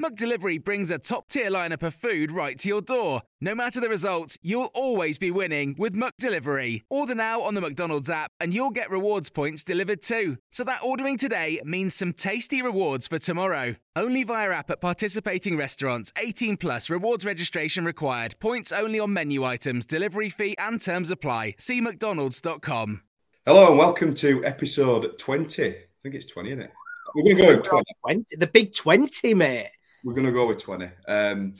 [0.00, 3.20] McDelivery brings a top tier lineup of food right to your door.
[3.38, 6.80] No matter the result, you'll always be winning with McDelivery.
[6.88, 10.38] Order now on the McDonald's app and you'll get rewards points delivered too.
[10.48, 13.74] So that ordering today means some tasty rewards for tomorrow.
[13.94, 16.14] Only via app at participating restaurants.
[16.16, 18.36] 18 plus rewards registration required.
[18.40, 21.56] Points only on menu items, delivery fee and terms apply.
[21.58, 23.02] See McDonald's.com.
[23.44, 25.68] Hello and welcome to episode 20.
[25.68, 26.72] I think it's 20, isn't it?
[27.14, 27.84] We're going to go 20.
[28.00, 28.36] 20.
[28.36, 29.68] The big 20, mate.
[30.02, 30.88] We're going to go with 20.
[31.08, 31.54] Um,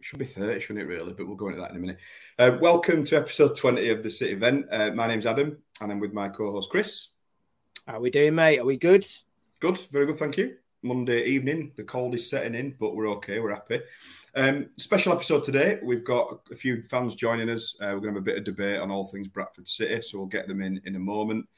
[0.00, 1.12] should be 30, shouldn't it, really?
[1.12, 1.98] But we'll go into that in a minute.
[2.38, 4.66] Uh, welcome to episode 20 of the City Vent.
[4.70, 7.08] Uh, my name's Adam, and I'm with my co host, Chris.
[7.86, 8.60] How are we doing, mate?
[8.60, 9.04] Are we good?
[9.58, 10.54] Good, very good, thank you.
[10.82, 13.80] Monday evening, the cold is setting in, but we're okay, we're happy.
[14.36, 15.80] Um, special episode today.
[15.82, 17.74] We've got a few fans joining us.
[17.80, 20.18] Uh, we're going to have a bit of debate on all things Bradford City, so
[20.18, 21.48] we'll get them in in a moment.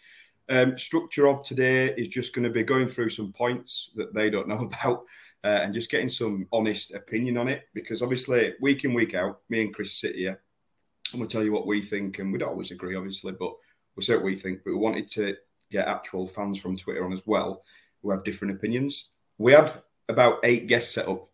[0.49, 4.31] Um, structure of today is just going to be going through some points that they
[4.31, 5.05] don't know about
[5.47, 7.69] uh, and just getting some honest opinion on it.
[7.73, 10.41] Because obviously, week in, week out, me and Chris sit here
[11.13, 12.19] and we'll tell you what we think.
[12.19, 13.55] And we don't always agree, obviously, but
[13.95, 14.63] we'll say what we think.
[14.65, 15.37] But we wanted to
[15.71, 17.63] get actual fans from Twitter on as well
[18.03, 19.11] who have different opinions.
[19.39, 19.73] We had
[20.09, 21.29] about eight guests set up,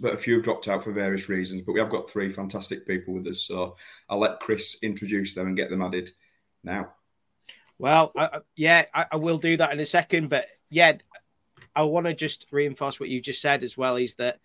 [0.00, 1.62] but a few have dropped out for various reasons.
[1.64, 3.42] But we have got three fantastic people with us.
[3.42, 3.76] So
[4.08, 6.10] I'll let Chris introduce them and get them added
[6.64, 6.94] now.
[7.78, 10.30] Well, I, yeah, I, I will do that in a second.
[10.30, 10.94] But yeah,
[11.74, 14.38] I want to just reinforce what you just said as well is that,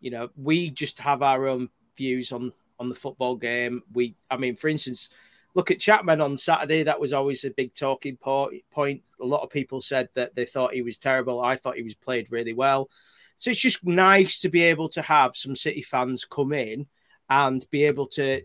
[0.00, 3.82] you know, we just have our own views on on the football game.
[3.92, 5.10] We, I mean, for instance,
[5.54, 6.84] look at Chapman on Saturday.
[6.84, 9.02] That was always a big talking point.
[9.20, 11.40] A lot of people said that they thought he was terrible.
[11.40, 12.88] I thought he was played really well.
[13.36, 16.86] So it's just nice to be able to have some City fans come in
[17.30, 18.42] and be able to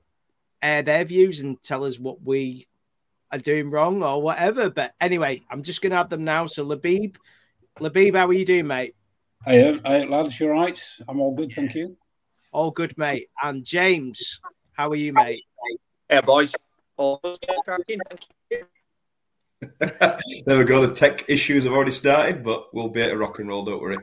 [0.62, 2.68] air their views and tell us what we
[3.32, 4.70] are doing wrong or whatever.
[4.70, 6.48] But anyway, I'm just going to have them now.
[6.48, 7.16] So Labib,
[7.80, 8.96] Labib, how are you doing, mate?
[9.46, 10.82] Hey, hey lads, you're right?
[11.08, 11.98] I'm all good, thank you.
[12.52, 13.30] All good, mate.
[13.42, 14.40] And James,
[14.74, 15.42] how are you, mate?
[16.08, 16.54] Hey, boys.
[16.98, 17.38] All good.
[19.80, 20.86] there we go.
[20.86, 23.82] The tech issues have already started, but we'll be at a rock and roll, don't
[23.82, 23.98] worry.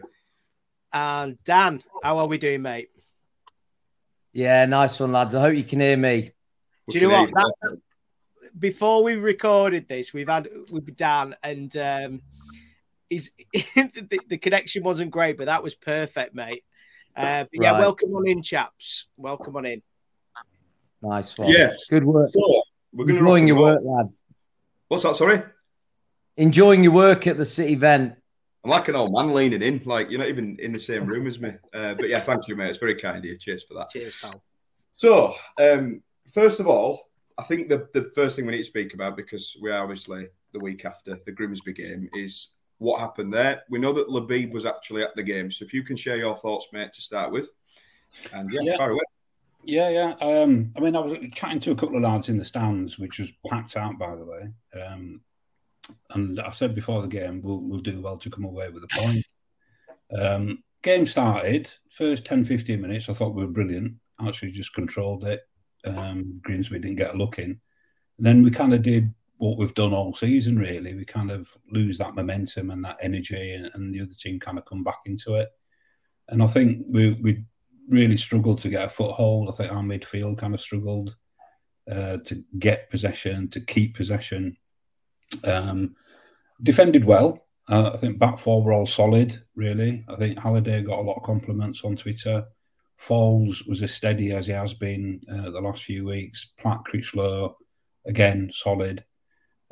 [0.92, 2.88] And Dan, how are we doing, mate?
[4.32, 5.36] Yeah, nice one, lads.
[5.36, 6.32] I hope you can hear me.
[6.88, 7.30] Do you know what?
[7.30, 7.78] That,
[8.58, 12.22] before we recorded this, we've had with Dan, and um,
[13.10, 16.64] he's the, the, connection wasn't great, but that was perfect, mate.
[17.14, 17.80] Uh, but yeah, right.
[17.80, 19.06] welcome on in, chaps.
[19.16, 19.82] Welcome on in.
[21.02, 21.48] Nice one.
[21.48, 22.30] Yes, good work.
[22.32, 22.62] So,
[22.92, 24.22] we're going enjoying your work, lads.
[24.88, 25.16] What's that?
[25.16, 25.42] Sorry.
[26.36, 28.14] Enjoying your work at the City Vent.
[28.64, 31.26] I'm like an old man leaning in, like you're not even in the same room
[31.26, 31.52] as me.
[31.72, 32.70] Uh, but yeah, thank you, mate.
[32.70, 33.36] It's very kind of you.
[33.38, 33.90] Cheers for that.
[33.90, 34.42] Cheers, pal.
[34.92, 37.00] So, um, first of all,
[37.38, 40.28] I think the, the first thing we need to speak about, because we are obviously
[40.52, 43.62] the week after the Grimsby game, is what happened there.
[43.68, 45.52] We know that Labib was actually at the game.
[45.52, 47.50] So if you can share your thoughts, mate, to start with.
[48.32, 48.86] And yeah, yeah.
[48.86, 49.00] away.
[49.64, 50.14] Yeah, yeah.
[50.22, 53.18] Um, I mean, I was chatting to a couple of lads in the stands, which
[53.18, 54.48] was packed out, by the way.
[54.82, 55.20] Um,
[56.14, 59.00] and I said before the game, we'll, we'll do well to come away with a
[59.00, 59.26] point.
[60.18, 63.92] Um, game started, first 10, 15 minutes, I thought we were brilliant.
[64.26, 65.42] Actually, just controlled it.
[65.84, 67.60] Um, Grimsby didn't get a look in.
[68.16, 70.94] And then we kind of did what we've done all season, really.
[70.94, 74.58] We kind of lose that momentum and that energy, and, and the other team kind
[74.58, 75.48] of come back into it.
[76.28, 77.44] And I think we, we
[77.88, 79.48] really struggled to get a foothold.
[79.48, 81.16] I think our midfield kind of struggled
[81.90, 84.58] uh, to get possession, to keep possession.
[85.42, 85.96] Um,
[86.62, 87.46] defended well.
[87.66, 90.04] Uh, I think back four were all solid, really.
[90.06, 92.44] I think Halliday got a lot of compliments on Twitter.
[92.98, 96.52] Foulds was as steady as he has been uh, the last few weeks.
[96.58, 97.56] Platt Critchlow,
[98.06, 99.02] again, solid.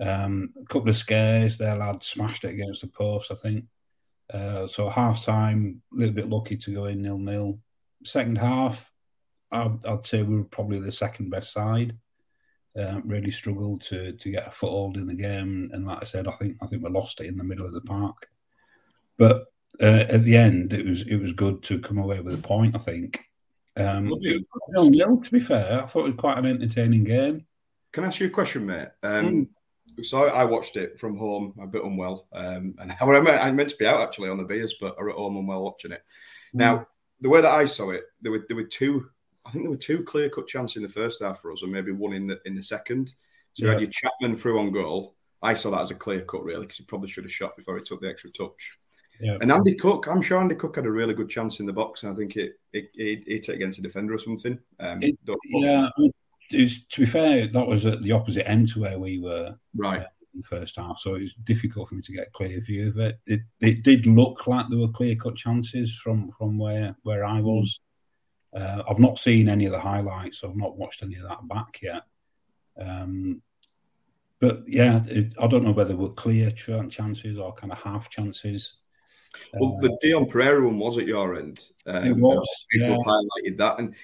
[0.00, 3.64] Um, a couple of scares their lad smashed it against the post, I think.
[4.32, 7.58] Uh, so half time, a little bit lucky to go in nil nil.
[8.04, 8.92] Second half,
[9.50, 11.96] I'd, I'd, say we were probably the second best side.
[12.76, 16.28] Um, really struggled to to get a foothold in the game, and like I said,
[16.28, 18.28] I think I think we lost it in the middle of the park.
[19.16, 19.46] But
[19.80, 22.76] uh, at the end, it was it was good to come away with a point.
[22.76, 23.24] I think.
[23.76, 27.46] Um, was nil, to be fair, I thought it was quite an entertaining game.
[27.92, 28.88] Can I ask you a question, mate?
[29.02, 29.48] Um, mm.
[30.02, 33.70] So I watched it from home, a bit unwell, um, and I meant, I meant
[33.70, 36.02] to be out actually on the beers, but I was at home unwell watching it.
[36.54, 36.58] Mm.
[36.58, 36.86] Now,
[37.20, 39.08] the way that I saw it, there were there were two.
[39.44, 41.72] I think there were two clear cut chances in the first half for us, and
[41.72, 43.14] maybe one in the in the second.
[43.54, 43.72] So yeah.
[43.72, 45.14] you had your Chapman through on goal.
[45.42, 47.76] I saw that as a clear cut, really, because he probably should have shot before
[47.76, 48.78] he took the extra touch.
[49.20, 49.38] Yeah.
[49.40, 52.02] And Andy Cook, I'm sure Andy Cook had a really good chance in the box,
[52.02, 54.58] and I think it it, it, it against a defender or something.
[54.78, 55.88] Um, it, yeah,
[56.52, 59.56] was, to be fair, that was at the opposite end to where we were.
[59.74, 60.00] Right.
[60.00, 62.60] Uh, in the first half, so it was difficult for me to get a clear
[62.60, 63.18] view of it.
[63.26, 67.40] It, it did look like there were clear cut chances from from where where I
[67.40, 67.80] was.
[68.54, 70.42] Uh, I've not seen any of the highlights.
[70.44, 72.02] I've not watched any of that back yet.
[72.78, 73.42] Um,
[74.40, 78.08] but yeah, it, I don't know whether there were clear chances or kind of half
[78.08, 78.74] chances.
[79.54, 81.60] Well, uh, the Dion Pereira one was at your end.
[81.86, 82.48] Um, it was.
[82.70, 83.12] People yeah.
[83.12, 83.94] highlighted that, and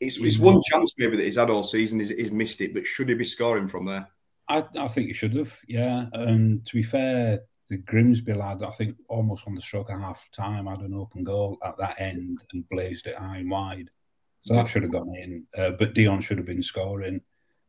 [0.00, 1.98] it's, it's one chance maybe that he's had all season.
[1.98, 4.08] He's, he's missed it, but should he be scoring from there?
[4.48, 5.56] I, I think he should have.
[5.66, 10.00] Yeah, and to be fair, the Grimsby lad, I think almost on the stroke of
[10.00, 13.90] half time, had an open goal at that end and blazed it high and wide.
[14.42, 15.44] So that should have gone in.
[15.56, 17.20] Uh, but Dion should have been scoring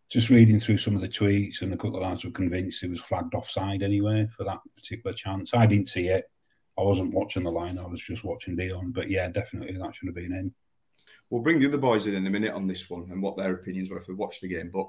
[0.09, 2.87] just reading through some of the tweets, and a couple of lads were convinced he
[2.87, 5.53] was flagged offside anyway for that particular chance.
[5.53, 6.25] I didn't see it.
[6.77, 7.77] I wasn't watching the line.
[7.77, 8.91] I was just watching Dion.
[8.91, 10.53] But yeah, definitely that should have been in.
[11.29, 13.53] We'll bring the other boys in in a minute on this one and what their
[13.53, 14.71] opinions were if they watched the game.
[14.73, 14.87] But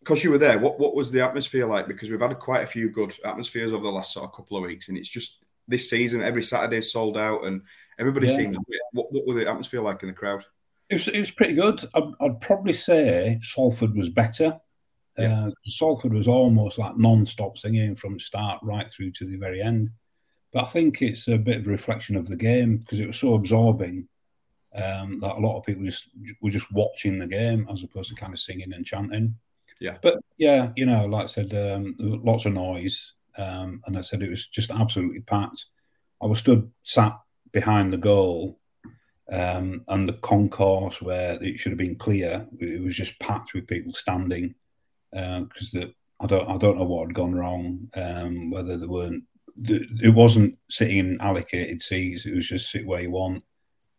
[0.00, 1.88] because you were there, what, what was the atmosphere like?
[1.88, 4.64] Because we've had quite a few good atmospheres over the last sort of couple of
[4.64, 7.62] weeks, and it's just this season every Saturday sold out, and
[7.98, 8.36] everybody yeah.
[8.36, 8.58] seems.
[8.92, 10.44] What, what was the atmosphere like in the crowd?
[10.88, 11.84] It was, it was pretty good.
[11.94, 14.58] I'd, I'd probably say Salford was better.
[15.18, 15.46] Yeah.
[15.46, 19.90] Uh, Salford was almost like non-stop singing from start right through to the very end.
[20.52, 23.18] But I think it's a bit of a reflection of the game because it was
[23.18, 24.08] so absorbing
[24.74, 26.08] um, that a lot of people just
[26.40, 29.34] were just watching the game as opposed to kind of singing and chanting.
[29.80, 29.98] Yeah.
[30.02, 34.22] But yeah, you know, like I said, um, lots of noise, um, and I said
[34.22, 35.66] it was just absolutely packed.
[36.22, 37.16] I was stood sat
[37.52, 38.58] behind the goal
[39.30, 43.66] um, and the concourse where it should have been clear, it was just packed with
[43.66, 44.54] people standing
[45.10, 45.86] because uh,
[46.20, 47.88] I don't I don't know what had gone wrong.
[47.94, 49.24] Um, whether there weren't,
[49.58, 52.26] it wasn't sitting in allocated seats.
[52.26, 53.42] It was just sit where you want.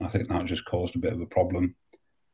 [0.02, 1.76] I think that just caused a bit of a problem.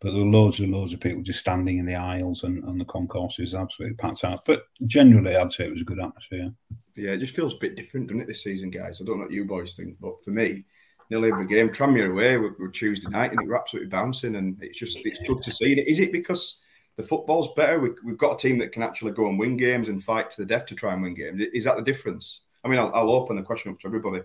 [0.02, 2.80] But there were loads and loads of people just standing in the aisles and, and
[2.80, 4.46] the concourses absolutely packed out.
[4.46, 6.52] But generally, I'd say it was a good atmosphere.
[6.96, 9.02] Yeah, it just feels a bit different, doesn't it, this season, guys?
[9.02, 10.66] I don't know what you boys think, but for me,
[11.10, 11.70] nearly every game.
[11.70, 14.36] Tranmere away were, were Tuesday night, and were absolutely bouncing.
[14.36, 15.74] And it's just it's good to see.
[15.74, 16.62] Is it because
[16.98, 17.80] the football's better?
[17.80, 20.42] We, have got a team that can actually go and win games and fight to
[20.42, 21.42] the death to try and win games.
[21.54, 22.42] Is that the difference?
[22.64, 24.22] I mean, I'll, I'll open the question up to everybody.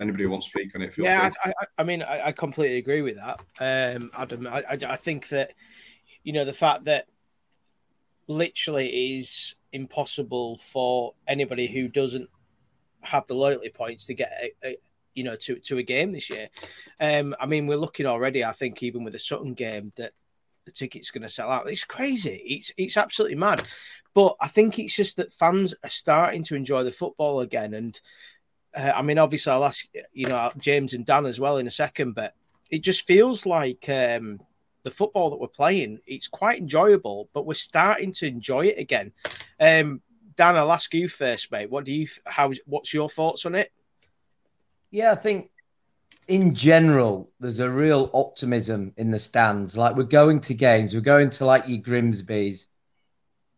[0.00, 0.96] Anybody who wants to speak on it?
[0.98, 4.46] yeah, I, I, I, mean, I, I, completely agree with that, um, Adam.
[4.46, 5.52] I, I think that
[6.22, 7.06] you know the fact that
[8.26, 12.28] literally is impossible for anybody who doesn't
[13.00, 14.76] have the loyalty points to get a, a,
[15.14, 16.48] you know, to to a game this year.
[17.00, 18.44] Um, I mean, we're looking already.
[18.44, 20.12] I think even with the Sutton game that
[20.66, 21.70] the ticket's going to sell out.
[21.70, 22.42] It's crazy.
[22.44, 23.62] It's it's absolutely mad.
[24.12, 27.72] But I think it's just that fans are starting to enjoy the football again.
[27.72, 27.98] And
[28.76, 31.70] uh, I mean, obviously, I'll ask you know James and Dan as well in a
[31.70, 32.14] second.
[32.14, 32.34] But
[32.70, 34.38] it just feels like um,
[34.82, 35.98] the football that we're playing.
[36.06, 39.12] It's quite enjoyable, but we're starting to enjoy it again.
[39.58, 40.02] Um,
[40.36, 41.70] Dan, I'll ask you first, mate.
[41.70, 42.06] What do you?
[42.26, 42.52] How?
[42.66, 43.72] What's your thoughts on it?
[44.90, 45.50] Yeah, I think
[46.28, 49.76] in general, there's a real optimism in the stands.
[49.76, 52.68] Like we're going to games, we're going to like you Grimsby's,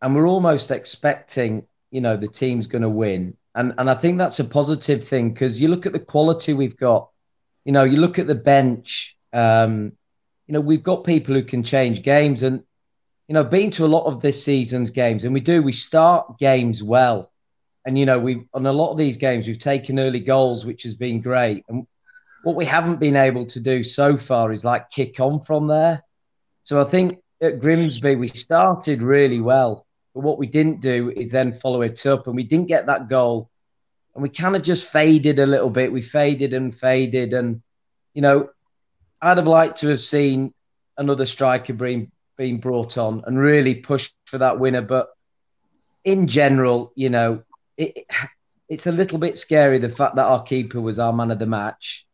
[0.01, 3.35] and we're almost expecting, you know, the team's going to win.
[3.59, 6.77] And and I think that's a positive thing because you look at the quality we've
[6.77, 7.09] got.
[7.65, 9.15] You know, you look at the bench.
[9.33, 9.93] Um,
[10.47, 12.63] you know, we've got people who can change games, and
[13.27, 15.61] you know, been to a lot of this season's games, and we do.
[15.61, 17.31] We start games well
[17.85, 20.83] and you know, we on a lot of these games we've taken early goals, which
[20.83, 21.65] has been great.
[21.69, 21.87] And
[22.43, 26.03] what we haven't been able to do so far is like kick on from there.
[26.63, 31.31] So I think at Grimsby we started really well, but what we didn't do is
[31.31, 33.48] then follow it up, and we didn't get that goal,
[34.13, 35.91] and we kind of just faded a little bit.
[35.91, 37.61] We faded and faded, and
[38.13, 38.49] you know,
[39.21, 40.53] I'd have liked to have seen
[40.97, 45.09] another striker being being brought on and really pushed for that winner, but
[46.05, 47.43] in general, you know,
[47.77, 48.05] it,
[48.69, 51.45] it's a little bit scary the fact that our keeper was our man of the
[51.45, 52.07] match.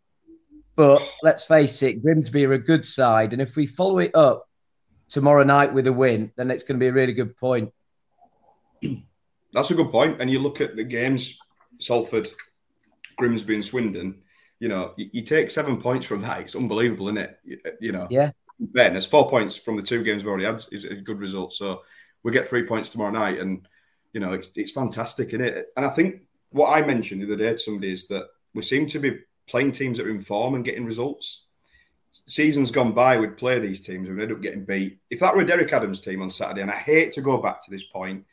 [0.75, 4.49] But let's face it, Grimsby are a good side, and if we follow it up
[5.09, 7.71] tomorrow night with a win, then it's going to be a really good point.
[9.53, 10.19] That's a good point.
[10.19, 11.37] And you look at the games,
[11.79, 12.29] Salford,
[13.17, 14.21] Grimsby, and Swindon.
[14.59, 16.41] You know, you, you take seven points from that.
[16.41, 17.39] It's unbelievable, isn't it?
[17.43, 18.31] You, you know, Yeah.
[18.73, 21.53] fairness, four points from the two games we've already had is a good result.
[21.53, 21.83] So
[22.23, 23.67] we get three points tomorrow night, and
[24.13, 25.67] you know it's it's fantastic, isn't it?
[25.75, 28.87] And I think what I mentioned the other day to somebody is that we seem
[28.87, 31.43] to be playing teams that are in form and getting results.
[32.27, 34.99] Seasons gone by, we'd play these teams and we'd end up getting beat.
[35.09, 37.61] If that were a Derek Adams team on Saturday, and I hate to go back
[37.63, 38.25] to this point,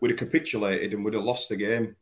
[0.00, 1.96] we'd have capitulated and we'd have lost the game,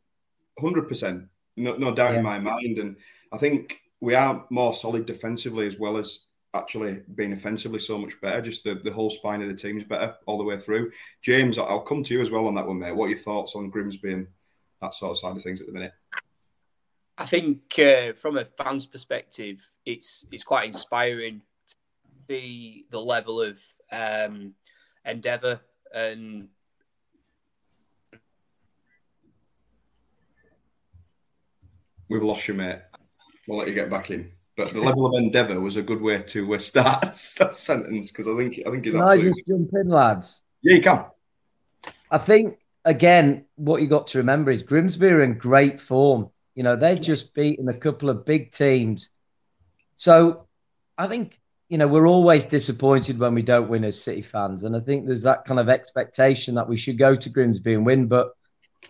[0.59, 2.19] hundred percent, no, no doubt Yeah.
[2.19, 2.77] in my mind.
[2.77, 2.97] And
[3.31, 8.19] I think we are more solid defensively as well as actually being offensively so much
[8.21, 8.41] better.
[8.41, 10.91] Just the, the whole spine of the team's better all the way through.
[11.21, 12.95] James, I'll come to you as well on that one, mate.
[12.95, 14.27] What are your thoughts on Grimsby and
[14.81, 15.93] that sort of side of things at the minute?
[17.17, 21.75] I think uh, from a fan's perspective, it's it's quite inspiring to
[22.29, 23.59] see the level of
[23.91, 24.53] um,
[25.03, 25.59] endeavour
[25.93, 26.49] and
[32.09, 32.79] We've lost you, mate.
[33.47, 34.31] We'll let you get back in.
[34.55, 37.01] But the level of endeavour was a good way to uh, start
[37.39, 40.41] that sentence because I think I think he's Can I just jump in, lads?
[40.63, 41.05] Yeah, you can.
[42.09, 46.31] I think again, what you got to remember is Grimsby are in great form.
[46.55, 49.11] You know, they've just beaten a couple of big teams.
[49.95, 50.47] So
[50.97, 54.63] I think, you know, we're always disappointed when we don't win as City fans.
[54.63, 57.85] And I think there's that kind of expectation that we should go to Grimsby and
[57.85, 58.07] win.
[58.07, 58.31] But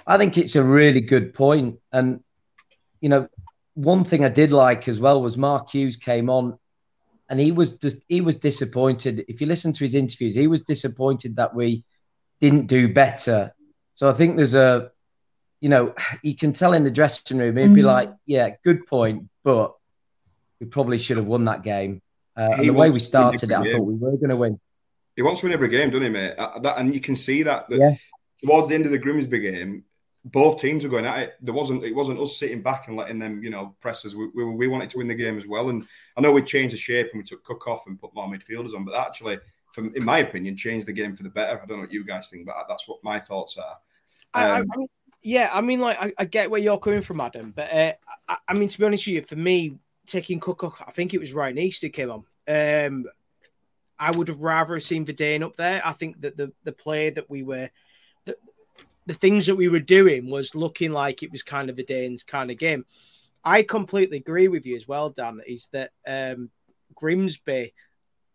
[0.06, 1.80] I think it's a really good point.
[1.92, 2.24] And,
[3.02, 3.28] you know,
[3.76, 6.58] one thing I did like as well was Mark Hughes came on
[7.30, 9.26] and he was just, he was disappointed.
[9.28, 11.84] If you listen to his interviews, he was disappointed that we
[12.40, 13.54] didn't do better.
[13.96, 14.92] So I think there's a,
[15.60, 19.30] you know, you can tell in the dressing room, he'd be like, yeah, good point,
[19.44, 19.74] but
[20.60, 22.02] we probably should have won that game.
[22.36, 24.18] Uh, and the way we wants to win started it, every I thought we were
[24.18, 24.60] going to win.
[25.16, 26.36] He wants to win every game, doesn't he, mate?
[26.38, 27.96] Uh, that, and you can see that, that Yeah.
[28.46, 29.84] towards the end of the Grimsby game,
[30.32, 31.34] both teams were going at it.
[31.42, 34.14] There wasn't it wasn't us sitting back and letting them, you know, press us.
[34.14, 35.70] We, we, we wanted to win the game as well.
[35.70, 38.28] And I know we changed the shape and we took Cook off and put more
[38.28, 39.40] midfielders on, but actually,
[39.72, 41.62] from in my opinion, changed the game for the better.
[41.62, 43.78] I don't know what you guys think, but that's what my thoughts are.
[44.34, 44.88] I, I, Um, I mean,
[45.24, 47.94] yeah, I mean, like, I, I get where you're coming from, Adam, but uh,
[48.28, 51.14] I, I mean, to be honest with you, for me, taking Cook off, I think
[51.14, 52.24] it was Ryan East who came on.
[52.48, 53.06] Um,
[54.00, 55.82] I would have rather have seen Vadaine up there.
[55.84, 57.70] I think that the the play that we were,
[59.08, 62.52] the things that we were doing was looking like it was kind of Vadaine's kind
[62.52, 62.86] of game.
[63.44, 65.42] I completely agree with you as well, Dan.
[65.48, 66.52] Is that um,
[66.94, 67.74] Grimsby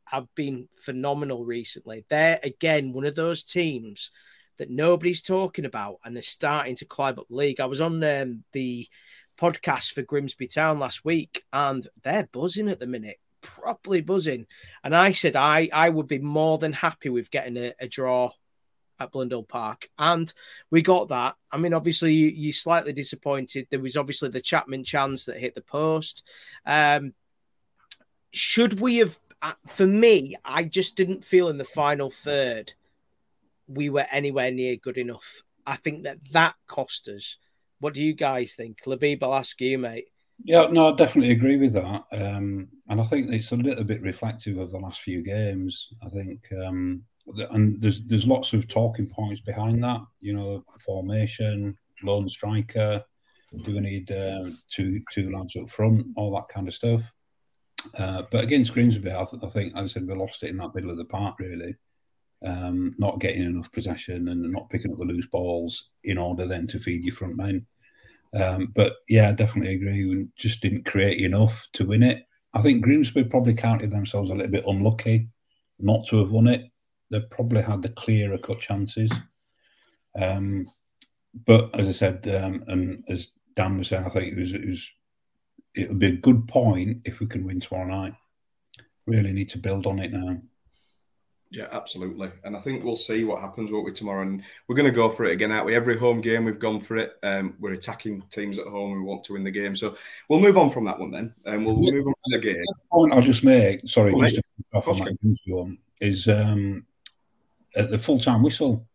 [0.06, 2.04] have been phenomenal recently.
[2.08, 4.10] They're again one of those teams
[4.56, 7.60] that nobody's talking about, and they're starting to climb up the league.
[7.60, 8.88] I was on um, the
[9.38, 14.46] podcast for Grimsby Town last week, and they're buzzing at the minute, properly buzzing.
[14.82, 18.30] And I said I I would be more than happy with getting a, a draw
[19.02, 20.32] at Blundell Park, and
[20.70, 21.36] we got that.
[21.50, 23.66] I mean, obviously you, you're slightly disappointed.
[23.70, 26.26] There was obviously the Chapman chance that hit the post.
[26.66, 27.14] Um,
[28.30, 29.18] should we have?
[29.42, 32.72] uh, For me, I just didn't feel in the final third
[33.68, 35.42] we were anywhere near good enough.
[35.66, 37.36] I think that that cost us.
[37.80, 38.82] What do you guys think?
[38.84, 40.06] Labib, I'll ask you, mate.
[40.44, 42.04] Yeah, no, I definitely agree with that.
[42.12, 45.92] Um, and I think it's a little bit reflective of the last few games.
[46.04, 47.04] I think, um,
[47.50, 50.00] and there's there's lots of talking points behind that.
[50.20, 53.04] You know, formation, lone striker.
[53.64, 56.06] Do we need um, two two lads up front?
[56.16, 57.02] All that kind of stuff.
[57.98, 60.56] Uh, but against Grimsby, I, th- I think, as I said, we lost it in
[60.58, 61.38] that middle of the park.
[61.38, 61.76] Really,
[62.44, 66.66] um, not getting enough possession and not picking up the loose balls in order then
[66.68, 67.66] to feed your front men.
[68.34, 70.06] Um, but yeah, I definitely agree.
[70.06, 72.24] We just didn't create enough to win it.
[72.54, 75.28] I think Grimsby probably counted themselves a little bit unlucky
[75.78, 76.70] not to have won it.
[77.12, 79.12] They probably had the clearer cut chances.
[80.18, 80.66] Um,
[81.46, 84.66] but as I said, um, and as Dan was saying, I think it was it
[84.66, 84.90] was
[85.74, 88.14] it'll be a good point if we can win tomorrow night.
[89.06, 90.38] Really need to build on it now.
[91.50, 92.30] Yeah, absolutely.
[92.44, 94.22] And I think we'll see what happens, won't we, tomorrow?
[94.22, 95.74] And we're going to go for it again, aren't we?
[95.74, 97.18] Every home game, we've gone for it.
[97.22, 98.92] Um, we're attacking teams at home.
[98.92, 99.76] We want to win the game.
[99.76, 99.96] So
[100.30, 101.34] we'll move on from that one then.
[101.44, 102.64] Um, we'll, we'll move on from the game.
[102.90, 104.42] point I'll just make, sorry, just to
[104.72, 105.10] off on Oscar.
[105.10, 106.86] that one, is um,
[107.76, 108.86] at the full time whistle.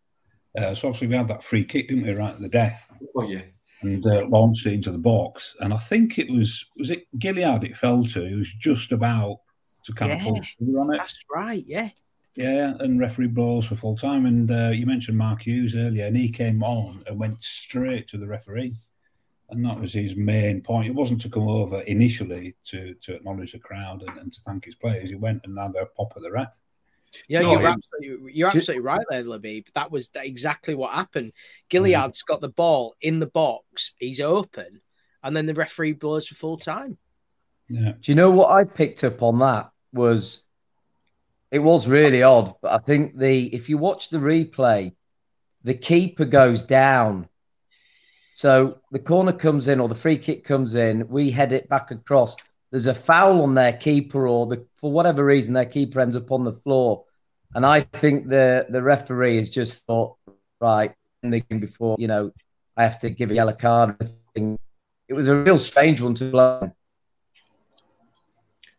[0.58, 3.24] Uh, so obviously we had that free kick, didn't we, right at the death, Oh,
[3.24, 3.42] yeah.
[3.84, 5.56] and uh, launched it into the box.
[5.60, 8.24] And I think it was was it Gilliead it fell to.
[8.26, 9.40] It was just about
[9.86, 10.24] to kind of Yeah.
[10.24, 10.98] pull the on it.
[10.98, 11.90] That's right, yeah.
[12.36, 14.26] Yeah, and referee blows for full time.
[14.28, 18.18] And uh, you mentioned Mark Hughes earlier, and he came on and went straight to
[18.18, 18.76] the referee.
[19.50, 20.88] And that was his main point.
[20.88, 24.66] It wasn't to come over initially to, to acknowledge the crowd and, and to thank
[24.66, 25.10] his players.
[25.10, 26.50] He went and had a pop at the ref.
[27.28, 29.68] Yeah, No, you're it- absolutely you're absolutely right there, Labib.
[29.74, 31.28] That was exactly what happened.
[31.28, 31.68] Mm-hmm.
[31.70, 34.82] Gilliead's got the ball in the box, he's open,
[35.24, 36.98] and then the referee blows for full time.
[37.70, 37.94] Yeah.
[38.00, 40.46] Do you know what I picked up on that was
[41.52, 44.94] it was really odd, but I think the if you watch the replay,
[45.64, 47.28] the keeper goes down.
[48.34, 51.90] So the corner comes in or the free kick comes in, we head it back
[51.92, 52.38] across.
[52.70, 56.32] There's a foul on their keeper, or the, for whatever reason, their keeper ends up
[56.32, 57.06] on the floor.
[57.58, 60.16] And I think the the referee has just thought,
[60.62, 62.32] right, in the game before, you know,
[62.78, 63.98] I have to give a yellow card.
[64.36, 66.72] It was a real strange one to blow.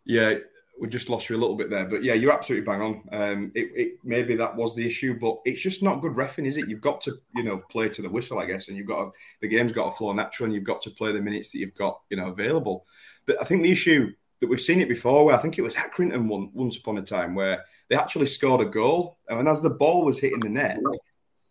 [0.05, 0.35] Yeah,
[0.81, 3.03] we just lost you a little bit there, but yeah, you're absolutely bang on.
[3.11, 6.57] Um, it, it maybe that was the issue, but it's just not good refing, is
[6.57, 6.69] it?
[6.69, 9.19] You've got to, you know, play to the whistle, I guess, and you've got to,
[9.41, 11.75] the game's got to flow natural, and you've got to play the minutes that you've
[11.75, 12.87] got, you know, available.
[13.27, 15.75] But I think the issue that we've seen it before, where I think it was
[15.75, 20.05] Accrington once upon a time, where they actually scored a goal, and as the ball
[20.05, 20.79] was hitting the net,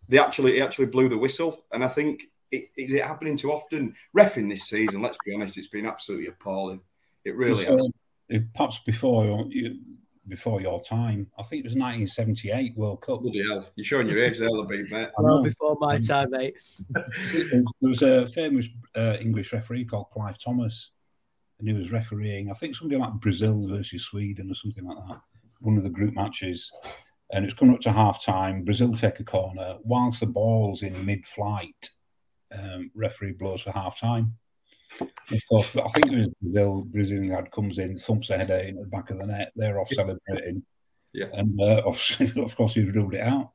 [0.09, 2.23] they actually it actually blew the whistle, and I think.
[2.49, 3.93] It, is it happening too often?
[4.17, 6.79] Refing this season, let's be honest, it's been absolutely appalling.
[7.25, 7.89] It really So, has.
[8.29, 9.79] it- perhaps before your, you,
[10.29, 13.19] before your time, I think it was 1978 World Cup.
[13.21, 13.65] Bloody hell.
[13.75, 15.09] You're showing your age there, Labib, mate.
[15.17, 16.55] Well, before my time, mate.
[17.51, 20.91] There was a famous uh, English referee called Clive Thomas,
[21.59, 25.21] and he was refereeing, I think, something like Brazil versus Sweden or something like that,
[25.61, 26.71] one of the group matches.
[27.31, 28.63] And it's coming up to half time.
[28.63, 29.77] Brazil take a corner.
[29.83, 31.89] Whilst the ball's in mid flight,
[32.57, 34.33] um, referee blows for half time.
[34.99, 36.83] Of course, I think it was Brazil.
[36.87, 39.51] Brazilian lad comes in, thumps a header in the back of the net.
[39.55, 40.63] They're off celebrating.
[41.13, 41.27] Yeah.
[41.33, 43.51] And uh, of, course, he's ruled it out.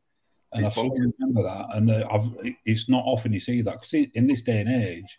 [0.52, 1.74] And It's I remember that.
[1.74, 2.28] And uh, I've,
[2.66, 5.18] it's not often you see that because in this day and age,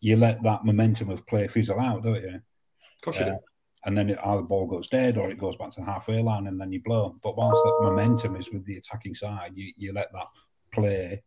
[0.00, 2.34] you let that momentum of play fizzle out, don't you?
[2.34, 3.38] Of course you Uh, do.
[3.84, 6.22] And then it, either the ball goes dead or it goes back to the halfway
[6.22, 7.16] line and then you blow.
[7.22, 10.26] But whilst that momentum is with the attacking side, you, you let that
[10.72, 11.22] play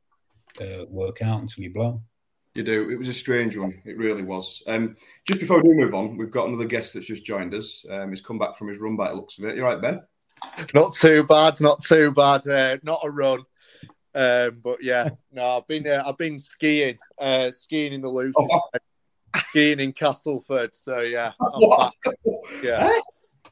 [0.59, 2.01] uh, work out until you blow.
[2.55, 2.89] You do.
[2.89, 3.79] It was a strange one.
[3.85, 4.63] It really was.
[4.65, 4.95] Um,
[5.27, 7.85] just before we do move on, we've got another guest that's just joined us.
[7.87, 9.55] Um, he's come back from his run by the looks of it.
[9.55, 10.01] You right, Ben?
[10.73, 12.47] Not too bad, not too bad.
[12.47, 13.39] Uh, not a run,
[14.15, 18.33] um, but yeah, no, I've been uh, I've been skiing, uh, skiing in the Lucy,
[19.49, 20.73] skiing in Castleford.
[20.75, 21.69] So yeah, I'm
[22.05, 22.15] back.
[22.63, 22.91] Yeah,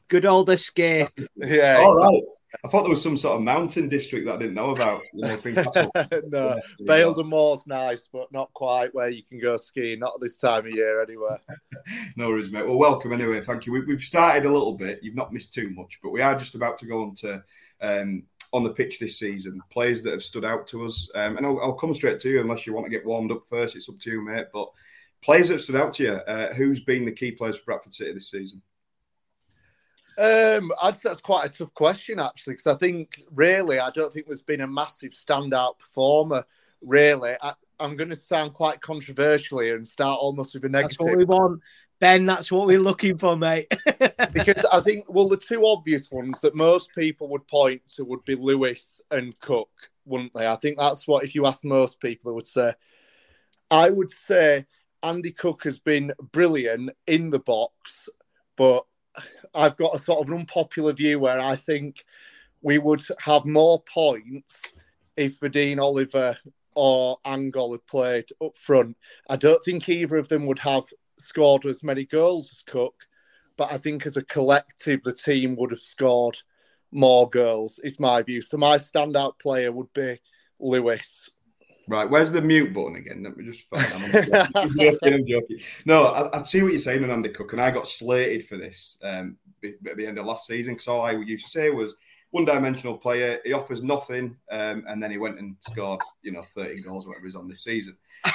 [0.08, 1.26] Good old Xscape.
[1.36, 1.78] yeah.
[1.78, 2.22] All right.
[2.64, 5.02] I thought there was some sort of mountain district that I didn't know about.
[5.12, 5.54] You know, Queen
[6.28, 9.98] no, Yeah, Baildon Moor's nice, but not quite where you can go skiing.
[9.98, 11.36] Not this time of year, anyway.
[12.16, 12.66] No worries, mate.
[12.66, 13.40] Well, welcome anyway.
[13.42, 13.72] Thank you.
[13.72, 15.00] We, we've started a little bit.
[15.02, 17.42] You've not missed too much, but we are just about to go on to
[17.82, 18.22] um,
[18.52, 19.60] on the pitch this season.
[19.70, 22.40] Players that have stood out to us, um, and I'll, I'll come straight to you
[22.40, 23.76] unless you want to get warmed up first.
[23.76, 24.46] It's up to you, mate.
[24.52, 24.68] But
[25.22, 27.94] players that have stood out to you, uh, who's been the key players for Bradford
[27.94, 28.62] City this season?
[30.18, 34.12] Um, I'd say that's quite a tough question actually, because I think really I don't
[34.12, 36.44] think there's been a massive standout performer.
[36.80, 40.98] Really, I, I'm going to sound quite controversial here and start almost with a That's
[40.98, 41.60] what negative we want.
[41.98, 43.72] Ben, that's what we're looking for, mate.
[44.32, 48.24] because I think well the two obvious ones that most people would point to would
[48.24, 49.70] be Lewis and Cook,
[50.06, 50.46] wouldn't they?
[50.46, 52.72] I think that's what if you ask most people, they would say.
[53.70, 54.64] I would say
[55.06, 58.08] Andy Cook has been brilliant in the box,
[58.56, 58.84] but
[59.54, 62.04] I've got a sort of an unpopular view where I think
[62.60, 64.62] we would have more points
[65.16, 66.36] if Vadaine Oliver
[66.74, 68.96] or Angol had played up front.
[69.30, 70.84] I don't think either of them would have
[71.20, 73.06] scored as many goals as Cook,
[73.56, 76.36] but I think as a collective, the team would have scored
[76.90, 78.42] more goals, is my view.
[78.42, 80.18] So my standout player would be
[80.58, 81.30] Lewis.
[81.88, 83.22] Right, where's the mute button again?
[83.22, 84.52] Let me just find that.
[84.56, 85.58] I'm joking, I'm joking.
[85.84, 88.98] No, I, I see what you're saying Andy Cook, and I got slated for this
[89.04, 91.94] um, at the end of last season because all I used to say was
[92.32, 93.38] one-dimensional player.
[93.44, 97.24] He offers nothing, um, and then he went and scored, you know, 30 goals, whatever
[97.24, 97.96] he's on this season.
[98.24, 98.30] I,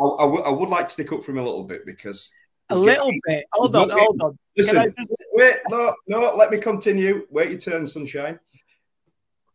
[0.00, 2.32] I, w- I would like to stick up for him a little bit because
[2.70, 3.44] a little bit.
[3.52, 4.38] Hold on, hold on.
[4.56, 7.26] Listen, just- wait, no, no, let me continue.
[7.28, 8.40] Wait your turn, sunshine.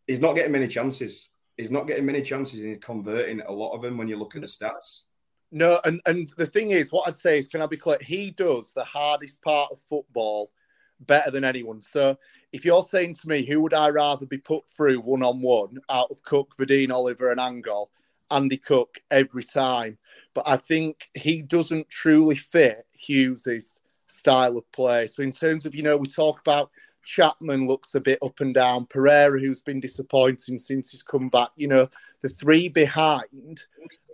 [0.06, 1.29] He's not getting many chances.
[1.60, 4.34] He's not getting many chances, and he's converting a lot of them when you look
[4.34, 5.04] at the stats.
[5.52, 7.98] No, and, and the thing is, what I'd say is, can I be clear?
[8.00, 10.52] He does the hardest part of football
[11.00, 11.82] better than anyone.
[11.82, 12.16] So
[12.52, 15.78] if you're saying to me, who would I rather be put through one on one
[15.90, 17.88] out of Cook, Vadaine, Oliver, and Angol,
[18.30, 19.98] Andy Cook every time.
[20.34, 25.06] But I think he doesn't truly fit Hughes's style of play.
[25.08, 26.70] So in terms of, you know, we talk about
[27.04, 31.50] Chapman looks a bit up and down, Pereira, who's been disappointing since he's come back,
[31.56, 31.88] you know,
[32.22, 33.60] the three behind,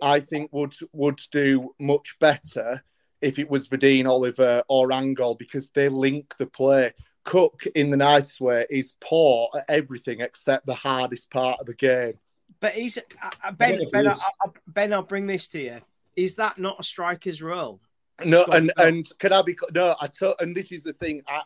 [0.01, 2.83] I think would would do much better
[3.21, 6.93] if it was Vadaine, Oliver, or Angol because they link the play.
[7.23, 11.73] Cook, in the nice way, is poor at everything except the hardest part of the
[11.73, 12.13] game.
[12.59, 13.79] But he's uh, Ben.
[13.91, 15.81] Ben, I, I, ben, I'll bring this to you.
[16.15, 17.81] Is that not a striker's role?
[18.25, 19.93] No, and and can I be no?
[20.01, 21.21] I to, and this is the thing.
[21.27, 21.43] I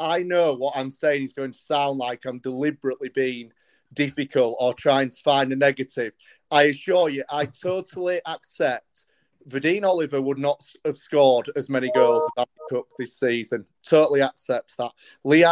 [0.00, 3.52] I know what I'm saying is going to sound like I'm deliberately being
[3.92, 6.14] difficult or trying to find a negative.
[6.50, 9.04] I assure you, I totally accept.
[9.48, 13.66] Vadaine Oliver would not have scored as many goals as Andy Cook this season.
[13.86, 14.92] Totally accept that.
[15.24, 15.44] Lee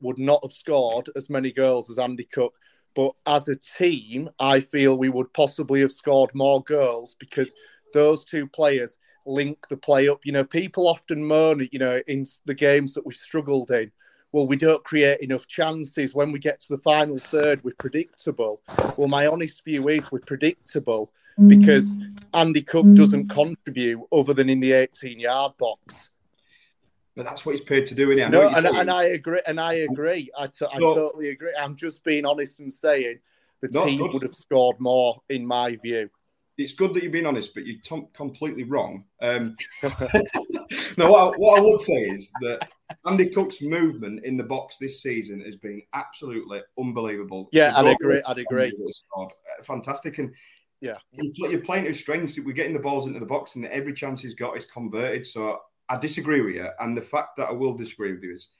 [0.00, 2.54] would not have scored as many goals as Andy Cook.
[2.94, 7.54] But as a team, I feel we would possibly have scored more goals because
[7.92, 10.24] those two players link the play up.
[10.24, 13.90] You know, people often moan, you know, in the games that we've struggled in,
[14.32, 16.14] well, we don't create enough chances.
[16.14, 18.60] When we get to the final third, we're predictable.
[18.96, 21.48] Well, my honest view is we're predictable mm.
[21.48, 21.94] because
[22.34, 26.10] Andy Cook doesn't contribute other than in the 18 yard box.
[27.14, 29.40] But that's what he's paid to do, isn't No, and, and, I agree.
[29.46, 30.28] And I agree.
[30.36, 31.52] I, t- so, I totally agree.
[31.56, 33.20] I'm just being honest and saying
[33.60, 36.10] the team would have scored more, in my view
[36.56, 39.04] it's good that you're being honest, but you're t- completely wrong.
[39.20, 39.56] Um,
[40.96, 42.68] no, what I, what I would say is that
[43.06, 47.48] Andy Cook's movement in the box this season has been absolutely unbelievable.
[47.52, 48.22] Yeah, I'd agree.
[48.26, 48.72] I'd agree.
[49.16, 49.26] Uh,
[49.62, 50.32] fantastic, and
[50.80, 52.38] yeah, you're playing to strengths.
[52.38, 55.26] We're getting the balls into the box, and every chance he's got is converted.
[55.26, 58.50] So I disagree with you, and the fact that I will disagree with you is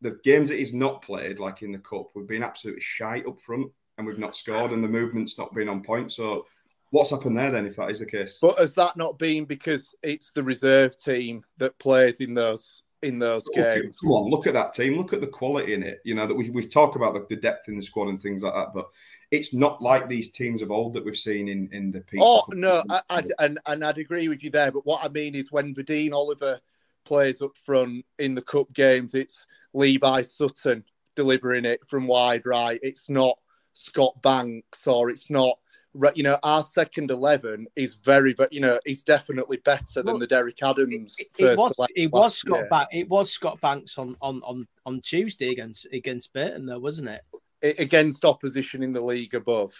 [0.00, 3.38] the games that he's not played, like in the cup, we've been absolutely shy up
[3.40, 6.12] front, and we've not scored, and the movement's not been on point.
[6.12, 6.46] So
[6.90, 8.38] What's happened there then, if that is the case?
[8.40, 13.18] But has that not been because it's the reserve team that plays in those in
[13.18, 13.98] those games?
[14.00, 14.96] Come on, look at that team.
[14.96, 16.00] Look at the quality in it.
[16.04, 18.42] You know that we, we talk about the, the depth in the squad and things
[18.42, 18.88] like that, but
[19.30, 22.20] it's not like these teams of old that we've seen in in the piece.
[22.22, 24.72] Oh no, I, I'd, and and I'd agree with you there.
[24.72, 26.60] But what I mean is when Vadaine Oliver
[27.04, 32.80] plays up front in the cup games, it's Levi Sutton delivering it from wide right.
[32.82, 33.38] It's not
[33.72, 35.58] Scott Banks or it's not
[36.14, 40.26] you know, our second eleven is very, very, you know, is definitely better than the
[40.26, 41.16] Derek Adams.
[41.18, 42.90] It, it was, it was Scott Banks.
[42.92, 47.22] It was Scott Banks on on on on Tuesday against against Burton, though, wasn't it?
[47.62, 49.74] it against opposition in the league above.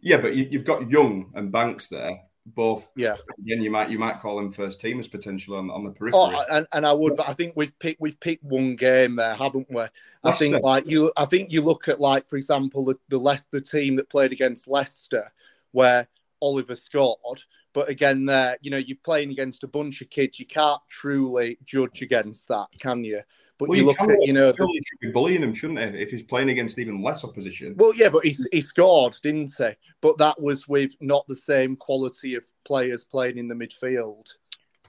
[0.00, 2.20] Yeah, but you, have got Young and Banks there.
[2.48, 3.16] Both, yeah.
[3.40, 6.20] Again, you might you might call them first teamers potential on, on the periphery.
[6.22, 9.34] Oh, and, and I would, but I think we've picked we've picked one game there,
[9.34, 9.80] haven't we?
[9.80, 9.88] I
[10.22, 10.44] Leicester.
[10.44, 13.60] think like you, I think you look at like for example the the left the
[13.60, 15.32] team that played against Leicester
[15.72, 16.08] where
[16.40, 17.42] Oliver scored.
[17.72, 20.40] But again, there, you know, you're playing against a bunch of kids.
[20.40, 23.20] You can't truly judge against that, can you?
[23.58, 26.00] But well, you, you look at, you know, the, should be bullying him, shouldn't he?
[26.00, 27.74] If he's playing against even less opposition.
[27.76, 29.70] Well, yeah, but he, he scored, didn't he?
[30.00, 34.26] But that was with not the same quality of players playing in the midfield.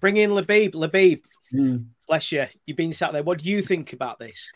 [0.02, 0.74] Bring in Labib.
[0.74, 1.22] Labib,
[1.54, 1.86] mm.
[2.08, 2.46] bless you.
[2.66, 3.24] You've been sat there.
[3.24, 4.50] What do you think about this?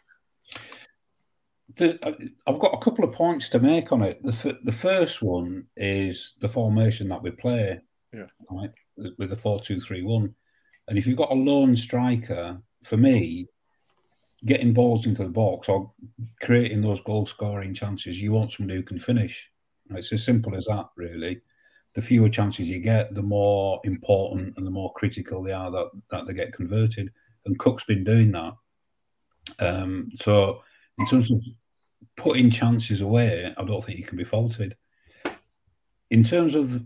[1.76, 2.14] The, uh,
[2.48, 4.22] I've got a couple of points to make on it.
[4.22, 7.80] The, the first one is the formation that we play,
[8.14, 8.72] yeah, right,
[9.18, 10.34] with the four-two-three-one.
[10.88, 13.48] And if you've got a lone striker, for me,
[14.46, 15.92] getting balls into the box or
[16.42, 19.50] creating those goal-scoring chances, you want somebody who can finish.
[19.92, 21.42] It's as simple as that, really.
[21.94, 25.90] The fewer chances you get, the more important and the more critical they are that,
[26.10, 27.12] that they get converted.
[27.46, 28.54] And Cook's been doing that.
[29.60, 30.62] Um, so,
[30.98, 31.44] in terms of
[32.16, 34.76] putting chances away, I don't think he can be faulted.
[36.10, 36.84] In terms of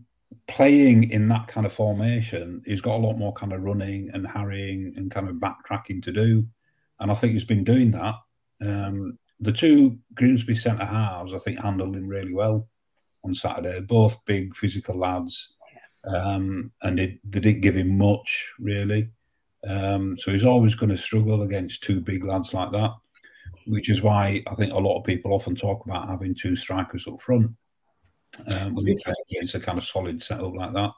[0.48, 4.28] playing in that kind of formation, he's got a lot more kind of running and
[4.28, 6.46] harrying and kind of backtracking to do.
[7.00, 8.16] And I think he's been doing that.
[8.62, 12.68] Um, the two Grimsby centre halves, I think, handled him really well
[13.24, 13.82] on Saturday.
[13.82, 15.50] Both big physical lads.
[16.06, 19.10] Um, and it, they didn't give him much, really.
[19.68, 22.92] Um, so he's always going to struggle against two big lads like that
[23.68, 27.08] which is why I think a lot of people often talk about having two strikers
[27.08, 27.52] up front.
[28.48, 30.92] Um, against a kind of solid setup like that.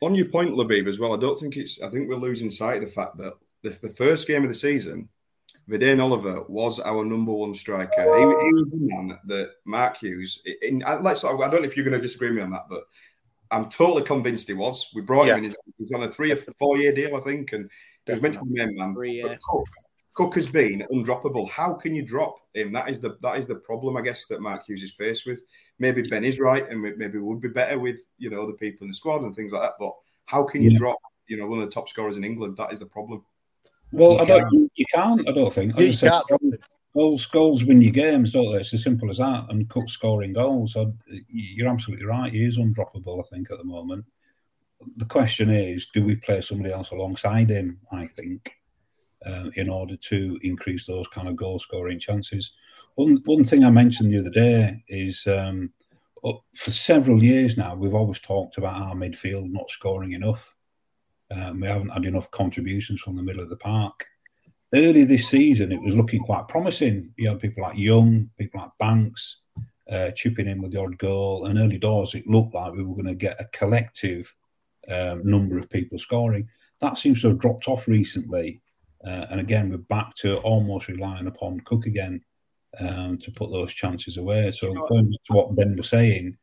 [0.00, 1.82] On your point, Labib, as well, I don't think it's.
[1.82, 4.54] I think we're losing sight of the fact that the, the first game of the
[4.54, 5.08] season,
[5.68, 8.02] Vadaine Oliver was our number one striker.
[8.02, 10.42] He, he was the man that Mark Hughes.
[10.62, 11.24] In, let's.
[11.24, 12.84] I don't know if you're going to disagree with me on that, but
[13.50, 14.88] I'm totally convinced he was.
[14.94, 15.34] We brought yeah.
[15.34, 15.44] him in.
[15.44, 17.70] His, he was on a three or four year deal, I think, and
[18.06, 18.94] he was meant to be the main man.
[18.94, 19.36] Three, yeah.
[19.48, 19.66] Cook,
[20.14, 21.48] Cook has been undroppable.
[21.50, 22.72] How can you drop him?
[22.72, 25.42] That is the that is the problem, I guess, that Mark Hughes is faced with.
[25.80, 28.90] Maybe Ben is right, and maybe would be better with you know the people in
[28.90, 29.74] the squad and things like that.
[29.78, 29.92] But
[30.26, 30.78] how can you yeah.
[30.78, 32.56] drop you know one of the top scorers in England?
[32.56, 33.24] That is the problem.
[33.90, 34.50] Well, you I don't.
[34.50, 34.72] Can't.
[34.76, 35.28] You can't.
[35.28, 35.78] I don't think.
[35.78, 36.24] You can't.
[36.96, 38.60] Goals, goals win your games, don't they?
[38.60, 39.46] It's as simple as that.
[39.48, 40.74] And Cook scoring goals.
[40.74, 40.94] So
[41.28, 42.32] you're absolutely right.
[42.32, 43.18] He is undroppable.
[43.18, 44.04] I think at the moment.
[44.96, 47.80] The question is, do we play somebody else alongside him?
[47.90, 48.52] I think.
[49.26, 52.52] Uh, in order to increase those kind of goal scoring chances.
[52.96, 55.72] One one thing I mentioned the other day is um,
[56.54, 60.54] for several years now we've always talked about our midfield not scoring enough.
[61.30, 64.06] Um, we haven't had enough contributions from the middle of the park.
[64.74, 67.12] Early this season, it was looking quite promising.
[67.16, 69.38] You had people like Young, people like Banks,
[69.90, 71.46] uh, chipping in with the odd goal.
[71.46, 74.34] And early doors, it looked like we were going to get a collective
[74.88, 76.48] um, number of people scoring.
[76.80, 78.60] That seems to have dropped off recently.
[79.06, 82.20] Uh, and again, we're back to almost relying upon Cook again
[82.80, 84.50] um, to put those chances away.
[84.50, 86.36] So going back to what Ben was saying,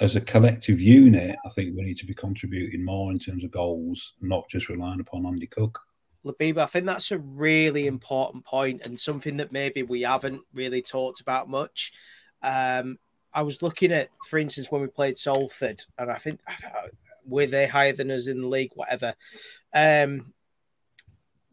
[0.00, 3.50] as a collective unit, I think we need to be contributing more in terms of
[3.50, 5.78] goals, not just relying upon Andy Cook.
[6.24, 10.82] Labiba, I think that's a really important point and something that maybe we haven't really
[10.82, 11.92] talked about much.
[12.42, 12.98] Um,
[13.34, 16.40] I was looking at, for instance, when we played Salford, and I think
[17.24, 19.14] were they higher than us in the league, whatever.
[19.74, 20.32] Um,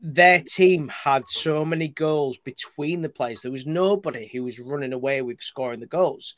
[0.01, 3.41] their team had so many goals between the players.
[3.41, 6.35] There was nobody who was running away with scoring the goals.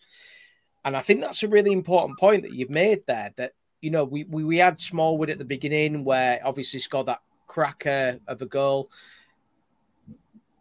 [0.84, 3.32] And I think that's a really important point that you've made there.
[3.38, 7.22] That, you know, we, we, we had Smallwood at the beginning where obviously scored that
[7.48, 8.90] cracker of a goal.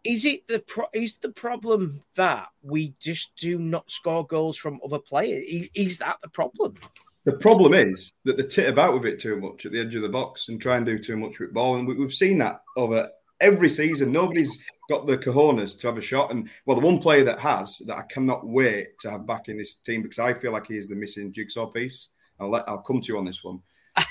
[0.03, 4.79] Is it the pro- is the problem that we just do not score goals from
[4.83, 5.45] other players?
[5.47, 6.75] Is, is that the problem?
[7.23, 10.01] The problem is that they tit about with it too much at the edge of
[10.01, 11.75] the box and try and do too much with ball.
[11.75, 14.11] And we, have seen that over every season.
[14.11, 16.31] Nobody's got the cojones to have a shot.
[16.31, 19.57] And well, the one player that has that I cannot wait to have back in
[19.57, 22.09] this team because I feel like he is the missing jigsaw piece.
[22.39, 23.61] I'll let I'll come to you on this one.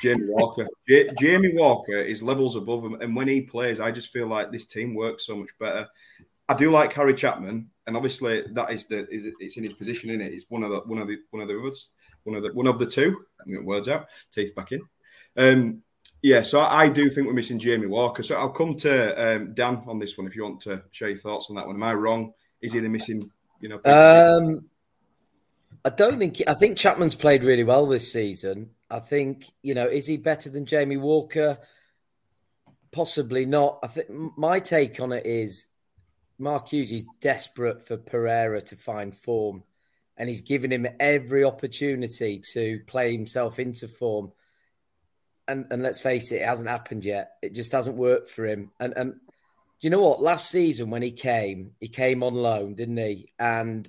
[0.02, 0.68] Jamie Walker.
[0.88, 4.52] J- Jamie Walker is levels above him, and when he plays, I just feel like
[4.52, 5.88] this team works so much better.
[6.48, 10.10] I do like Harry Chapman, and obviously that is the is it's in his position
[10.10, 10.32] in it.
[10.32, 11.88] It's one of the one of the one of the others
[12.24, 13.24] one of the one of the two.
[13.46, 14.83] Words out, teeth back in.
[15.37, 15.83] Um,
[16.22, 18.22] yeah, so I, I, do think we're missing Jamie Walker.
[18.22, 21.18] So I'll come to um, Dan on this one if you want to share your
[21.18, 21.76] thoughts on that one.
[21.76, 22.35] Am I wrong?
[22.61, 23.30] Is he the missing?
[23.61, 23.80] You know.
[23.85, 24.66] Um,
[25.85, 26.42] I don't think.
[26.46, 28.70] I think Chapman's played really well this season.
[28.90, 31.59] I think you know, is he better than Jamie Walker?
[32.92, 33.78] Possibly not.
[33.83, 35.66] I think my take on it is
[36.38, 39.62] Mark Hughes is desperate for Pereira to find form
[40.20, 44.30] and he's given him every opportunity to play himself into form.
[45.48, 47.33] And and let's face it, it hasn't happened yet.
[47.40, 48.70] It just hasn't worked for him.
[48.78, 49.18] And and do
[49.80, 50.20] you know what?
[50.20, 53.33] Last season when he came, he came on loan, didn't he?
[53.38, 53.88] And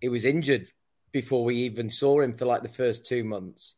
[0.00, 0.68] he was injured
[1.10, 3.74] before we even saw him for like the first two months.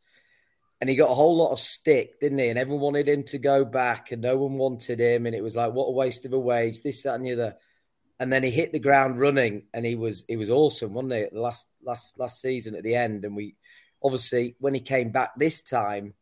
[0.79, 2.49] And he got a whole lot of stick, didn't he?
[2.49, 5.25] And everyone wanted him to go back, and no one wanted him.
[5.25, 7.55] And it was like, what a waste of a wage, this, that, and the other
[8.19, 11.25] and then he hit the ground running, and he was he was awesome, wasn't he?
[11.31, 13.55] The last last last season at the end, and we
[14.03, 16.13] obviously when he came back this time,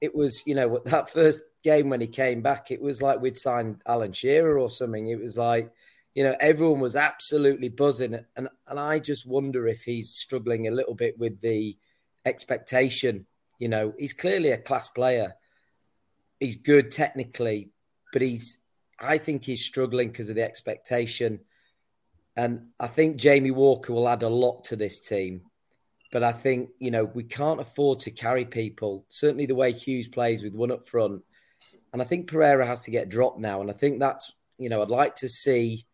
[0.00, 3.38] it was you know that first game when he came back, it was like we'd
[3.38, 5.08] signed Alan Shearer or something.
[5.08, 5.70] It was like
[6.14, 10.72] you know everyone was absolutely buzzing, and and I just wonder if he's struggling a
[10.72, 11.76] little bit with the
[12.24, 13.26] expectation.
[13.58, 15.34] You know, he's clearly a class player.
[16.40, 17.70] He's good technically,
[18.12, 18.58] but he's
[19.00, 21.40] I think he's struggling because of the expectation.
[22.36, 25.42] And I think Jamie Walker will add a lot to this team.
[26.12, 30.08] But I think, you know, we can't afford to carry people, certainly the way Hughes
[30.08, 31.22] plays with one up front.
[31.92, 33.60] And I think Pereira has to get dropped now.
[33.60, 35.86] And I think that's, you know, I'd like to see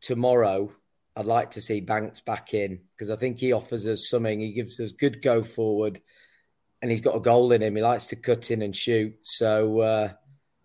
[0.00, 0.72] tomorrow,
[1.16, 4.40] I'd like to see Banks back in because I think he offers us something.
[4.40, 6.00] He gives us good go forward
[6.80, 7.76] and he's got a goal in him.
[7.76, 9.14] He likes to cut in and shoot.
[9.22, 10.12] So, uh,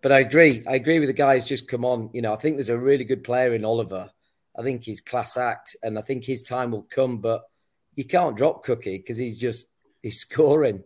[0.00, 0.62] but I agree.
[0.66, 2.10] I agree with the guys just come on.
[2.12, 4.10] You know, I think there's a really good player in Oliver.
[4.56, 7.18] I think he's class act, and I think his time will come.
[7.18, 7.42] But
[7.94, 9.66] you can't drop Cookie because he's just
[10.02, 10.84] he's scoring.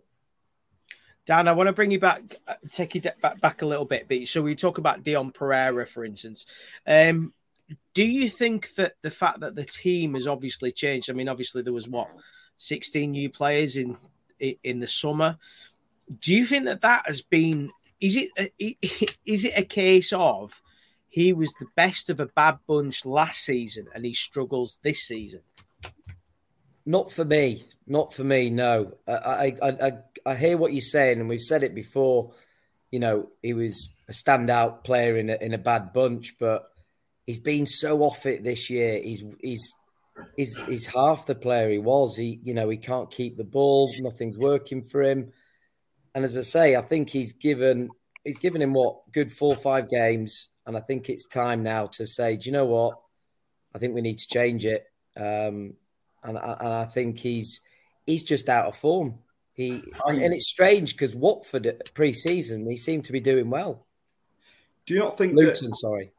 [1.25, 4.07] Dan, I want to bring you back, uh, take you back, back a little bit.
[4.09, 6.47] But so we talk about Dion Pereira, for instance.
[6.87, 7.33] Um,
[7.95, 11.11] do you think that the fact that the team has obviously changed?
[11.11, 12.11] I mean, obviously there was what
[12.57, 13.97] sixteen new players in
[14.41, 15.39] in the summer.
[16.19, 17.71] Do you think that that has been
[18.03, 18.51] is it a,
[19.25, 20.61] it a case of
[21.09, 25.41] he was the best of a bad bunch last season and he struggles this season?
[26.85, 27.65] Not for me.
[27.87, 28.51] Not for me.
[28.51, 28.95] No.
[29.07, 29.93] I, I I
[30.27, 32.33] I hear what you're saying, and we've said it before.
[32.91, 36.65] You know, he was a standout player in a, in a bad bunch, but
[37.25, 39.01] he's been so off it this year.
[39.01, 39.75] He's he's
[40.37, 42.17] he's he's half the player he was.
[42.17, 43.95] He you know he can't keep the ball.
[43.99, 45.33] Nothing's working for him.
[46.15, 47.91] And as I say, I think he's given
[48.25, 51.87] he's given him what good four or five games, and I think it's time now
[51.87, 52.99] to say, do you know what?
[53.75, 54.85] I think we need to change it.
[55.17, 55.75] Um,
[56.23, 57.61] and, and I think he's
[58.07, 59.15] he's just out of form.
[59.55, 63.87] He and, and it's strange because Watford pre-season he seemed to be doing well.
[64.87, 65.71] Do you not think Luton?
[65.71, 66.13] That, sorry.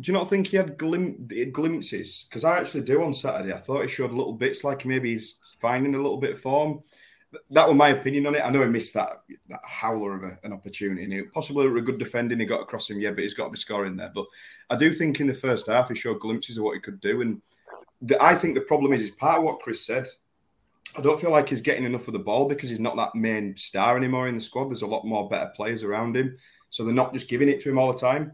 [0.00, 2.26] do you not think he had glim- glimpses?
[2.28, 3.52] Because I actually do on Saturday.
[3.52, 6.82] I thought he showed little bits, like maybe he's finding a little bit of form.
[7.50, 8.42] That was my opinion on it.
[8.44, 11.04] I know he missed that that howler of a, an opportunity.
[11.04, 13.50] And it, possibly a good defending, he got across him, yeah, but he's got to
[13.50, 14.10] be scoring there.
[14.14, 14.26] But
[14.70, 17.20] I do think in the first half he showed glimpses of what he could do.
[17.20, 17.42] And
[18.00, 20.06] the, I think the problem is, is part of what Chris said.
[20.96, 23.54] I don't feel like he's getting enough of the ball because he's not that main
[23.56, 24.70] star anymore in the squad.
[24.70, 26.36] There's a lot more better players around him,
[26.70, 28.32] so they're not just giving it to him all the time.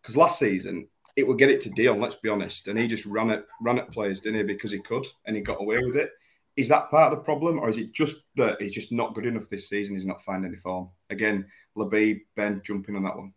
[0.00, 2.68] Because last season it would get it to Dion, let's be honest.
[2.68, 4.44] And he just ran it, ran at players, didn't he?
[4.44, 6.12] Because he could, and he got away with it.
[6.58, 9.26] Is that part of the problem, or is it just that he's just not good
[9.26, 9.94] enough this season?
[9.94, 10.88] He's not finding any form.
[11.08, 13.32] Again, Labib, Ben, jumping on that one.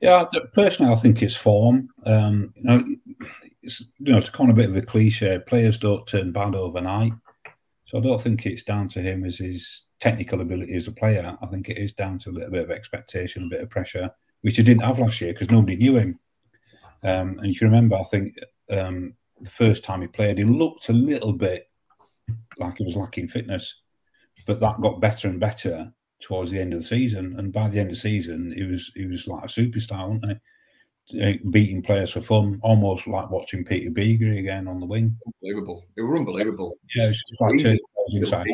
[0.00, 0.24] Yeah,
[0.54, 1.90] personally, I think it's form.
[2.06, 2.84] Um, you know,
[3.62, 6.54] it's, you know, to kind of a bit of a cliche, players don't turn bad
[6.54, 7.12] overnight.
[7.84, 11.36] So I don't think it's down to him as his technical ability as a player.
[11.42, 14.10] I think it is down to a little bit of expectation, a bit of pressure,
[14.40, 16.18] which he didn't have last year because nobody knew him.
[17.02, 18.36] Um, and if you remember, I think
[18.70, 21.68] um, the first time he played, he looked a little bit
[22.58, 23.82] like he was lacking fitness,
[24.46, 27.34] but that got better and better towards the end of the season.
[27.38, 30.32] And by the end of the season, he was he was like a superstar, wasn't
[30.32, 30.38] he?
[31.22, 35.16] Uh, beating players for fun, almost like watching Peter Beagrie again on the wing.
[35.24, 35.84] Unbelievable!
[35.96, 36.76] It was unbelievable.
[36.96, 37.78] Yeah, it's like
[38.10, 38.46] inside.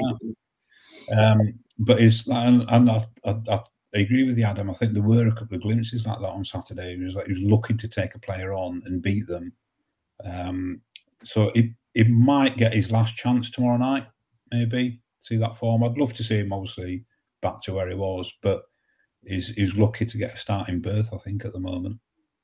[1.17, 3.61] Um, but it's and, and I, I, I,
[3.95, 4.71] I agree with you, Adam.
[4.71, 6.97] I think there were a couple of glimpses like that on Saturday.
[6.97, 9.53] He was like he was looking to take a player on and beat them.
[10.23, 10.83] Um,
[11.25, 14.07] so it it might get his last chance tomorrow night,
[14.51, 15.85] maybe see that form.
[15.85, 17.05] I'd love to see him obviously
[17.41, 18.63] back to where he was, but
[19.25, 21.11] he's he's lucky to get a starting berth.
[21.13, 21.99] I think at the moment.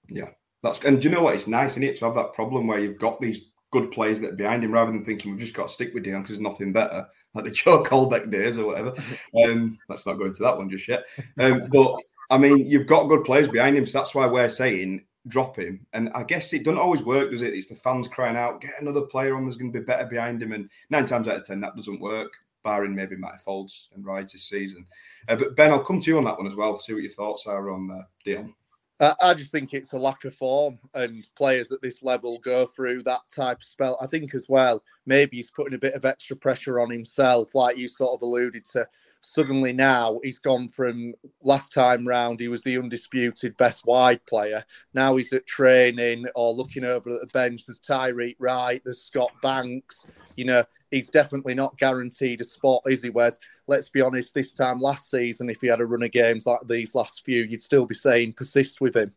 [0.08, 0.30] Yeah,
[0.62, 1.34] that's and do you know what?
[1.34, 4.32] It's nice in it to have that problem where you've got these good players that
[4.32, 6.50] are behind him rather than thinking we've just got to stick with Dion because there's
[6.50, 8.94] nothing better, like the Joe Colbeck days or whatever.
[9.44, 11.04] Um, let's not go into that one just yet.
[11.38, 11.96] Um, but
[12.30, 15.86] I mean, you've got good players behind him, so that's why we're saying drop him.
[15.92, 17.54] And I guess it doesn't always work, does it?
[17.54, 20.42] It's the fans crying out, get another player on, there's going to be better behind
[20.42, 20.52] him.
[20.52, 22.32] And nine times out of 10, that doesn't work,
[22.64, 24.86] barring maybe Matt Foulds and Wright this season.
[25.28, 27.12] Uh, but Ben, I'll come to you on that one as well, see what your
[27.12, 28.54] thoughts are on uh, Dion.
[29.00, 33.04] I just think it's a lack of form, and players at this level go through
[33.04, 33.96] that type of spell.
[34.00, 37.76] I think as well, maybe he's putting a bit of extra pressure on himself, like
[37.76, 38.88] you sort of alluded to.
[39.20, 44.62] Suddenly now he's gone from last time round, he was the undisputed best wide player.
[44.94, 47.66] Now he's at training or looking over at the bench.
[47.66, 50.06] There's Tyreik Wright, there's Scott Banks.
[50.36, 53.10] You know, he's definitely not guaranteed a spot, is he?
[53.10, 56.46] Whereas, let's be honest, this time last season, if he had a run of games
[56.46, 59.12] like these last few, you'd still be saying persist with him,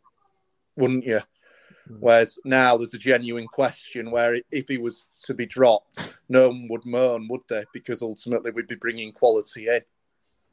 [0.75, 1.21] wouldn't you?
[1.99, 6.67] Whereas now there's a genuine question where if he was to be dropped, no one
[6.69, 7.65] would moan, would they?
[7.73, 9.81] Because ultimately we'd be bringing quality in.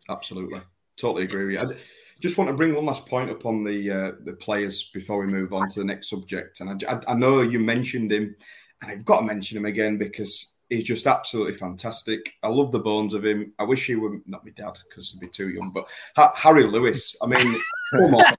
[0.09, 0.61] Absolutely,
[0.97, 1.77] totally agree with you.
[1.77, 1.81] I
[2.21, 5.53] just want to bring one last point upon the uh, the players before we move
[5.53, 6.61] on to the next subject.
[6.61, 8.35] And I, I know you mentioned him,
[8.83, 12.35] and I've got to mention him again because he's just absolutely fantastic.
[12.43, 13.53] I love the bones of him.
[13.59, 15.71] I wish he were not my dad because he'd be too young.
[15.73, 17.61] But ha- Harry Lewis, I mean,
[17.95, 18.35] come on,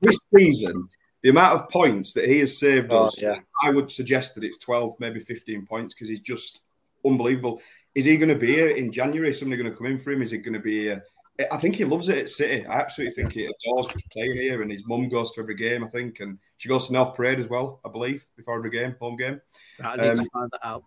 [0.00, 0.88] this season,
[1.22, 3.38] the amount of points that he has saved Oh, us, yeah.
[3.62, 6.60] I would suggest that it's twelve, maybe fifteen points because he's just
[7.04, 7.60] unbelievable.
[7.94, 9.30] Is he going to be here in January?
[9.30, 10.22] Is somebody going to come in for him?
[10.22, 11.04] Is he going to be here?
[11.52, 12.66] I think he loves it at City.
[12.66, 15.84] I absolutely think he adores just playing here, and his mum goes to every game.
[15.84, 17.80] I think, and she goes to North Parade as well.
[17.84, 19.40] I believe before every game, home game.
[19.82, 20.84] I need to Um, find that out.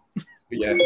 [0.49, 0.77] Yeah.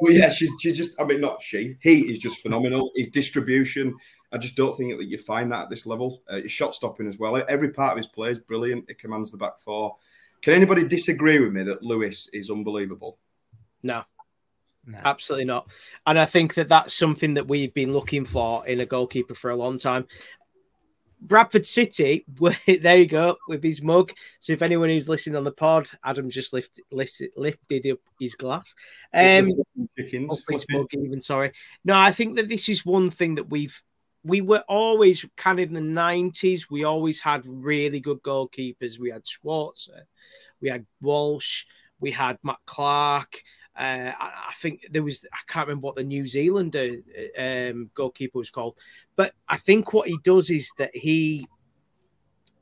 [0.00, 2.90] Well, yeah, she's, she's just, I mean, not she, he is just phenomenal.
[2.96, 3.94] His distribution,
[4.32, 6.22] I just don't think that you find that at this level.
[6.28, 7.42] Uh, his shot stopping as well.
[7.48, 8.86] Every part of his play is brilliant.
[8.88, 9.96] It commands the back four.
[10.42, 13.18] Can anybody disagree with me that Lewis is unbelievable?
[13.82, 14.04] No.
[15.04, 15.70] Absolutely not.
[16.06, 19.50] And I think that that's something that we've been looking for in a goalkeeper for
[19.50, 20.06] a long time.
[21.20, 22.24] Bradford City,
[22.66, 24.12] there you go with his mug.
[24.40, 28.34] So if anyone who's listening on the pod, Adam just lifted lifted, lifted up his
[28.34, 28.74] glass.
[29.12, 29.50] Um,
[29.98, 31.20] Chickens, his mug even.
[31.20, 31.52] Sorry.
[31.84, 33.82] No, I think that this is one thing that we've
[34.24, 36.70] we were always kind of in the nineties.
[36.70, 38.98] We always had really good goalkeepers.
[38.98, 40.02] We had Schwarzer,
[40.60, 41.64] we had Walsh,
[42.00, 43.42] we had Matt Clarke.
[43.76, 46.96] Uh, I, think there was I can't remember what the New Zealander
[47.38, 48.76] um, goalkeeper was called,
[49.16, 51.46] but I think what he does is that he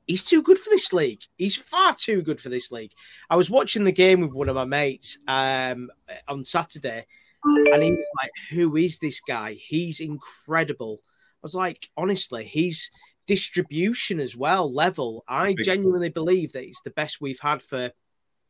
[0.07, 1.23] he's too good for this league.
[1.37, 2.93] He's far too good for this league.
[3.31, 5.91] I was watching the game with one of my mates um,
[6.29, 7.07] on Saturday,
[7.43, 9.55] and he was like, "Who is this guy?
[9.55, 11.01] He's incredible."
[11.39, 12.91] I was like, honestly, he's
[13.27, 15.23] distribution as well, level.
[15.29, 17.93] I Big- genuinely believe that it's the best we've had for.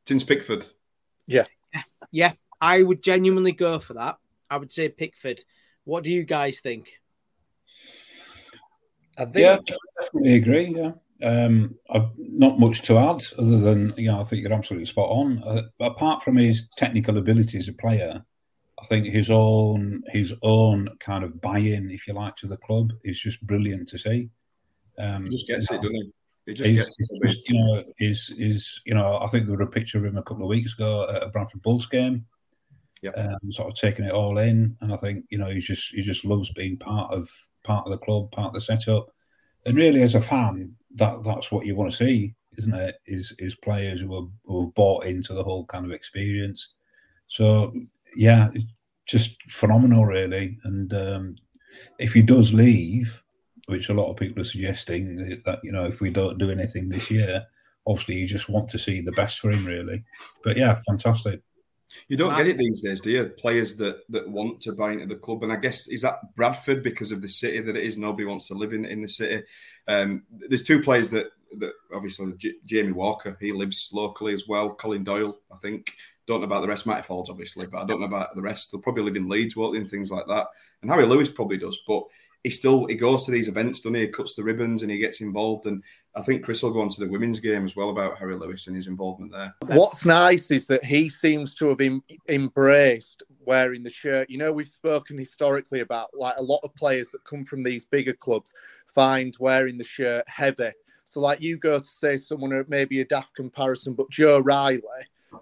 [0.06, 0.66] Since Pickford.
[1.26, 1.44] Yeah.
[2.10, 4.16] Yeah, I would genuinely go for that.
[4.48, 5.42] I would say Pickford.
[5.84, 6.94] What do you guys think?
[9.18, 9.58] I think Yeah,
[10.00, 10.74] definitely agree.
[10.74, 10.92] Yeah,
[11.28, 15.10] um, I've not much to add other than you know I think you're absolutely spot
[15.10, 15.42] on.
[15.44, 18.24] Uh, apart from his technical ability as a player,
[18.80, 22.92] I think his own his own kind of buy-in, if you like, to the club
[23.04, 24.30] is just brilliant to see.
[24.98, 26.12] Um, he just gets it, doesn't he?
[26.46, 27.36] He just gets it.
[27.46, 30.22] you know, is is you know, I think there was a picture of him a
[30.22, 32.26] couple of weeks ago at a Bradford Bulls game.
[33.02, 35.94] Yeah, um, sort of taking it all in, and I think you know he just
[35.94, 37.30] he just loves being part of
[37.64, 39.10] part of the club, part of the setup,
[39.66, 42.96] and really as a fan, that that's what you want to see, isn't it?
[43.06, 46.70] Is is players who are who are bought into the whole kind of experience.
[47.28, 47.74] So
[48.14, 48.50] yeah,
[49.06, 50.58] just phenomenal, really.
[50.64, 51.36] And um,
[51.98, 53.22] if he does leave,
[53.66, 56.88] which a lot of people are suggesting that you know if we don't do anything
[56.88, 57.44] this year,
[57.86, 60.04] obviously you just want to see the best for him, really.
[60.44, 61.42] But yeah, fantastic.
[62.08, 63.24] You don't get it these days, do you?
[63.38, 66.82] Players that that want to buy into the club, and I guess is that Bradford
[66.82, 67.96] because of the city that it is.
[67.96, 69.44] Nobody wants to live in in the city.
[69.86, 71.28] Um, there's two players that
[71.58, 73.38] that obviously J- Jamie Walker.
[73.40, 74.74] He lives locally as well.
[74.74, 75.92] Colin Doyle, I think.
[76.28, 76.86] Don't know about the rest.
[76.86, 78.70] Matty Foulds obviously, but I don't know about the rest.
[78.70, 80.46] They'll probably live in Leeds, won't they, and things like that.
[80.82, 82.04] And Harry Lewis probably does, but
[82.44, 84.02] he still he goes to these events, doesn't he?
[84.02, 85.64] He cuts the ribbons and he gets involved.
[85.64, 85.82] And
[86.14, 88.66] I think Chris will go on to the women's game as well about Harry Lewis
[88.66, 89.54] and his involvement there.
[89.68, 94.28] What's nice is that he seems to have em- embraced wearing the shirt.
[94.28, 97.86] You know, we've spoken historically about like a lot of players that come from these
[97.86, 98.52] bigger clubs
[98.86, 100.72] find wearing the shirt heavy.
[101.04, 104.82] So, like you go to say someone uh, maybe a daft comparison, but Joe Riley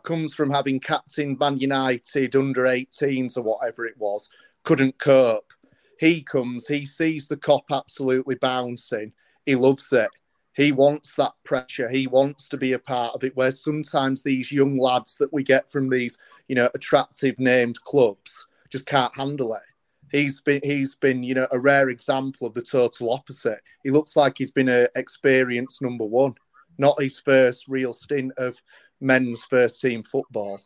[0.03, 4.29] comes from having captain Man United under 18s or whatever it was,
[4.63, 5.53] couldn't cope.
[5.99, 9.13] He comes, he sees the Kop absolutely bouncing.
[9.47, 10.11] He loves it.
[10.55, 11.89] He wants that pressure.
[11.89, 13.37] He wants to be a part of it.
[13.37, 16.19] Where sometimes these young lads that we get from these,
[16.49, 19.63] you know, attractive named clubs just can't handle it.
[20.11, 23.61] He's been, he's been, you know, a rare example of the total opposite.
[23.85, 26.35] He looks like he's been a experienced number one,
[26.79, 28.61] not his first real stint of
[29.01, 30.61] men's first team football.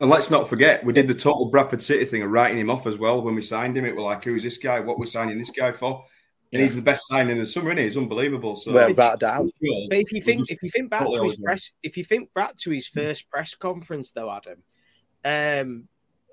[0.00, 2.86] And let's not forget, we did the total Bradford City thing of writing him off
[2.86, 3.86] as well when we signed him.
[3.86, 4.80] It was like, who's this guy?
[4.80, 6.04] What we're signing this guy for?
[6.52, 6.66] And yeah.
[6.66, 7.86] he's the best signing in the summer, and he?
[7.86, 8.54] He's unbelievable.
[8.54, 9.46] So well, without doubt.
[9.60, 12.56] But if you think if you think back to his press, if you think back
[12.58, 14.62] to his first press conference, though, Adam,
[15.24, 15.88] um,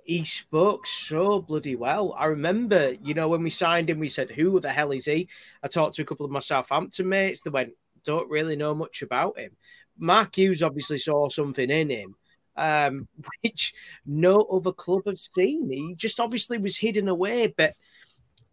[0.05, 2.13] he spoke so bloody well.
[2.15, 5.29] I remember, you know, when we signed him, we said, "Who the hell is he?"
[5.63, 7.41] I talked to a couple of my Southampton mates.
[7.41, 7.73] They went,
[8.05, 9.57] "Don't really know much about him."
[9.97, 12.15] Mark Hughes obviously saw something in him,
[12.57, 13.07] um,
[13.41, 13.73] which
[14.05, 15.69] no other club have seen.
[15.69, 17.53] He just obviously was hidden away.
[17.55, 17.75] But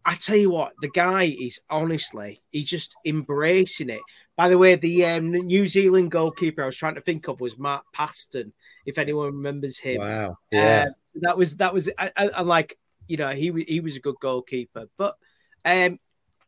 [0.05, 4.01] I tell you what, the guy is honestly, he's just embracing it.
[4.35, 7.59] By the way, the um, New Zealand goalkeeper I was trying to think of was
[7.59, 8.53] Mark Paston,
[8.85, 10.01] if anyone remembers him.
[10.01, 10.37] Wow.
[10.51, 10.85] Yeah.
[10.87, 12.77] Uh, that was, that was, I, I, I like,
[13.07, 14.85] you know, he, he was a good goalkeeper.
[14.97, 15.15] But
[15.65, 15.99] um,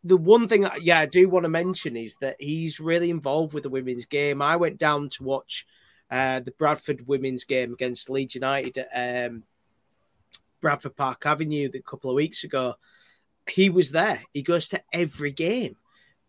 [0.04, 3.64] the one thing, yeah, I do want to mention is that he's really involved with
[3.64, 4.42] the women's game.
[4.42, 5.66] I went down to watch
[6.12, 9.44] uh, the Bradford women's game against Leeds United at um,
[10.62, 12.76] Bradford Park Avenue a couple of weeks ago.
[13.50, 14.22] He was there.
[14.34, 15.78] He goes to every game.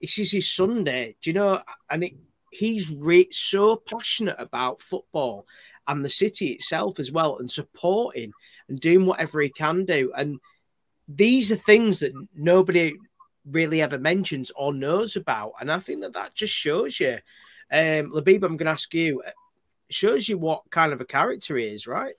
[0.00, 1.16] This is his Sunday.
[1.20, 1.60] Do you know?
[1.90, 2.14] And it,
[2.50, 5.46] he's re- so passionate about football
[5.86, 8.32] and the city itself as well, and supporting
[8.68, 10.12] and doing whatever he can do.
[10.16, 10.38] And
[11.08, 12.94] these are things that nobody
[13.48, 15.52] really ever mentions or knows about.
[15.60, 17.18] And I think that that just shows you,
[17.70, 19.22] um, Labib, I'm going to ask you,
[19.90, 22.14] shows you what kind of a character he is, right?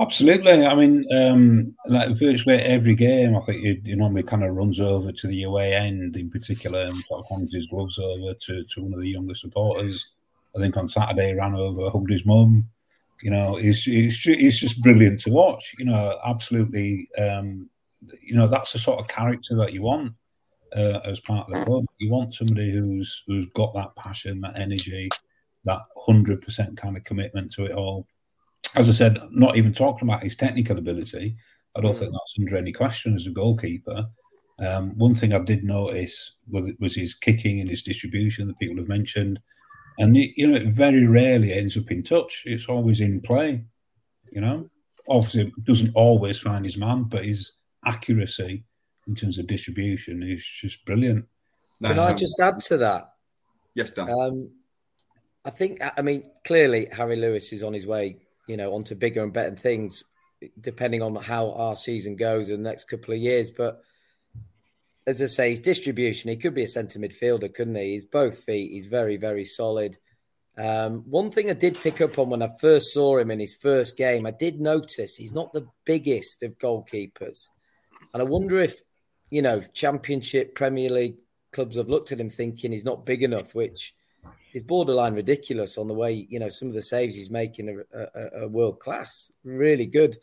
[0.00, 0.64] Absolutely.
[0.64, 4.78] I mean, um, like virtually every game, I think he, he normally kind of runs
[4.78, 8.64] over to the away end in particular and sort of hands his gloves over to,
[8.64, 10.06] to one of the younger supporters.
[10.56, 12.68] I think on Saturday he ran over, hugged his mum.
[13.22, 15.74] You know, he's, he's, he's just brilliant to watch.
[15.78, 17.08] You know, absolutely.
[17.18, 17.68] Um,
[18.20, 20.12] you know, that's the sort of character that you want
[20.74, 21.86] uh, as part of the club.
[21.98, 25.08] You want somebody who's who's got that passion, that energy,
[25.64, 28.06] that hundred percent kind of commitment to it all.
[28.74, 31.36] As I said, not even talking about his technical ability.
[31.76, 31.98] I don't mm.
[31.98, 34.06] think that's under any question as a goalkeeper.
[34.60, 38.76] Um, one thing I did notice was, was, his kicking and his distribution that people
[38.76, 39.40] have mentioned,
[39.98, 42.44] and it, you know, it very rarely ends up in touch.
[42.46, 43.64] It's always in play.
[44.30, 44.70] You know,
[45.08, 47.52] obviously doesn't always find his man, but his
[47.84, 48.64] accuracy
[49.06, 51.26] in terms of distribution is just brilliant.
[51.82, 53.14] Can I just add to that?
[53.74, 54.08] Yes, Dan.
[54.10, 54.50] Um,
[55.44, 59.22] I think, I mean, clearly Harry Lewis is on his way, you know, onto bigger
[59.22, 60.04] and better things,
[60.60, 63.50] depending on how our season goes in the next couple of years.
[63.50, 63.82] But
[65.06, 67.90] as I say, his distribution, he could be a centre midfielder, couldn't he?
[67.90, 68.72] He's both feet.
[68.72, 69.98] He's very, very solid.
[70.56, 73.54] Um, one thing I did pick up on when I first saw him in his
[73.54, 77.48] first game, I did notice he's not the biggest of goalkeepers.
[78.12, 78.78] And I wonder if
[79.34, 81.16] you know, Championship, Premier League
[81.50, 83.92] clubs have looked at him thinking he's not big enough, which
[84.52, 87.84] is borderline ridiculous on the way you know some of the saves he's making are,
[87.92, 90.16] are, are world class, really good.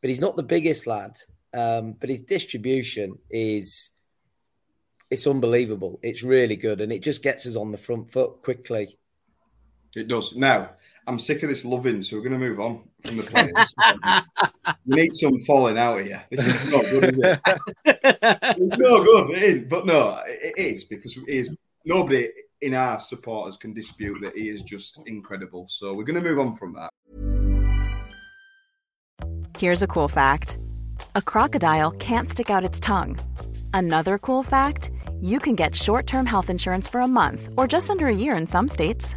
[0.00, 1.16] But he's not the biggest lad.
[1.52, 3.90] Um, but his distribution is
[5.10, 5.98] it's unbelievable.
[6.00, 8.96] It's really good, and it just gets us on the front foot quickly.
[9.96, 10.36] It does.
[10.36, 10.70] Now,
[11.06, 14.74] I'm sick of this loving, so we're going to move on from the players.
[14.86, 16.22] we need some falling out here.
[16.30, 17.40] This is not good, is it?
[17.84, 19.66] it's not good, it is.
[19.68, 21.50] but no, it is because it is
[21.84, 22.28] nobody
[22.60, 25.66] in our supporters can dispute that he is just incredible.
[25.68, 26.90] So we're going to move on from that.
[29.58, 30.58] Here's a cool fact:
[31.16, 33.18] a crocodile can't stick out its tongue.
[33.74, 38.06] Another cool fact: you can get short-term health insurance for a month or just under
[38.06, 39.16] a year in some states.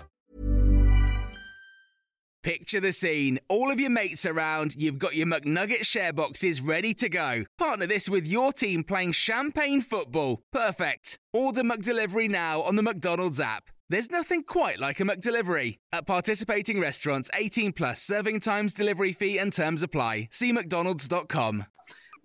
[2.43, 3.39] Picture the scene.
[3.49, 7.43] All of your mates around, you've got your McNugget share boxes ready to go.
[7.59, 10.41] Partner this with your team playing champagne football.
[10.51, 11.19] Perfect.
[11.33, 13.65] Order McDelivery now on the McDonald's app.
[13.89, 15.77] There's nothing quite like a McDelivery.
[15.93, 20.29] At participating restaurants, 18 plus serving times, delivery fee, and terms apply.
[20.31, 21.65] See McDonald's.com.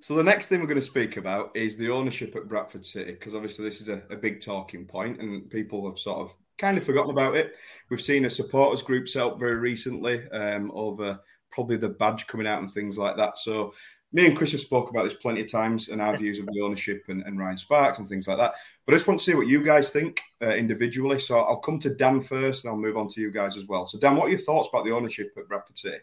[0.00, 3.12] So the next thing we're going to speak about is the ownership at Bradford City,
[3.12, 6.78] because obviously this is a, a big talking point, and people have sort of kind
[6.78, 7.54] of forgotten about it.
[7.90, 12.46] We've seen a supporters group set up very recently um, over probably the badge coming
[12.46, 13.38] out and things like that.
[13.38, 13.72] So
[14.12, 16.60] me and Chris have spoke about this plenty of times and our views of the
[16.60, 18.54] ownership and, and Ryan Sparks and things like that.
[18.84, 21.18] But I just want to see what you guys think uh, individually.
[21.18, 23.86] So I'll come to Dan first and I'll move on to you guys as well.
[23.86, 25.98] So Dan, what are your thoughts about the ownership at Bradford City?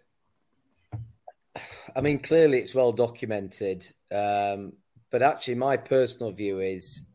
[1.95, 3.83] I mean, clearly it's well documented.
[4.11, 4.73] Um,
[5.09, 7.05] but actually, my personal view is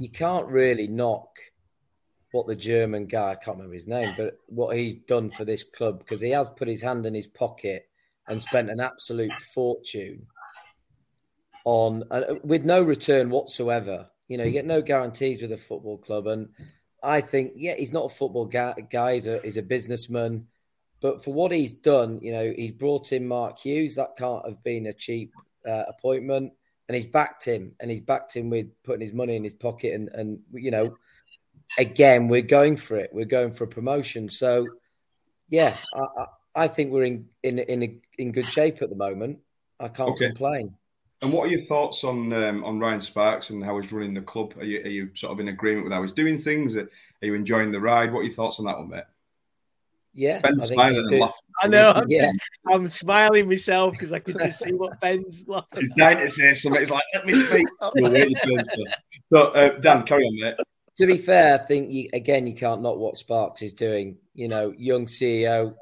[0.00, 1.28] you can't really knock
[2.32, 5.64] what the German guy, I can't remember his name, but what he's done for this
[5.64, 7.88] club because he has put his hand in his pocket
[8.28, 10.26] and spent an absolute fortune
[11.64, 14.08] on uh, with no return whatsoever.
[14.28, 16.50] You know, you get no guarantees with a football club, and
[17.02, 18.74] I think, yeah, he's not a football guy.
[18.90, 20.46] guy he's, a, he's a businessman,
[21.00, 23.96] but for what he's done, you know, he's brought in Mark Hughes.
[23.96, 25.32] That can't have been a cheap
[25.68, 26.52] uh, appointment
[26.90, 29.94] and he's backed him and he's backed him with putting his money in his pocket
[29.94, 30.92] and and you know
[31.78, 34.66] again we're going for it we're going for a promotion so
[35.48, 36.24] yeah i
[36.64, 39.38] i think we're in in in a, in good shape at the moment
[39.78, 40.26] i can't okay.
[40.26, 40.74] complain
[41.22, 44.22] and what are your thoughts on um, on Ryan Sparks and how he's running the
[44.22, 44.54] club?
[44.56, 46.74] Are you, are you sort of in agreement with how he's doing things?
[46.74, 46.88] Are,
[47.20, 48.10] you enjoying the ride?
[48.10, 49.04] What are your thoughts on that one, mate?
[50.12, 51.34] Yeah, Ben's smiling and laughing.
[51.62, 51.92] I know.
[51.92, 52.22] I'm, yeah.
[52.22, 52.38] just,
[52.70, 55.68] I'm smiling myself because I could just see what Ben's laughing.
[55.78, 56.80] He's dying to say something.
[56.80, 57.66] He's like, "Let me speak."
[59.32, 60.56] so, uh, Dan, carry on, mate.
[60.98, 64.16] To be fair, I think you, again you can't knock what Sparks is doing.
[64.34, 65.74] You know, young CEO.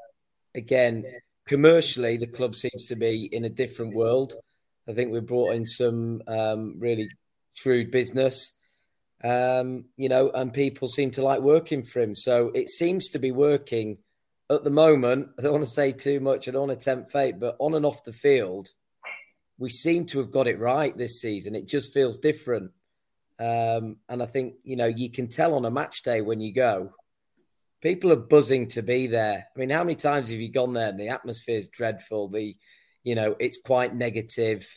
[0.55, 1.05] Again,
[1.47, 4.33] commercially, the club seems to be in a different world.
[4.87, 7.09] I think we've brought in some um, really
[7.53, 8.53] shrewd business.
[9.23, 12.15] Um, you know, and people seem to like working for him.
[12.15, 13.97] So it seems to be working
[14.49, 16.47] at the moment, I don't want to say too much.
[16.47, 18.69] I don't want to tempt fate, but on and off the field,
[19.57, 21.53] we seem to have got it right this season.
[21.53, 22.71] It just feels different.
[23.39, 26.53] Um, and I think, you know, you can tell on a match day when you
[26.53, 26.93] go,
[27.81, 29.47] people are buzzing to be there.
[29.55, 32.29] I mean, how many times have you gone there and the atmosphere is dreadful?
[32.29, 32.55] The,
[33.03, 34.67] you know, it's quite negative,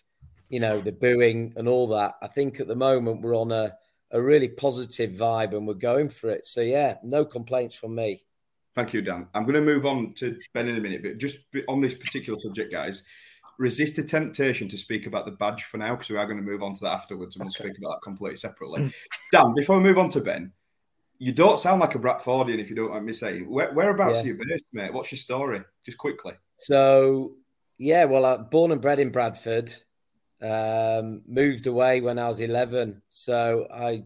[0.49, 2.15] you know, the booing and all that.
[2.23, 3.75] I think at the moment we're on a,
[4.11, 6.47] a really positive vibe and we're going for it.
[6.47, 8.23] So, yeah, no complaints from me.
[8.75, 9.27] Thank you, Dan.
[9.35, 12.39] I'm going to move on to Ben in a minute, but just on this particular
[12.39, 13.03] subject, guys,
[13.59, 16.43] resist the temptation to speak about the badge for now because we are going to
[16.43, 17.69] move on to that afterwards and we'll okay.
[17.69, 18.93] speak about that completely separately.
[19.33, 20.53] Dan, before we move on to Ben,
[21.19, 23.49] you don't sound like a Bradfordian if you don't mind me saying.
[23.49, 24.23] Where, whereabouts yeah.
[24.23, 24.93] are you based, mate?
[24.93, 25.63] What's your story?
[25.85, 26.33] Just quickly.
[26.59, 27.35] So,
[27.79, 29.73] yeah, well, I'm born and bred in Bradford.
[30.41, 33.03] Um, moved away when I was 11.
[33.11, 34.05] So I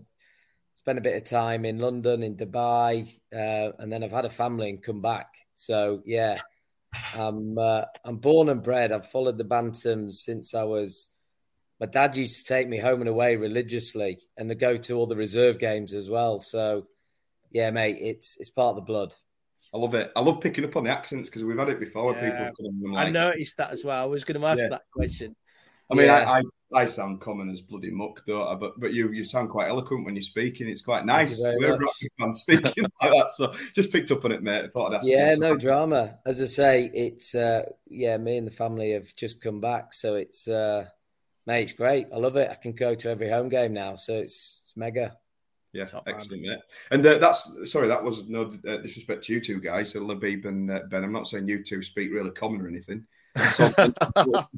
[0.87, 4.31] spent a bit of time in London, in Dubai, uh, and then I've had a
[4.31, 5.35] family and come back.
[5.55, 6.39] So yeah,
[7.13, 8.93] I'm uh, I'm born and bred.
[8.93, 11.09] I've followed the Bantams since I was.
[11.81, 15.09] My dad used to take me home and away religiously, and to go to all
[15.09, 16.39] the reserve games as well.
[16.39, 16.87] So
[17.51, 19.13] yeah, mate, it's it's part of the blood.
[19.75, 20.13] I love it.
[20.15, 22.15] I love picking up on the accents because we've had it before.
[22.15, 22.51] Yeah.
[22.51, 23.09] People come like...
[23.09, 24.01] I noticed that as well.
[24.01, 24.69] I was going to ask yeah.
[24.69, 25.35] that question.
[25.91, 26.31] I mean, Yeah.
[26.31, 26.43] I, I
[26.75, 28.55] I sound common as bloody muck, don't I?
[28.57, 30.69] But but you you sound quite eloquent when you're speaking.
[30.69, 31.79] It's quite nice you to hear a
[32.19, 33.31] fan speaking like that.
[33.37, 34.65] So just picked up on it, mate.
[34.65, 35.39] I thought I'd ask Yeah, you.
[35.39, 35.69] No thank you.
[35.69, 36.19] drama.
[36.27, 40.17] As I say, it's uh yeah, me and the family have just come back, so
[40.17, 40.87] it's uh
[41.47, 42.09] mate, it's great.
[42.13, 42.51] I love it.
[42.51, 45.17] I can go to every home game now, so it's it's mega.
[45.73, 46.15] Yeah, Top man.
[46.17, 46.59] excellent, mate.
[46.91, 50.47] And uh, that's sorry, that was no uh, disrespect to you two guys, so Labib
[50.47, 51.05] and uh, Ben.
[51.05, 53.07] I'm not saying you two speak really common or anything.
[53.37, 53.69] So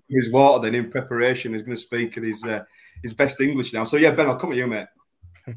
[0.09, 2.65] his water then in preparation He's going to speak in his uh,
[3.03, 3.85] his best English now.
[3.85, 4.87] So yeah, Ben, I'll come at you, mate.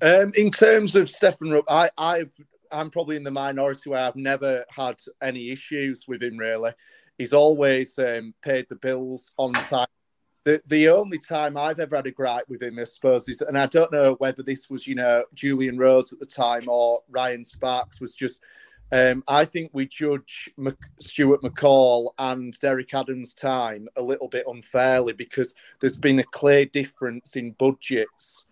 [0.00, 2.30] Um, in terms of Stefan Rupp, I, I've
[2.70, 6.36] I'm probably in the minority where I've never had any issues with him.
[6.36, 6.70] Really,
[7.18, 9.88] he's always um, paid the bills on time.
[10.44, 13.58] The the only time I've ever had a gripe with him, I suppose, is, and
[13.58, 17.44] I don't know whether this was you know Julian Rhodes at the time or Ryan
[17.44, 18.40] Sparks was just.
[18.92, 24.44] Um, I think we judge Mc, Stuart McCall and Derek Adams' time a little bit
[24.46, 28.45] unfairly because there's been a clear difference in budgets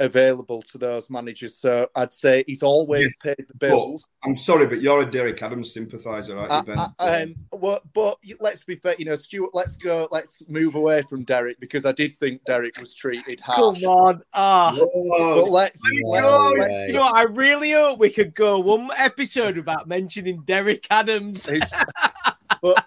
[0.00, 1.56] available to those managers.
[1.56, 4.06] So I'd say he's always Yes, paid the bills.
[4.24, 6.86] I'm sorry, but you're a Derek Adams sympathiser, aren't you, Ben?
[6.98, 9.50] I- um, well, but let's be fair, you know, Stuart.
[9.54, 10.08] Let's go.
[10.10, 14.22] Let's move away from Derek because I did think Derek was treated Come on.
[14.32, 14.74] Ah.
[14.76, 15.42] Whoa.
[15.42, 17.10] But let's, let's, let's you know?
[17.14, 21.48] I really hope we could go one episode without mentioning Derek Adams.
[22.62, 22.86] But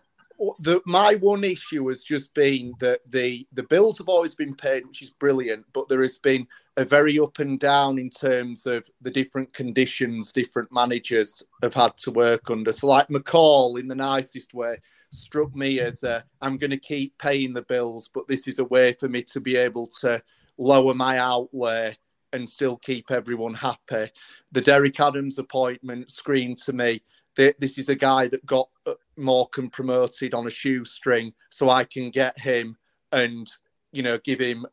[0.59, 4.85] the, my one issue has just been that the the bills have always been paid,
[4.85, 8.89] which is brilliant, but there has been a very up and down in terms of
[9.01, 12.71] the different conditions different managers have had to work under.
[12.71, 14.77] So, like McCall, in the nicest way,
[15.11, 18.65] struck me as a, I'm going to keep paying the bills, but this is a
[18.65, 20.21] way for me to be able to
[20.57, 21.95] lower my outlay
[22.33, 24.09] and still keep everyone happy.
[24.51, 27.01] The Derek Adams appointment screamed to me
[27.35, 31.83] that this is a guy that got uh, Morecambe promoted on a shoestring, so I
[31.83, 32.77] can get him
[33.11, 33.51] and
[33.91, 34.65] you know give him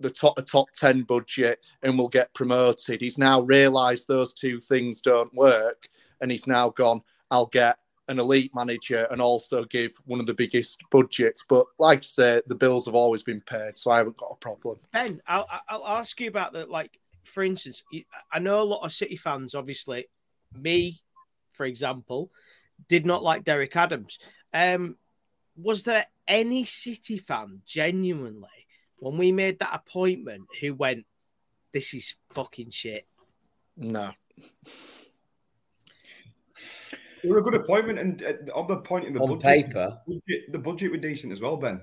[0.00, 3.00] the top a top ten budget and we'll get promoted.
[3.00, 5.88] He's now realised those two things don't work,
[6.20, 7.02] and he's now gone.
[7.30, 7.76] I'll get
[8.08, 11.44] an elite manager and also give one of the biggest budgets.
[11.48, 14.36] But like I say, the bills have always been paid, so I haven't got a
[14.36, 14.78] problem.
[14.92, 16.98] Ben, I'll, I'll ask you about the like.
[17.24, 17.82] For instance,
[18.32, 19.54] I know a lot of City fans.
[19.54, 20.06] Obviously,
[20.54, 21.02] me,
[21.58, 22.30] for example,
[22.88, 24.18] did not like Derek Adams.
[24.54, 24.96] Um,
[25.56, 28.48] was there any City fan genuinely
[28.98, 31.04] when we made that appointment who went,
[31.72, 33.06] "This is fucking shit"?
[33.76, 34.10] No.
[37.22, 39.98] They were a good appointment, and uh, on the point in the On budget, paper.
[40.06, 41.82] the budget, the budget were decent as well, Ben.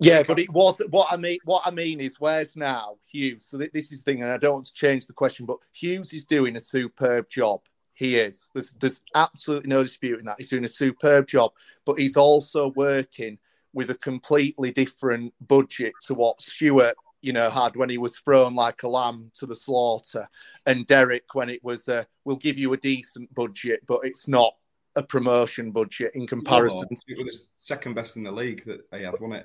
[0.00, 1.38] Yeah, but it was what I mean.
[1.44, 3.46] What I mean is, where's now Hughes?
[3.46, 6.12] So this is the thing, and I don't want to change the question, but Hughes
[6.12, 7.62] is doing a superb job.
[7.98, 8.48] He is.
[8.54, 11.50] There's, there's absolutely no disputing that he's doing a superb job,
[11.84, 13.38] but he's also working
[13.72, 18.54] with a completely different budget to what Stuart, you know, had when he was thrown
[18.54, 20.28] like a lamb to the slaughter,
[20.64, 24.54] and Derek when it was, uh, we'll give you a decent budget, but it's not
[24.94, 29.14] a promotion budget in comparison it was second best in the league that they had,
[29.18, 29.44] wasn't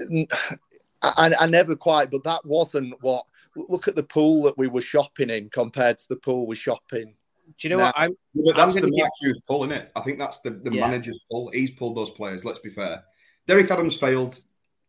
[0.00, 0.32] it?
[1.02, 3.26] I, I never quite, but that wasn't what.
[3.56, 7.16] Look at the pool that we were shopping in compared to the pool we're shopping.
[7.58, 7.84] Do you know now.
[7.86, 7.94] what?
[7.98, 8.98] I'm, But that's I'm the gonna give-
[9.28, 9.92] Mark pull, isn't it?
[9.96, 10.86] I think that's the, the Yeah.
[10.86, 11.50] manager's pull.
[11.52, 12.44] He's pulled those players.
[12.44, 13.04] Let's be fair.
[13.46, 14.40] Derek Adams failed.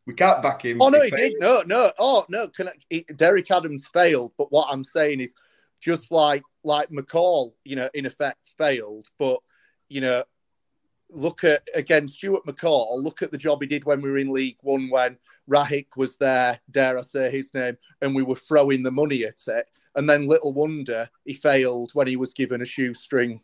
[0.05, 0.79] We can't back him.
[0.81, 1.31] Oh no, he failed.
[1.31, 1.39] did.
[1.39, 1.91] No, no.
[1.99, 2.47] Oh no.
[2.49, 5.33] Can I, he, Derek Adams failed, but what I'm saying is,
[5.79, 9.39] just like like McCall, you know, in effect failed, but
[9.89, 10.23] you know,
[11.09, 13.01] look at again Stuart McCall.
[13.01, 15.17] Look at the job he did when we were in League One when
[15.49, 16.59] Rahic was there.
[16.69, 17.77] Dare I say his name?
[18.01, 19.69] And we were throwing the money at it.
[19.95, 23.41] And then little wonder he failed when he was given a shoestring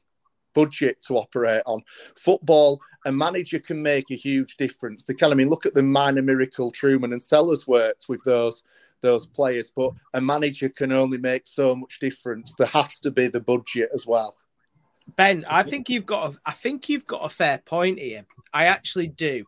[0.53, 1.83] budget to operate on.
[2.15, 5.03] Football, a manager can make a huge difference.
[5.03, 5.31] They can.
[5.31, 8.63] I mean, look at the minor miracle Trueman and Sellars worked with those
[9.01, 12.53] those players, but a manager can only make so much difference.
[12.57, 14.35] There has to be the budget as well.
[15.15, 18.25] Ben, I think you've got a, I think you've got a fair point here.
[18.51, 19.45] I actually do,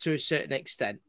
[0.00, 1.00] to a certain extent.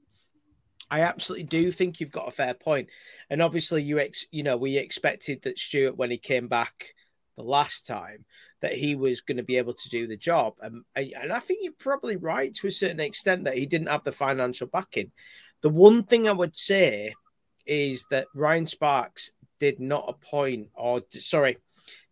[0.92, 2.90] I absolutely do think you've got a fair point.
[3.30, 6.94] And obviously, you ex, you know, we expected that Stuart, when he came back
[7.38, 8.26] the last time,
[8.60, 10.56] that he was going to be able to do the job.
[10.62, 14.04] And, and I think you're probably right to a certain extent that he didn't have
[14.04, 15.12] the financial backing.
[15.62, 17.14] The one thing I would say
[17.66, 21.58] is that Ryan Sparks did not appoint, or sorry,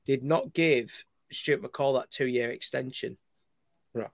[0.06, 3.18] did not give Stuart McCall that two year extension.
[3.94, 4.10] Right.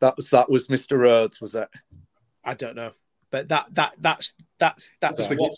[0.00, 0.98] That was that was Mr.
[0.98, 1.68] Rhodes, was it?
[2.44, 2.92] I don't know,
[3.32, 5.52] but that that that's that's that's That's what.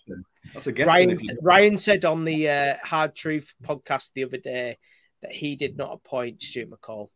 [0.55, 0.87] That's a guess.
[0.87, 4.79] Ryan then if you- Ryan said on the uh, Hard Truth podcast the other day
[5.23, 7.09] that he did not appoint Stuart McCall.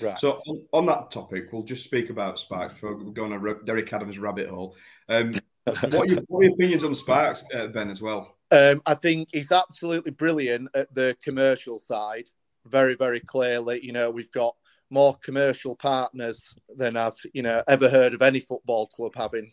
[0.00, 0.18] Right.
[0.18, 3.64] So on, on that topic, we'll just speak about Sparks before we go on a
[3.64, 4.76] Derek Adams rabbit hole.
[5.08, 5.32] Um,
[5.64, 8.36] what, are your, what, are your, opinions on Sparks, uh, Ben, as well?
[8.52, 12.26] Um, I think he's absolutely brilliant at the commercial side.
[12.66, 14.54] Very, very clearly, you know, we've got
[14.90, 19.52] more commercial partners than I've, you know, ever heard of any football club having.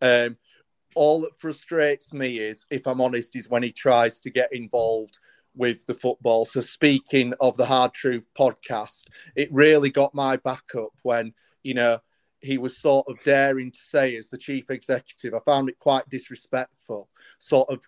[0.00, 0.36] Um,
[0.94, 5.18] all that frustrates me is, if I'm honest, is when he tries to get involved
[5.54, 6.44] with the football.
[6.44, 9.04] So, speaking of the Hard Truth podcast,
[9.36, 11.98] it really got my back up when, you know,
[12.40, 16.08] he was sort of daring to say, as the chief executive, I found it quite
[16.08, 17.82] disrespectful, sort of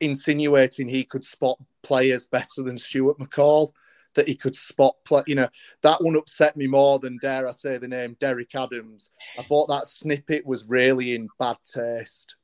[0.00, 3.72] insinuating he could spot players better than Stuart McCall,
[4.18, 5.22] that he could spot play.
[5.26, 5.48] You know,
[5.82, 9.12] that one upset me more than, dare I say, the name Derek Adams.
[9.38, 12.36] I thought that snippet was really in bad taste.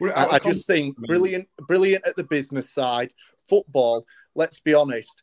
[0.00, 3.12] I, I just think brilliant, brilliant at the business side,
[3.48, 4.04] football,
[4.34, 5.22] let's be honest,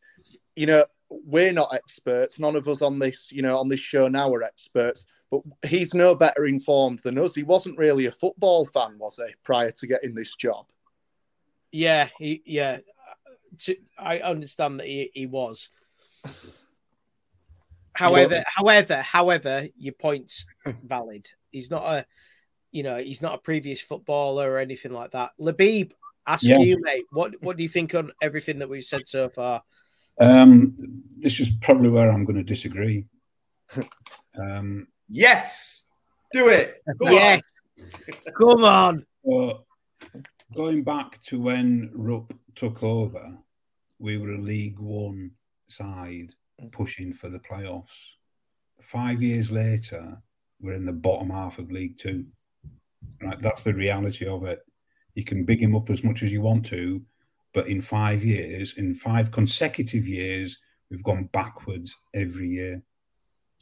[0.55, 2.39] you know, we're not experts.
[2.39, 5.05] None of us on this, you know, on this show now are experts.
[5.31, 7.35] But he's no better informed than us.
[7.35, 10.65] He wasn't really a football fan, was he, prior to getting this job?
[11.71, 12.79] Yeah, he, yeah.
[13.07, 15.69] Uh, to, I understand that he, he was.
[17.99, 20.45] However, well, however, however, your point's
[20.85, 21.27] valid.
[21.51, 22.05] He's not a,
[22.71, 25.31] you know, he's not a previous footballer or anything like that.
[25.37, 25.91] Labib,
[26.25, 26.59] ask yeah.
[26.59, 27.03] you, mate.
[27.11, 29.63] What what do you think on everything that we've said so far?
[30.17, 30.77] Um,
[31.17, 33.05] this is probably where I'm going to disagree.
[34.39, 35.83] um, yes,
[36.31, 36.81] do it.
[37.03, 37.41] Come yes,
[37.77, 38.33] on.
[38.37, 39.05] come on.
[39.25, 39.65] So,
[40.55, 43.37] going back to when Rupp took over,
[43.97, 45.31] we were a League One
[45.71, 46.71] side mm.
[46.71, 47.97] pushing for the playoffs.
[48.81, 50.17] Five years later,
[50.61, 52.25] we're in the bottom half of League Two.
[53.21, 54.59] Right, that's the reality of it.
[55.15, 57.01] You can big him up as much as you want to,
[57.53, 60.57] but in five years, in five consecutive years,
[60.89, 62.81] we've gone backwards every year.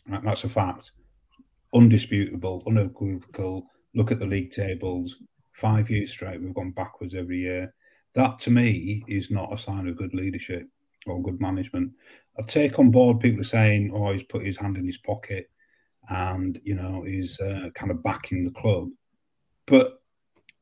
[0.07, 0.91] Right, that's a fact.
[1.73, 3.67] Undisputable, unequivocal.
[3.95, 5.17] Look at the league tables.
[5.53, 7.73] Five years straight, we've gone backwards every year.
[8.13, 10.67] That to me is not a sign of good leadership
[11.07, 11.91] or good management.
[12.39, 15.49] I take on board people saying, "Oh, he's put his hand in his pocket,"
[16.09, 18.89] and you know he's uh, kind of backing the club.
[19.65, 19.99] But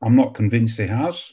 [0.02, 1.32] I'm not convinced he has,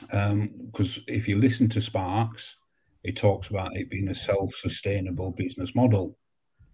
[0.00, 2.56] because um, if you listen to Sparks,
[3.02, 6.16] he talks about it being a self-sustainable business model.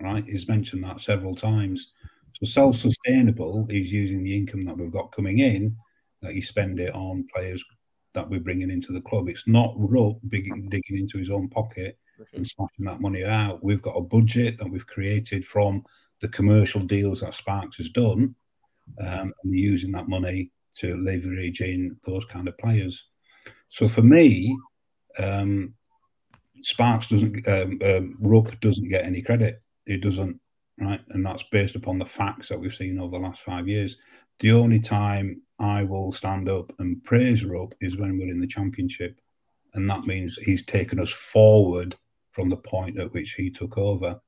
[0.01, 0.25] Right?
[0.25, 1.93] He's mentioned that several times.
[2.33, 5.77] So self-sustainable is using the income that we've got coming in
[6.21, 7.65] that you spend it on players
[8.15, 9.29] that we're bringing into the club.
[9.29, 12.37] It's not Rupp digging, digging into his own pocket mm-hmm.
[12.37, 13.62] and smashing that money out.
[13.62, 15.85] We've got a budget that we've created from
[16.21, 18.35] the commercial deals that Sparks has done,
[19.01, 23.09] um, and using that money to leverage in those kind of players.
[23.69, 24.57] So for me,
[25.19, 25.75] um,
[26.62, 29.62] Sparks doesn't, um, um, Rupp doesn't get any credit.
[29.87, 30.41] It doesn't,
[30.81, 31.01] right?
[31.11, 33.99] And that's based upon the facts that we've seen over the last five years.
[34.41, 38.47] The only time I will stand up and praise Rupp is when we're in the
[38.47, 39.21] championship.
[39.75, 41.97] And that means he's taken us forward
[42.33, 44.21] from the point at which he took over.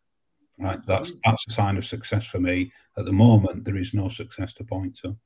[0.59, 0.81] Right.
[0.87, 1.21] That's mm.
[1.25, 2.73] that's a sign of success for me.
[2.97, 5.17] At the moment, there is no success to point to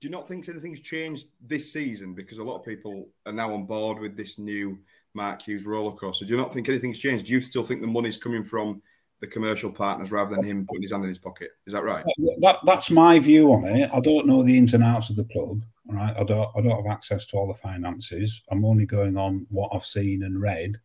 [0.00, 2.14] do you not think anything's changed this season?
[2.14, 4.78] Because a lot of people are now on board with this new
[5.14, 6.24] Mark Hughes roller coaster.
[6.24, 7.26] Do you not think anything's changed?
[7.26, 8.80] Do you still think the money's coming from
[9.20, 11.50] the commercial partners rather than him putting his hand in his pocket?
[11.66, 12.04] Is that right?
[12.40, 13.90] That, that's my view on it.
[13.92, 15.62] I don't know the ins and outs of the club.
[15.90, 16.50] Right, I don't.
[16.54, 18.42] I don't have access to all the finances.
[18.50, 20.76] I'm only going on what I've seen and read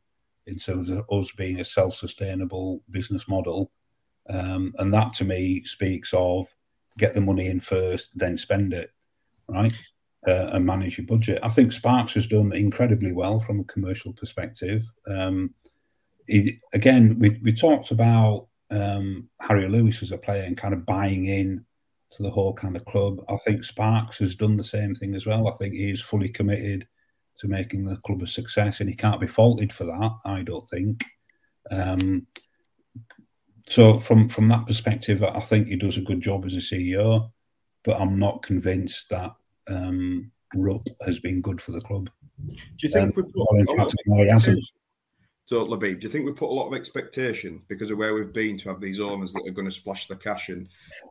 [0.45, 3.69] in terms of us being a self-sustainable business model,
[4.29, 6.47] um, and that to me speaks of
[6.97, 8.93] get the money in first, then spend it
[9.47, 9.73] right?
[10.25, 11.39] Uh, and manage your budget.
[11.43, 14.89] I think Sparks has done incredibly well from a commercial perspective.
[15.05, 15.53] Um,
[16.27, 20.85] he, again, we, we talked about um, Harry Lewis as a player and kind of
[20.85, 21.65] buying in
[22.11, 23.23] to the whole kind of club.
[23.29, 25.47] I think Sparks has done the same thing as well.
[25.47, 26.87] I think he is fully committed
[27.39, 30.11] to making the club a success, and he can't be faulted for that.
[30.25, 31.03] I don't think.
[31.71, 32.27] Um,
[33.67, 37.31] so from from that perspective, I think he does a good job as a CEO
[37.83, 39.31] but I'm not convinced that
[39.67, 42.09] um, Rupp has been good for the club.
[42.47, 42.55] Do
[42.87, 44.65] you think um, we put no, he hasn't.
[45.45, 48.31] So, Labib, do you think we put a lot of expectation because of where we've
[48.31, 50.69] been to have these owners that are going to splash the cash in?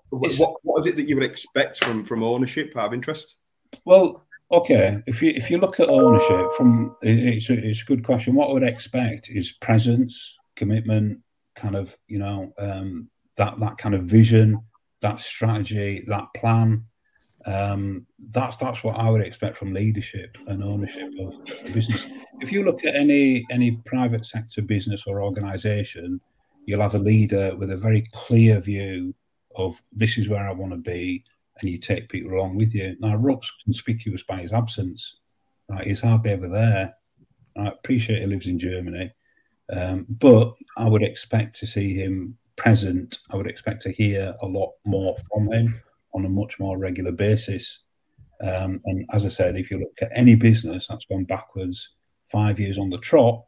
[0.09, 2.77] What, what is it that you would expect from from ownership?
[2.77, 3.37] Out of interest.
[3.85, 5.03] Well, okay.
[5.07, 8.35] If you if you look at ownership, from it's a, it's a good question.
[8.35, 11.21] What I would expect is presence, commitment,
[11.55, 14.63] kind of you know um, that that kind of vision
[15.03, 16.87] that strategy, that plan.
[17.47, 22.07] Um, that's that's what I would expect from leadership and ownership of the business.
[22.41, 26.21] If you look at any any private sector business or organisation,
[26.67, 29.15] you'll have a leader with a very clear view
[29.57, 31.25] of this is where I want to be,
[31.61, 32.97] and you take people along with you.
[33.01, 35.17] Now, Rupp's conspicuous by his absence.
[35.69, 36.95] Right, he's hardly ever there.
[37.57, 39.13] I appreciate he lives in Germany,
[39.73, 43.19] um, but I would expect to see him present.
[43.31, 45.81] I would expect to hear a lot more from him
[46.15, 47.81] on a much more regular basis.
[48.43, 51.91] Um, and as I said, if you look at any business that's gone backwards
[52.31, 53.45] five years on the trot,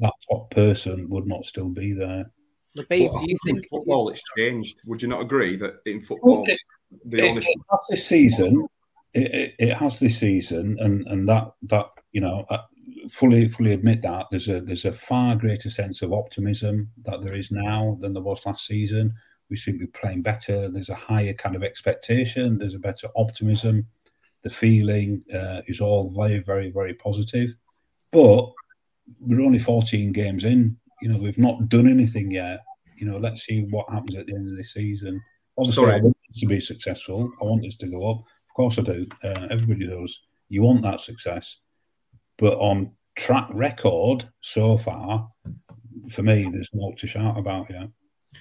[0.00, 2.30] that top person would not still be there.
[2.74, 4.80] But I think football it's changed.
[4.86, 6.58] Would you not agree that in football it,
[7.04, 8.66] the ownership it has this season,
[9.14, 12.60] it, it, it, has this season, and and that that you know, I
[13.08, 17.34] fully fully admit that there's a there's a far greater sense of optimism that there
[17.34, 19.14] is now than there was last season.
[19.50, 20.70] We seem to be playing better.
[20.70, 22.58] There's a higher kind of expectation.
[22.58, 23.86] There's a better optimism.
[24.42, 27.50] The feeling uh, is all very very very positive,
[28.12, 28.50] but
[29.20, 30.76] we're only 14 games in.
[31.00, 32.60] You know, we've not done anything yet.
[32.96, 35.20] You know, let's see what happens at the end of this season.
[35.56, 35.96] Obviously, Sorry.
[35.96, 37.32] I want this to be successful.
[37.40, 38.18] I want this to go up.
[38.18, 39.06] Of course, I do.
[39.22, 40.20] Uh, everybody does.
[40.48, 41.58] You want that success,
[42.38, 45.28] but on track record so far,
[46.10, 47.88] for me, there's no to shout about yet.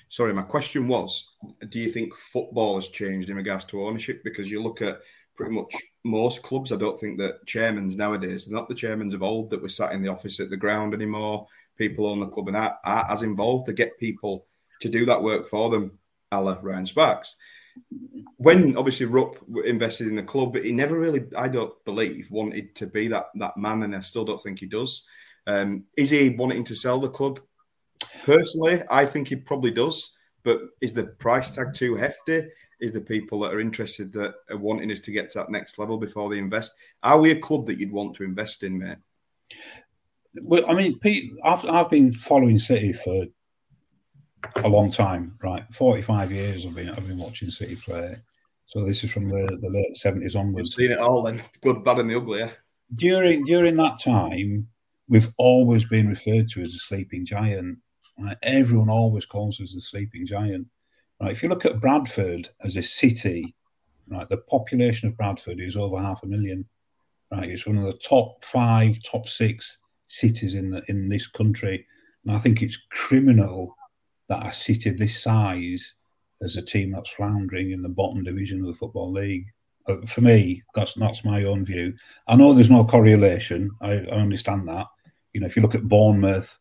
[0.09, 1.33] Sorry, my question was:
[1.69, 4.23] Do you think football has changed in regards to ownership?
[4.23, 4.99] Because you look at
[5.38, 5.73] pretty much
[6.03, 6.71] most clubs.
[6.71, 9.93] I don't think that chairmans nowadays, they're not the chairmans of old that were sat
[9.93, 11.47] in the office at the ground anymore.
[11.77, 14.47] People own the club and are, are as involved to get people
[14.81, 15.97] to do that work for them,
[16.31, 17.35] a la Ryan Sparks.
[18.38, 22.73] When obviously Rupp invested in the club, but he never really, I don't believe, wanted
[22.75, 25.03] to be that that man, and I still don't think he does.
[25.45, 27.39] Um, is he wanting to sell the club?
[28.23, 30.15] Personally, I think he probably does.
[30.43, 32.47] But is the price tag too hefty?
[32.79, 35.79] is the people that are interested that are wanting us to get to that next
[35.79, 36.73] level before they invest.
[37.03, 38.97] Are we a club that you'd want to invest in, mate?
[40.41, 43.25] Well, I mean, Pete, I've, I've been following City for
[44.57, 45.65] a long time, right?
[45.73, 48.15] Forty-five years I've been I've been watching City play.
[48.67, 50.75] So this is from the, the late seventies onwards.
[50.77, 52.39] You've seen it all, then good, bad, and the ugly.
[52.39, 52.51] Yeah?
[52.95, 54.67] During during that time,
[55.07, 57.79] we've always been referred to as a sleeping giant.
[58.20, 58.38] Right?
[58.43, 60.68] Everyone always calls us the sleeping giant.
[61.20, 63.55] Right, if you look at Bradford as a city,
[64.07, 66.65] right, the population of Bradford is over half a million.
[67.32, 71.86] Right, it's one of the top five, top six cities in the in this country,
[72.24, 73.76] and I think it's criminal
[74.30, 75.95] that a city this size
[76.41, 79.45] as a team that's floundering in the bottom division of the football league.
[79.88, 81.93] Uh, for me, that's that's my own view.
[82.28, 83.72] I know there's no correlation.
[83.82, 84.88] I, I understand that.
[85.34, 86.59] You know, if you look at Bournemouth,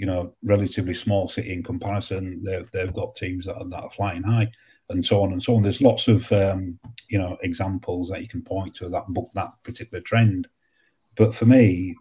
[0.00, 2.42] you know, relatively small city in comparison.
[2.42, 4.50] They've, they've got teams that are, that are flying high
[4.88, 5.62] and so on and so on.
[5.62, 6.78] There's lots of, um,
[7.10, 10.48] you know, examples that you can point to that book that particular trend.
[11.16, 11.94] But for me,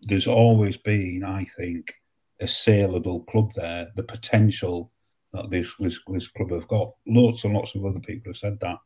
[0.00, 1.92] there's always been, I think,
[2.40, 4.90] a saleable club there, the potential
[5.34, 6.94] that this, this, this club have got.
[7.06, 8.78] Lots and lots of other people have said that.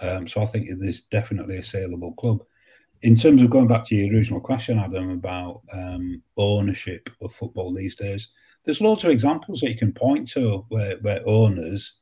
[0.00, 2.42] Um, so I think there's definitely a saleable club
[3.02, 7.72] in terms of going back to your original question, Adam, about um, ownership of football
[7.72, 8.28] these days,
[8.64, 11.94] there's loads of examples that you can point to where, where owners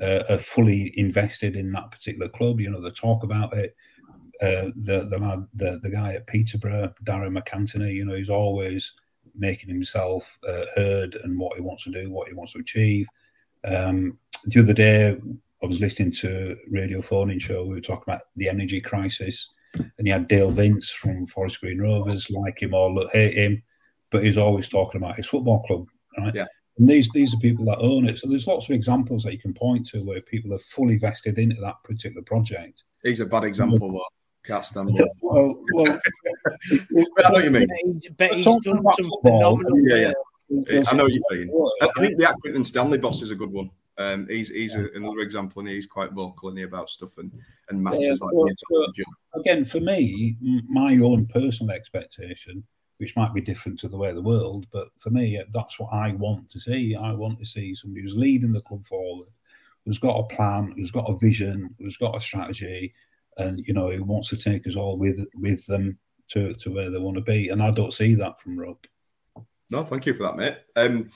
[0.00, 2.60] uh, are fully invested in that particular club.
[2.60, 3.74] You know, they talk about it.
[4.42, 8.92] Uh, the the lad, the, the guy at Peterborough, Darragh MacAnthony, you know, he's always
[9.36, 13.06] making himself uh, heard and what he wants to do, what he wants to achieve.
[13.64, 15.16] Um, the other day,
[15.62, 17.64] I was listening to Radio Phoning Show.
[17.64, 21.80] We were talking about the energy crisis and you had Dale Vince from Forest Green
[21.80, 23.62] Rovers, like him or hate him,
[24.10, 25.86] but he's always talking about his football club,
[26.18, 26.34] right?
[26.34, 26.46] Yeah.
[26.78, 28.18] And these these are people that own it.
[28.18, 31.38] So there's lots of examples that you can point to where people are fully vested
[31.38, 32.82] into that particular project.
[33.02, 34.02] He's a bad example, though.
[34.44, 35.86] Cast yeah, well, well,
[36.60, 38.00] I know what you mean.
[38.18, 39.88] But he's done some phenomenal.
[39.88, 40.12] Yeah,
[40.50, 40.82] yeah.
[40.86, 41.50] I know what you're saying.
[41.80, 43.70] I think the Accrington Stanley boss is a good one.
[43.96, 47.30] Um, he's he's a, another example, and he's quite vocal and he about stuff and
[47.68, 48.86] and matters yeah, like well,
[49.34, 50.36] again for me,
[50.68, 52.64] my own personal expectation,
[52.98, 55.92] which might be different to the way of the world, but for me, that's what
[55.92, 56.96] I want to see.
[56.96, 59.28] I want to see somebody who's leading the club forward,
[59.84, 62.94] who's got a plan, who's got a vision, who's got a strategy,
[63.38, 65.98] and you know who wants to take us all with with them
[66.30, 67.50] to to where they want to be.
[67.50, 68.86] And I don't see that from Rupp.
[69.70, 70.58] No, thank you for that, mate.
[70.76, 71.10] Um,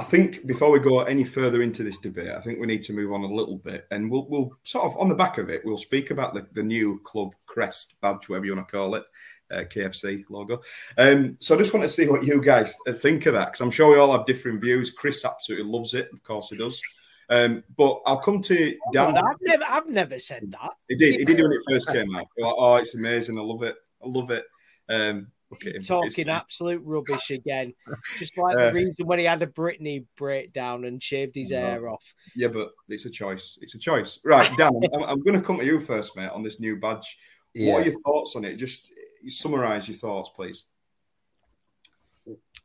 [0.00, 2.94] I think before we go any further into this debate, I think we need to
[2.94, 5.60] move on a little bit, and we'll we'll sort of on the back of it,
[5.62, 9.04] we'll speak about the, the new club crest badge, whatever you want to call it,
[9.50, 10.62] uh, KFC logo.
[10.96, 13.70] Um, so I just want to see what you guys think of that because I'm
[13.70, 14.90] sure we all have different views.
[14.90, 16.80] Chris absolutely loves it, of course he does.
[17.28, 19.18] Um, but I'll come to Dan.
[19.18, 20.72] I've never, I've never said that.
[20.88, 21.18] He did.
[21.18, 22.26] He did when it first came out.
[22.38, 23.38] Like, oh, it's amazing.
[23.38, 23.76] I love it.
[24.02, 24.46] I love it.
[24.88, 25.39] Um, Look at him.
[25.86, 27.74] Talking absolute rubbish again.
[28.18, 31.60] Just like Uh, the reason when he had a Britney breakdown and shaved his No.
[31.60, 32.04] hair off.
[32.36, 33.58] Yeah, but it's a choice.
[33.60, 34.20] It's a choice.
[34.24, 37.18] Right, Dan, I'm, I'm going to come to you first, mate, on this new badge.
[37.54, 37.72] Yeah.
[37.72, 38.56] What are your thoughts on it?
[38.56, 38.92] Just
[39.28, 40.64] summarize your thoughts, please.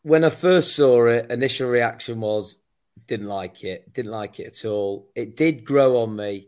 [0.04, 2.58] when I first saw it, initial reaction was
[3.08, 5.10] didn't like it, didn't like it at all.
[5.16, 6.48] It did grow on me,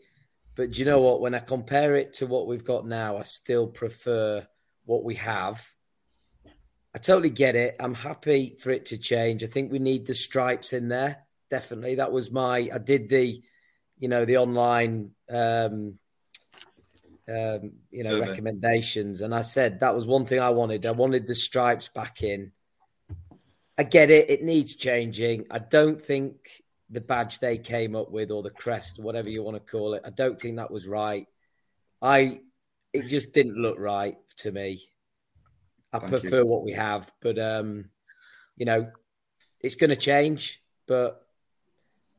[0.55, 1.19] but do you know what?
[1.21, 4.45] When I compare it to what we've got now, I still prefer
[4.85, 5.67] what we have.
[6.97, 7.75] I totally get it.
[7.79, 9.43] I'm happy for it to change.
[9.43, 11.27] I think we need the stripes in there.
[11.47, 11.93] Definitely.
[11.93, 13.39] That was my I did the,
[13.99, 15.99] you know, the online um
[17.29, 18.29] um, you know, Survey.
[18.29, 19.21] recommendations.
[19.21, 20.87] And I said that was one thing I wanted.
[20.87, 22.51] I wanted the stripes back in.
[23.77, 24.31] I get it.
[24.31, 25.45] It needs changing.
[25.51, 29.63] I don't think the badge they came up with or the crest, whatever you want
[29.63, 31.27] to call it, I don't think that was right.
[32.01, 32.39] I
[32.91, 34.89] it just didn't look right to me.
[35.93, 36.19] I Thank you.
[36.19, 37.89] prefer what we have, but um,
[38.55, 38.91] you know,
[39.61, 41.25] it's going to change, but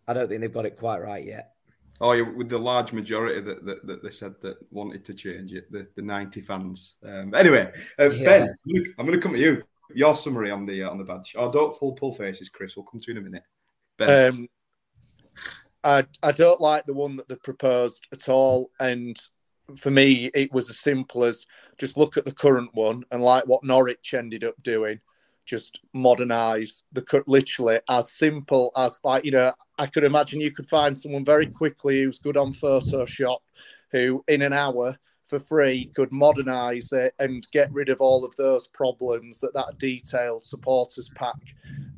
[0.06, 1.52] I don't think they've got it quite right yet.
[2.00, 5.52] Oh, yeah, with the large majority that, that, that they said that wanted to change
[5.52, 6.96] it, the, the 90 fans.
[7.04, 8.24] Um, anyway, uh, Yeah.
[8.24, 9.62] Ben, I'm gonna- I'm going to come to you.
[9.94, 11.34] Your summary on the uh, on the badge.
[11.36, 12.76] Oh, don't full pull faces, Chris.
[12.76, 13.42] We'll come to you in a minute.
[13.96, 14.48] Ben, Um,
[15.82, 19.18] I I don't like the one that they proposed at all, and
[19.78, 21.46] for me, it was as simple as
[21.78, 25.00] just look at the current one and like what Norwich ended up doing,
[25.44, 30.50] just modernise the cur- literally as simple as like you know I could imagine you
[30.50, 33.38] could find someone very quickly who's good on Photoshop,
[33.90, 34.98] who in an hour
[35.28, 39.78] for free could modernise it and get rid of all of those problems that that
[39.78, 41.36] detailed supporters pack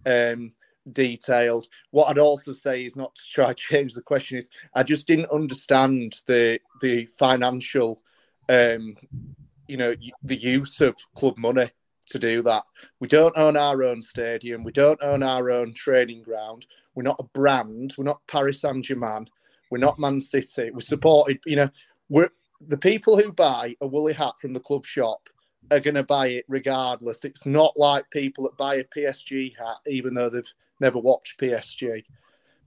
[0.06, 0.52] um,
[0.92, 1.66] detailed.
[1.90, 5.06] What I'd also say is not to try to change the question is I just
[5.06, 8.02] didn't understand the the financial,
[8.48, 8.96] um,
[9.70, 11.70] you know, the use of club money
[12.06, 12.64] to do that.
[12.98, 14.64] We don't own our own stadium.
[14.64, 16.66] We don't own our own training ground.
[16.94, 17.94] We're not a brand.
[17.96, 19.28] We're not Paris Saint Germain.
[19.70, 20.70] We're not Man City.
[20.72, 21.38] We're supported.
[21.46, 21.68] You know,
[22.08, 25.28] we're the people who buy a woolly hat from the club shop
[25.70, 27.24] are going to buy it regardless.
[27.24, 32.04] It's not like people that buy a PSG hat, even though they've never watched PSG.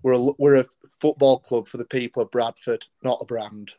[0.01, 0.65] We're a, we're a
[0.99, 3.75] football club for the people of Bradford, not a brand.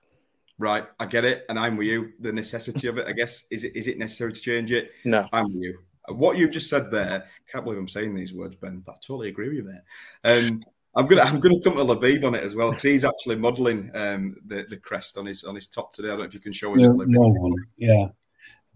[0.58, 2.12] Right, I get it, and I'm with you.
[2.20, 4.92] The necessity of it, I guess, is it is it necessary to change it?
[5.04, 5.26] No.
[5.32, 5.78] I'm with you.
[6.08, 8.82] What you've just said there, can't believe I'm saying these words, Ben.
[8.84, 9.84] But I totally agree with you there.
[10.24, 10.60] Um,
[10.96, 13.90] I'm gonna I'm gonna come to Labib on it as well because he's actually modelling
[13.94, 16.08] um, the the crest on his on his top today.
[16.08, 18.06] I don't know if you can show us No, it, no one, yeah.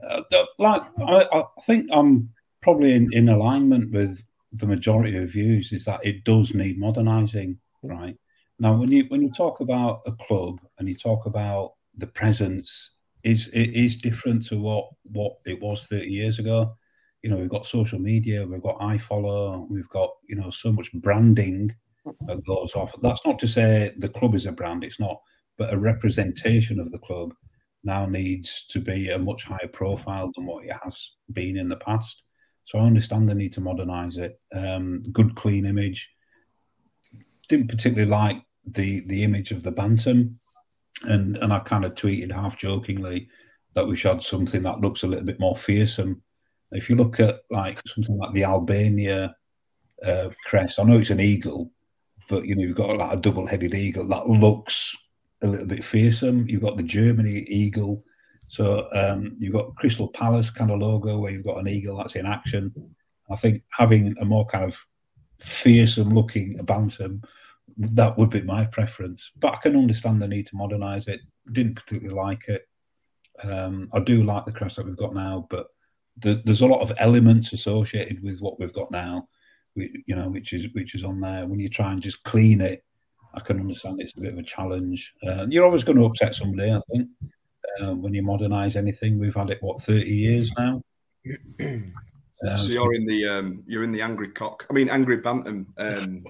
[0.03, 2.31] Uh, the- like I, I think I'm
[2.63, 4.21] probably in, in alignment with
[4.53, 8.17] the majority of views is that it does need modernising, right?
[8.59, 12.93] Now, when you when you talk about a club and you talk about the presence,
[13.23, 16.77] is it is different to what what it was 30 years ago.
[17.23, 20.93] You know, we've got social media, we've got iFollow, we've got you know so much
[20.93, 21.75] branding
[22.27, 22.95] that goes off.
[23.03, 25.21] That's not to say the club is a brand; it's not,
[25.57, 27.35] but a representation of the club
[27.85, 31.77] now needs to be a much higher profile than what it has been in the
[31.77, 32.23] past.
[32.65, 34.41] So I understand the need to modernise it.
[34.53, 36.11] Um, good, clean image.
[37.49, 38.43] Didn't particularly like
[38.73, 40.39] the the image of the Bantam,
[41.03, 43.29] and and I kind of tweeted half jokingly
[43.75, 46.23] that we should have something that looks a little bit more fearsome.
[46.73, 49.35] If you look at like something like the Albania
[50.05, 51.71] uh, crest, I know it's an eagle,
[52.29, 54.97] but you know you've got like a double-headed eagle that looks
[55.43, 56.47] a little bit fearsome.
[56.49, 58.05] You've got the Germany eagle,
[58.49, 62.17] so um, you've got Crystal Palace kind of logo where you've got an eagle that's
[62.17, 62.73] in action.
[63.31, 64.77] I think having a more kind of
[65.41, 67.23] fearsome-looking bantam
[67.77, 71.21] that would be my preference, but I can understand the need to modernise it.
[71.53, 72.69] Didn't particularly like it.
[73.43, 75.69] Um, I do like the crest that we've got now, but
[76.19, 79.29] the, there's a lot of elements associated with what we've got now,
[79.77, 81.47] we, you know, which is which is on there.
[81.47, 82.85] When you try and just clean it,
[83.35, 85.15] I can understand it's a bit of a challenge.
[85.27, 87.09] Uh, you're always going to upset somebody, I think,
[87.81, 89.19] uh, when you modernise anything.
[89.19, 90.83] We've had it what 30 years now.
[92.47, 94.65] Uh, so you're in the um, you're in the angry cock.
[94.71, 96.25] I mean, angry bantam um,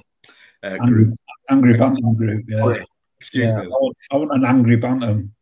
[0.63, 1.15] uh, group.
[1.51, 2.45] Angry bantam group.
[2.49, 2.59] Yeah.
[2.59, 2.87] Sorry,
[3.19, 3.65] excuse Yeah, me.
[3.67, 5.33] I want, I want an angry bantam.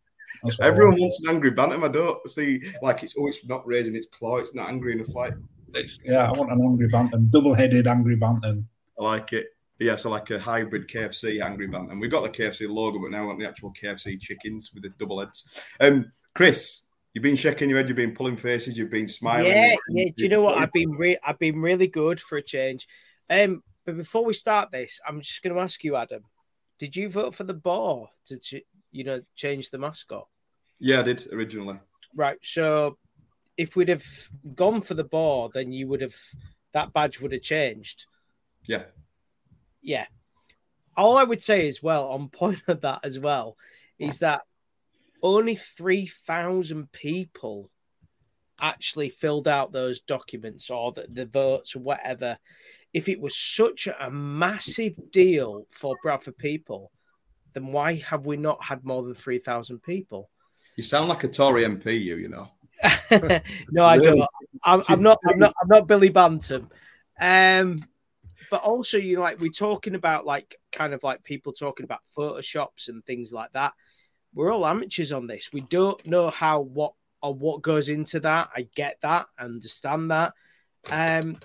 [0.43, 1.01] That's what I Everyone want.
[1.03, 1.85] wants an angry bantam.
[1.85, 4.37] I don't see like it's oh, it's not raising its claw.
[4.39, 5.15] It's not angry enough.
[5.15, 5.35] Like
[5.75, 8.69] It's- yeah, I want an angry bantam, double-headed angry bantam.
[8.99, 9.49] I like it.
[9.79, 12.01] Yeah, so like a hybrid KFC angry bantam.
[12.01, 14.89] We've got the KFC logo, but now I want the actual KFC chickens with the
[14.99, 15.45] double heads.
[15.81, 17.89] Um, Chris, you've been shaking your head.
[17.89, 18.79] You've been pulling faces.
[18.79, 19.51] You've been smiling.
[19.53, 20.09] Yeah, yeah.
[20.17, 20.57] Do you know what?
[20.57, 22.87] I've been re- I've been really good for a change.
[23.29, 26.25] Um, but before we start this, I'm just going to ask you, Adam.
[26.79, 28.61] Did you vote for the Boar to,
[28.91, 30.27] you know, change the mascot?
[30.79, 31.79] Yeah, I did originally.
[32.15, 32.39] Right.
[32.43, 32.99] So
[33.57, 34.05] if we'd have
[34.55, 36.17] gone for the Boar, then you would have
[36.73, 38.07] that badge would have changed.
[38.67, 38.85] Yeah.
[39.81, 40.07] Yeah.
[40.97, 43.57] All I would say as well, on point of that as well,
[43.99, 44.43] is that
[45.23, 47.71] only 3,000 people
[48.61, 52.39] actually filled out those documents or the, the votes or whatever.
[52.97, 56.91] If it was such a massive deal for Bradford people,
[57.53, 60.31] then why have we not had more than 3,000 people?
[60.77, 62.49] You sound like a Tory MP, you, you know.
[63.71, 64.19] no, I Really?
[64.19, 64.31] don't.
[64.65, 65.19] I'm, I'm not.
[65.27, 65.53] I'm not.
[65.61, 66.71] I'm not Billy Bantam.
[67.21, 67.85] Um,
[68.51, 72.01] but also, you know, like we're talking about, like kind of like people talking about
[72.17, 73.75] photoshops and things like that.
[74.33, 75.53] We're all amateurs on this.
[75.53, 78.49] We don't know how what or what goes into that.
[78.57, 79.27] I get that.
[79.39, 80.33] I understand that.
[80.91, 81.39] Um,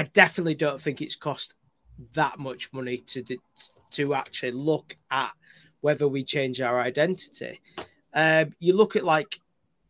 [0.00, 1.56] I definitely don't think it's cost
[2.14, 3.22] that much money to
[3.90, 5.32] to actually look at
[5.82, 7.60] whether we change our identity.
[8.14, 9.38] Um, you look at like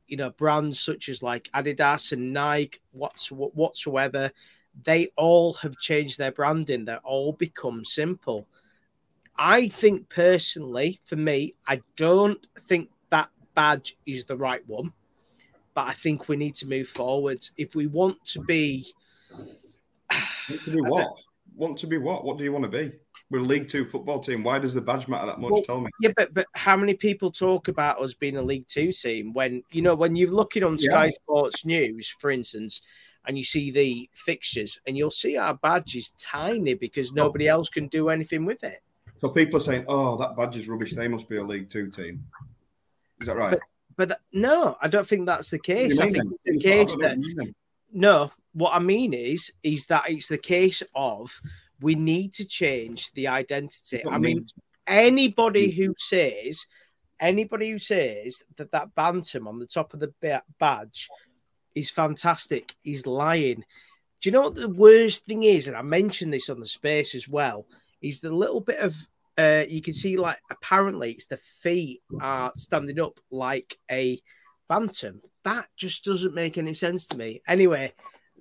[0.08, 4.32] you know brands such as like Adidas and Nike, what's whatsoever,
[4.82, 6.84] they all have changed their branding.
[6.84, 8.48] They're all become simple.
[9.36, 14.92] I think personally, for me, I don't think that badge is the right one,
[15.72, 18.92] but I think we need to move forward if we want to be.
[20.48, 21.18] Want to be what?
[21.54, 22.24] Want to be what?
[22.24, 22.92] What do you want to be?
[23.30, 24.42] We're a League Two football team.
[24.42, 25.50] Why does the badge matter that much?
[25.50, 25.90] Well, Tell me.
[26.00, 29.62] Yeah, but but how many people talk about us being a League Two team when
[29.70, 31.12] you know when you're looking on Sky Yeah.
[31.12, 32.80] Sports News, for instance,
[33.26, 37.54] and you see the fixtures, and you'll see our badge is tiny because nobody oh.
[37.54, 38.78] else can do anything with it.
[39.20, 40.92] So people are saying, "Oh, that badge is rubbish.
[40.92, 42.24] They must be a League Two team."
[43.20, 43.50] Is that right?
[43.50, 43.60] But
[43.96, 45.98] but that, no, I don't think that's the case.
[45.98, 47.18] I think it's the case that
[47.92, 51.40] no, what I mean is is that it's the case of
[51.80, 54.02] we need to change the identity.
[54.06, 54.46] I mean,
[54.86, 56.66] anybody who says
[57.20, 61.08] anybody who says that that bantam on the top of the badge
[61.74, 63.64] is fantastic is lying.
[64.20, 65.68] Do you know what the worst thing is?
[65.68, 67.66] And I mentioned this on the space as well.
[68.02, 68.96] Is the little bit of
[69.38, 74.20] uh, you can see like apparently it's the feet are standing up like a
[74.68, 75.20] bantam.
[75.44, 77.42] That just doesn't make any sense to me.
[77.46, 77.92] Anyway,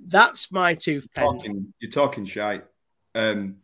[0.07, 1.25] that's my tooth pen.
[1.25, 2.63] talking, you're talking shite.
[3.15, 3.57] Um,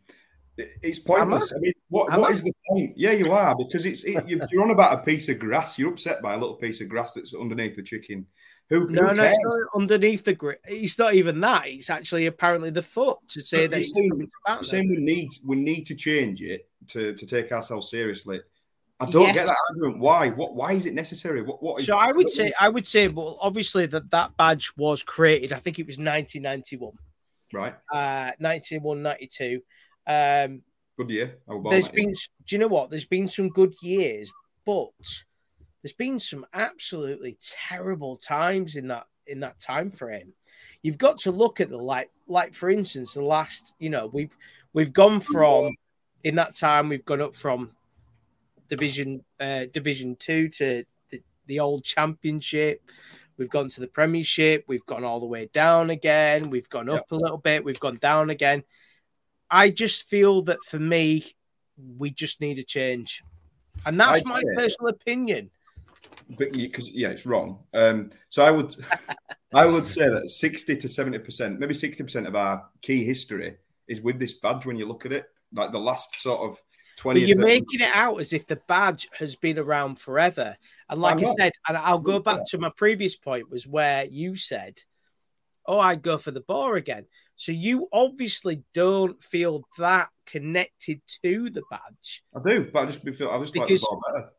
[0.56, 1.16] it's Am I?
[1.18, 1.52] pointless.
[1.54, 2.34] I mean, what, Am what I?
[2.34, 2.94] is the point?
[2.96, 5.78] Yeah, you are because it's it, you- you're on about a piece of grass.
[5.78, 8.26] You're upset by a little piece of grass that's underneath the chicken.
[8.70, 9.36] Who, No, who no, cares?
[9.38, 10.60] it's not underneath the grit.
[10.66, 11.68] It's not even that.
[11.68, 15.28] It's actually apparently the foot to say But that you're saying, you're saying we need
[15.44, 18.40] we need to change it to, to take ourselves seriously.
[18.98, 20.00] I don't get that argument.
[20.00, 20.30] Why?
[20.30, 20.54] What?
[20.54, 21.42] Why is it necessary?
[21.42, 21.62] What?
[21.62, 21.80] What?
[21.80, 25.52] Is, So I would say, I would say, well, obviously that that badge was created.
[25.52, 26.92] I think it was 1991,
[27.52, 27.74] right.
[27.92, 29.60] uh, 91, 92.
[30.06, 30.62] Um,
[30.96, 31.38] Good year.
[31.68, 32.88] There's been, do you know what?
[32.88, 34.32] There's been some good years,
[34.64, 34.88] but
[35.82, 40.32] there's been some absolutely terrible times in that in that time frame.
[40.82, 44.34] You've got to look at the like, like for instance, the last, you know, we've
[44.72, 45.74] we've gone from
[46.24, 47.75] in that time we've gone up from
[48.68, 52.82] division uh, division two to the, the old championship.
[53.36, 54.64] We've gone to the premiership.
[54.66, 56.48] We've gone all the way down again.
[56.50, 57.64] We've gone up a little bit.
[57.64, 58.64] We've gone down again.
[59.50, 61.24] I just feel that for me,
[61.98, 63.22] we just need a change,
[63.84, 65.50] and that's I'd my personal opinion.
[66.30, 67.60] But because yeah, it's wrong.
[67.74, 68.74] Um, so I would,
[69.54, 73.56] I would say that sixty to seventy percent, maybe sixty percent of our key history
[73.86, 74.66] is with this badge.
[74.66, 76.60] When you look at it, like the last sort of
[76.96, 77.20] But twenty.
[77.20, 80.56] you're 30 making it out as if the badge has been around forever.
[80.88, 84.36] And like I said, and I'll go back to my previous point was where you
[84.36, 84.80] said,
[85.66, 91.50] "Oh, I'd go for the Boar again." So you obviously don't feel that connected to
[91.50, 92.24] the badge.
[92.34, 94.30] I do, but I just feel I just like Because- the Boar better.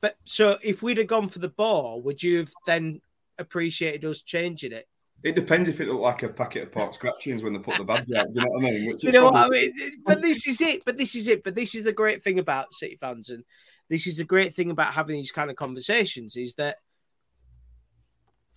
[0.00, 3.00] But so if we'd have gone for the Boar, would you have then
[3.38, 4.86] appreciated us changing it?
[5.22, 7.84] It depends if it looked like a packet of pork scratchings when they put the
[7.84, 8.32] badge out.
[8.32, 8.86] Do you know what I mean?
[8.86, 9.72] Which You it know what I mean?
[10.04, 10.84] But this is it.
[10.84, 11.42] But this is it.
[11.42, 13.42] But this is the great thing about City fans, and
[13.88, 16.76] this is the great thing about having these kind of conversations is that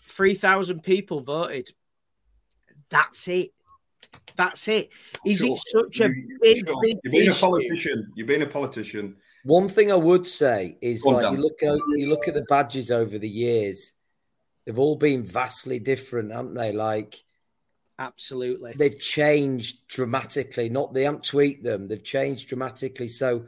[0.07, 1.71] three thousand people voted.
[2.89, 3.49] That's it.
[4.35, 4.89] That's it.
[5.25, 5.53] Is Sure.
[5.53, 6.81] it such a You- big, sure.
[6.81, 8.11] big You're being a politician.
[8.15, 9.15] You're being a politician.
[9.43, 11.33] One thing I would say is Go like Dan.
[11.33, 13.93] you look at you look at the badges over the years,
[14.69, 16.71] they've all been vastly different, haven't they?
[16.71, 17.23] Like
[17.97, 18.73] Absolutely.
[18.77, 20.69] they've changed dramatically.
[20.69, 23.07] Not they haven't tweaked them; they've changed dramatically.
[23.07, 23.45] So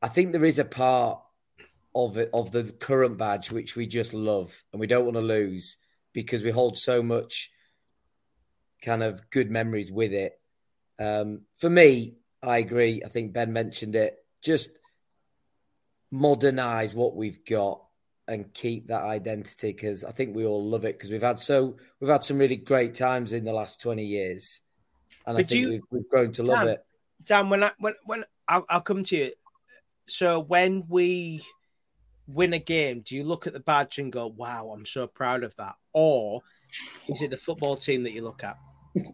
[0.00, 1.20] I think there is a part
[1.94, 5.22] of it of the current badge which we just love and we don't want to
[5.22, 5.76] lose
[6.14, 7.50] because we hold so much
[8.82, 10.40] kind of good memories with it.
[10.98, 13.02] Um, for me, I agree.
[13.04, 14.16] I think Ben mentioned it.
[14.40, 14.78] Just
[16.10, 17.82] modernize what we've got.
[18.28, 21.76] And keep that identity because I think we all love it because we've had so
[22.00, 24.60] we've had some really great times in the last twenty years,
[25.26, 26.84] and I think you- we've, we've grown to love it.
[27.24, 29.32] Dan, when I when when I'll, I'll come to you.
[30.06, 31.42] So when we
[32.26, 35.44] win a game, do you look at the badge and go, "Wow, I'm so proud
[35.44, 36.42] of that," or
[37.08, 38.58] is it the football team that you look at?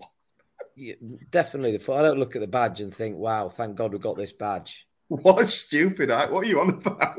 [0.81, 0.95] Yeah,
[1.33, 1.93] definitely the.
[1.93, 4.87] I don't look at the badge and think, "Wow, thank God we got this badge."
[5.09, 6.31] What a stupid act.
[6.31, 7.19] What are you on about?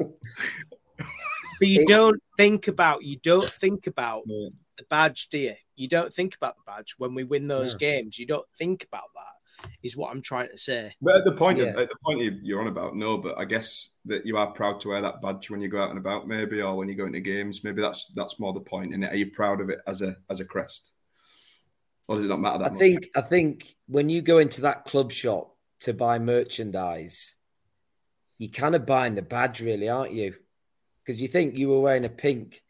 [1.59, 4.51] But you It's- don't think about you don't think about the
[4.89, 5.55] badge, do you?
[5.75, 7.79] You don't think about the badge when we win those No.
[7.79, 8.17] games.
[8.17, 9.69] You don't think about that.
[9.83, 10.95] Is what I'm trying to say.
[11.01, 11.77] But at the point, Yeah.
[11.77, 13.17] at the point you- you're on about, no.
[13.17, 15.89] But I guess that you are proud to wear that badge when you go out
[15.89, 17.61] and about, maybe, or when you go into games.
[17.63, 18.93] Maybe that's that's more the point.
[18.93, 20.93] And are you proud of it as a as a crest,
[22.07, 22.79] or does it not matter that I much?
[22.79, 27.35] think I think when you go into that club shop to buy merchandise,
[28.37, 30.35] you're kind of buying the badge, really, aren't you?
[31.09, 32.61] Because you think you were wearing a pink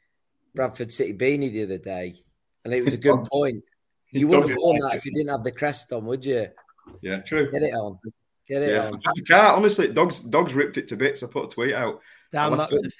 [0.55, 2.23] Bradford City beanie the other day,
[2.63, 3.65] and it was a good point.
[4.11, 4.97] You You wouldn't have worn like that it.
[4.99, 6.47] if you didn't have the crest on, would you?
[7.01, 7.51] Yeah, true.
[7.51, 7.99] Get it on.
[8.47, 8.95] Get it Yeah, on.
[9.05, 9.89] I can't honestly.
[9.89, 11.21] Dogs dogs ripped it to bits.
[11.21, 11.99] I put a tweet out.
[12.31, 12.91] Dan, I'll that's a to-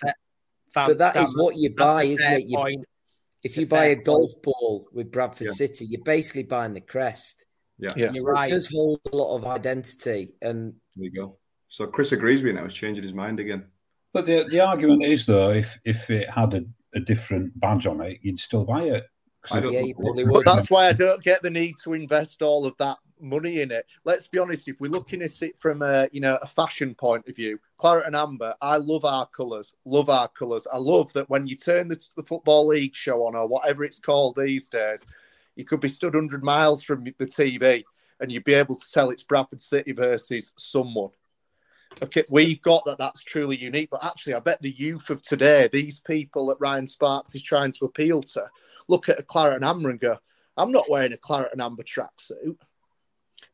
[0.74, 2.44] fam, But that Dan, is what you buy, isn't it?
[2.50, 2.82] You, point.
[2.82, 5.54] if It's a you buy a fair golf ball with Bradford Yeah.
[5.54, 7.46] City, you're basically buying the crest.
[7.78, 8.12] Yeah, Yeah.
[8.12, 8.50] You're So right.
[8.50, 11.38] It does hold a lot of identity, and there you go.
[11.70, 12.66] So Chris agrees with me now.
[12.68, 13.68] He's changing his mind again.
[14.14, 16.64] But the the argument is though, if if it had a,
[16.96, 19.06] a different badge on it, you'd still buy it.
[19.42, 20.32] 'Cause I don't yeah, you it probably would.
[20.34, 20.46] would.
[20.46, 23.72] But that's why I don't get the need to invest all of that money in
[23.72, 23.86] it.
[24.04, 27.28] Let's be honest, if we're looking at it from a you know a fashion point
[27.28, 30.68] of view, claret and amber, I love our colours, love our colours.
[30.72, 34.00] I love that when you turn the, the football league show on or whatever it's
[34.00, 35.06] called these days,
[35.56, 37.84] you could be stood hundred miles from the TV
[38.20, 41.12] and you'd be able to tell it's Bradford City versus someone.
[42.02, 42.98] Okay, we've got that.
[42.98, 43.90] That's truly unique.
[43.92, 47.72] But actually, I bet the youth of today, these people that Ryan Sparks is trying
[47.74, 48.48] to appeal to,
[48.88, 50.18] look at a claret and amber and go,
[50.56, 52.58] "I'm not wearing a claret and amber tracksuit."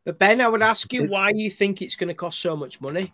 [0.03, 2.55] But Ben, I would ask you It's- why you think it's going to cost so
[2.55, 3.13] much money.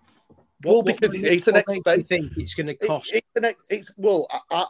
[0.63, 2.07] Well, because makes- it's an what expense.
[2.07, 3.11] think it's going to It- cost?
[3.13, 4.65] it's an ex- it's well, I,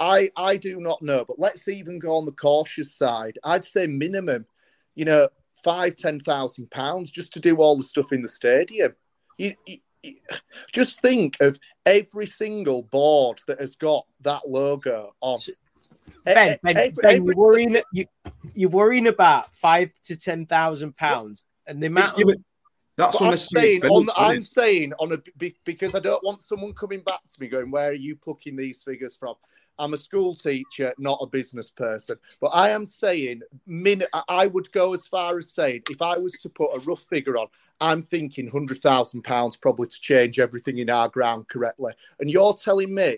[0.00, 3.38] I I do not know, but let's even go on the cautious side.
[3.44, 4.46] I'd say minimum,
[4.94, 5.28] you know,
[5.62, 8.94] five ten thousand pounds just to do all the stuff in the stadium.
[9.38, 9.78] You, you-
[10.72, 15.40] just think of every single board that has got that logo on.
[16.24, 18.04] Ben, Ben, every- ben every- you're worrying you,
[18.54, 22.44] you're worrying about five to ten thousand pounds, and the amount It's given-
[22.96, 25.18] that's But on I'm saying on bench, I'm saying on a
[25.64, 28.82] because I don't want someone coming back to me going, "Where are you plucking these
[28.82, 29.34] figures from?"
[29.78, 34.70] I'm a school teacher, not a business person, but I am saying, min- I- would
[34.72, 37.48] go as far as saying, if I was to put a rough figure on,
[37.80, 41.92] I'm thinking hundred thousand pounds probably to change everything in our ground correctly.
[42.20, 43.16] And you're telling me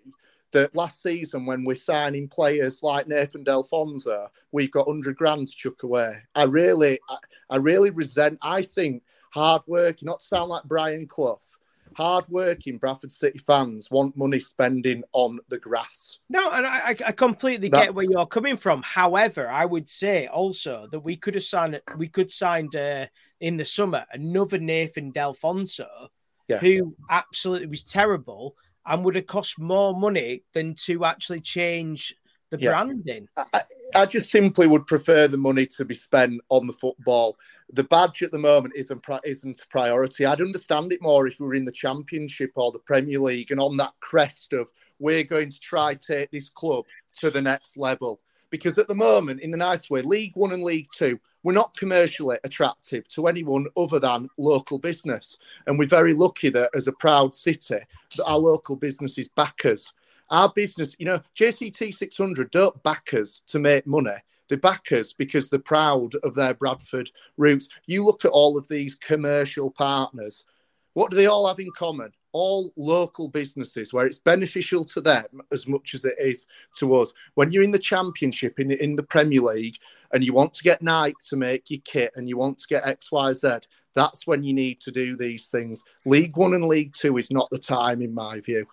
[0.53, 5.55] that last season when we're signing players like Nathan Delfouneso, we've got hundred grand to
[5.55, 6.13] chuck away.
[6.35, 7.17] I really, I,
[7.51, 8.39] I really resent.
[8.43, 11.41] I think hard working, not to sound like Brian Clough,
[11.99, 16.21] hard working Bradford City fans want money spending on the grass.
[16.31, 18.83] No, and I, I completely That's- get where you're coming from.
[18.83, 23.07] However, I would say also that we could have signed, we could signed uh,
[23.41, 25.89] in the summer another Nathan Delfouneso,
[26.47, 26.59] Yeah.
[26.59, 28.55] who absolutely was terrible
[28.87, 32.15] and would have cost more money than to actually change
[32.51, 32.73] the Yeah.
[32.73, 33.29] branding.
[33.37, 33.63] I,
[33.95, 37.37] I just simply would prefer the money to be spent on the football.
[37.73, 40.25] The badge at the moment isn't isn't a priority.
[40.25, 43.61] I'd understand it more if we were in the Championship or the Premier League and
[43.61, 46.85] on that crest of we're going to try take this club
[47.15, 48.21] to the next level.
[48.51, 51.77] Because at the moment, in the nice way, League One and League Two, we're not
[51.77, 55.37] commercially attractive to anyone other than local business.
[55.67, 57.81] And we're very lucky that as a proud city,
[58.17, 59.93] that our local businesses back us.
[60.31, 64.17] Our business, you know, JCT 600 don't back us to make money.
[64.49, 67.69] They back us because they're proud of their Bradford roots.
[67.87, 70.47] You look at all of these commercial partners,
[70.95, 72.13] what do they all have in common?
[72.33, 76.47] All local businesses where it's beneficial to them as much as it is
[76.79, 77.13] to us.
[77.35, 79.77] When you're in the championship, in, in the Premier League,
[80.13, 82.85] and you want to get Nike to make your kit and you want to get
[82.85, 85.85] XYZ, that's when you need to do these things.
[86.05, 88.67] League One and League Two is not the time, in my view.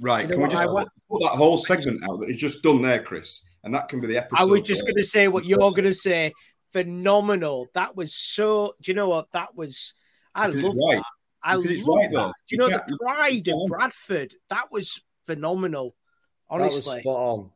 [0.00, 0.22] Right.
[0.28, 2.82] You Can we just put, want- put that whole segment out that is just done
[2.82, 3.42] there, Chris?
[3.62, 4.42] And that can be the episode.
[4.42, 6.32] I was just going to say what you're going to say.
[6.72, 7.68] Phenomenal.
[7.74, 8.74] That was so.
[8.82, 9.30] Do you know what?
[9.32, 9.94] That was.
[10.34, 10.96] I Because love right.
[10.98, 11.04] that.
[11.42, 12.18] I Because love right, that.
[12.18, 12.26] though.
[12.26, 14.34] Do You you know can't- the pride you of Bradford?
[14.50, 15.94] That was phenomenal.
[16.50, 17.50] that was Honestly, spot on.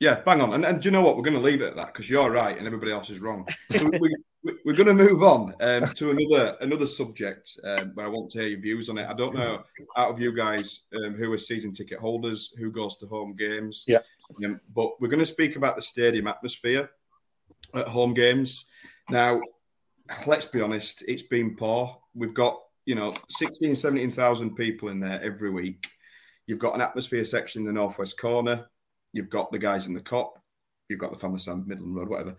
[0.00, 0.52] Yeah, bang on.
[0.52, 1.16] And, and do you know what?
[1.16, 3.46] We're going to leave it at that because you're right and everybody else is wrong.
[3.70, 4.14] So we,
[4.64, 8.40] we're going to move on um, to another another subject, um, but I want to
[8.40, 9.08] hear your views on it.
[9.08, 9.62] I don't know
[9.96, 13.84] out of you guys um, who are season ticket holders, who goes to home games.
[13.86, 14.00] Yeah.
[14.44, 16.90] Um, but we're going to speak about the stadium atmosphere
[17.74, 18.64] at home games.
[19.08, 19.40] Now,
[20.26, 21.96] let's be honest, it's been poor.
[22.14, 25.88] We've got you know 16, 17,000 people in there every week.
[26.46, 28.66] You've got an atmosphere section in the northwest corner.
[29.12, 30.32] You've got the guys in the Kop.
[30.88, 32.36] You've got the family stand, Midland Road, whatever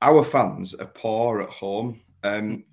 [0.00, 2.00] our fans are poor at home.
[2.22, 2.64] Um,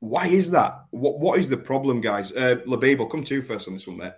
[0.00, 0.84] why is that?
[0.90, 2.32] What What is the problem, guys?
[2.32, 4.12] Uh, Labib, I'll come to you first on this one, mate.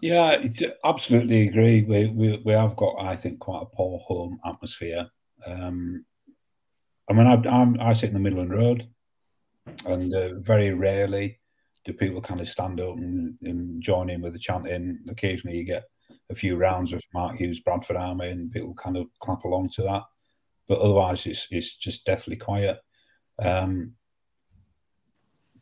[0.00, 0.42] Yeah,
[0.84, 1.82] absolutely agree.
[1.82, 5.06] We, we we have got, I think, quite a poor home atmosphere.
[5.46, 6.04] Um,
[7.08, 8.88] I mean, I, I'm, I sit in the Midland Road,
[9.86, 11.40] and uh, very rarely
[11.84, 14.98] do people kind of stand up and, and, join in with the chanting.
[15.08, 15.84] Occasionally, you get
[16.30, 19.82] a few rounds of Mark Hughes, Bradford Army, and people kind of clap along to
[19.82, 20.02] that
[20.70, 22.78] but otherwise it's it's just deathly quiet.
[23.40, 23.94] Um,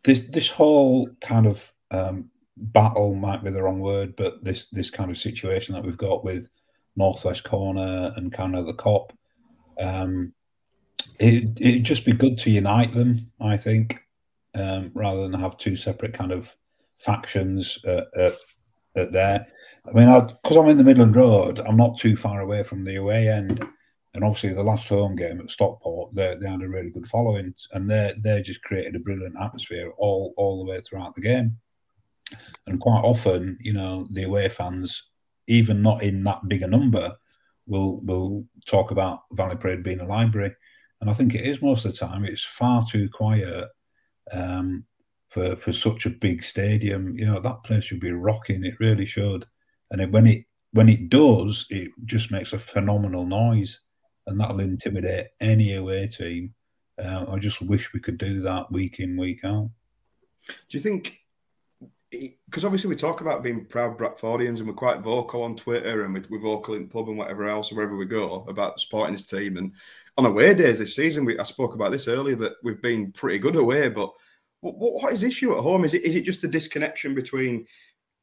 [0.04, 2.28] this this whole kind of um,
[2.58, 6.24] battle might be the wrong word, but this this kind of situation that we've got
[6.24, 6.50] with
[6.94, 9.12] Northwest Corner and kind of the Kop,
[9.80, 10.34] um,
[11.18, 13.32] it it'd just be good to unite them.
[13.40, 14.02] I think
[14.54, 16.54] um, rather than have two separate kind of
[16.98, 18.34] factions uh, at,
[18.94, 19.46] at there.
[19.86, 22.96] I mean, because I'm in the Midland Road, I'm not too far away from the
[22.96, 23.66] away end.
[24.18, 27.54] And obviously, the last home game at Stockport, they, they had a really good following,
[27.72, 31.56] and they they just created a brilliant atmosphere all all the way throughout the game.
[32.66, 35.04] And quite often, you know, the away fans,
[35.46, 37.12] even not in that big a number,
[37.68, 40.52] will will talk about Valley Parade being a library,
[41.00, 42.24] and I think it is most of the time.
[42.24, 43.68] It's far too quiet
[44.32, 44.84] um,
[45.28, 47.16] for for such a big stadium.
[47.16, 48.64] You know, that place should be rocking.
[48.64, 49.46] It really should.
[49.92, 53.78] And it, when it when it does, it just makes a phenomenal noise
[54.28, 56.54] and that'll intimidate any away team.
[57.02, 59.70] Uh, I just wish we could do that week in, week out.
[60.68, 61.20] Do you think?
[62.10, 66.26] Because obviously we talk about being proud Bradfordians and we're quite vocal on Twitter and
[66.30, 69.56] we're vocal in pub and whatever else, or wherever we go, about supporting this team.
[69.56, 69.72] And
[70.16, 73.38] on away days this season, we, I spoke about this earlier that we've been pretty
[73.38, 73.88] good away.
[73.88, 74.10] But
[74.60, 75.84] what, what is the issue at home?
[75.84, 77.66] Is it is it just a disconnection between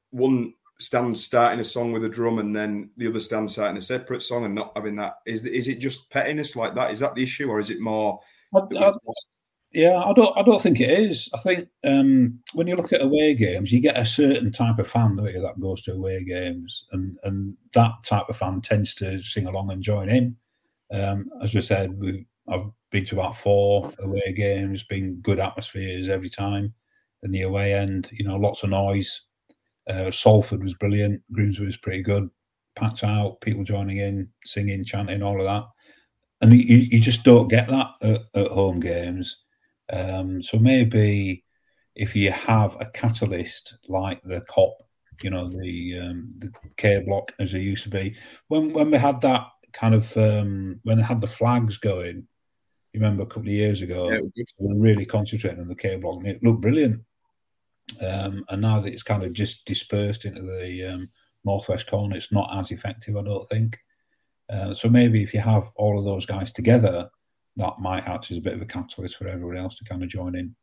[0.10, 3.82] one stand starting a song with a drum and then the other stand starting a
[3.82, 6.92] separate song and not having that is is it just pettiness like that?
[6.92, 8.20] Is that the issue or is it more
[8.54, 8.92] I, I,
[9.72, 11.30] yeah i don't i don't think it is.
[11.34, 14.88] I think um, when you look at away games you get a certain type of
[14.88, 18.96] fan don't you, that goes to away games and and that type of fan tends
[18.96, 20.36] to sing along and join in.
[20.94, 26.10] Um, as we said we i've been to about four away games been good atmospheres
[26.10, 26.74] every time
[27.24, 29.24] in the away end you know lots of noise
[29.88, 31.22] uh, Salford was brilliant.
[31.32, 32.30] Grimsby was pretty good.
[32.76, 35.66] Packed out, people joining in, singing, chanting, all of that.
[36.42, 39.38] And you, you just don't get that at, at home games.
[39.92, 41.44] Um, so maybe
[41.96, 44.74] if you have a catalyst like the Kop,
[45.24, 48.18] you know, the um, the K block as it used to be,
[48.50, 52.28] when when we had that kind of um, when they had the flags going,
[52.92, 54.20] you remember a couple of years ago, yeah,
[54.60, 57.02] we were really concentrating on the K block, and it looked brilliant.
[58.02, 61.10] Um, and now that it's kind of just dispersed into the um,
[61.44, 63.80] northwest corner, it's not as effective, I don't think.
[64.50, 67.10] Uh, so maybe if you have all of those guys together,
[67.58, 70.10] that might act as a bit of a catalyst for everyone else to kind of
[70.10, 70.56] join in.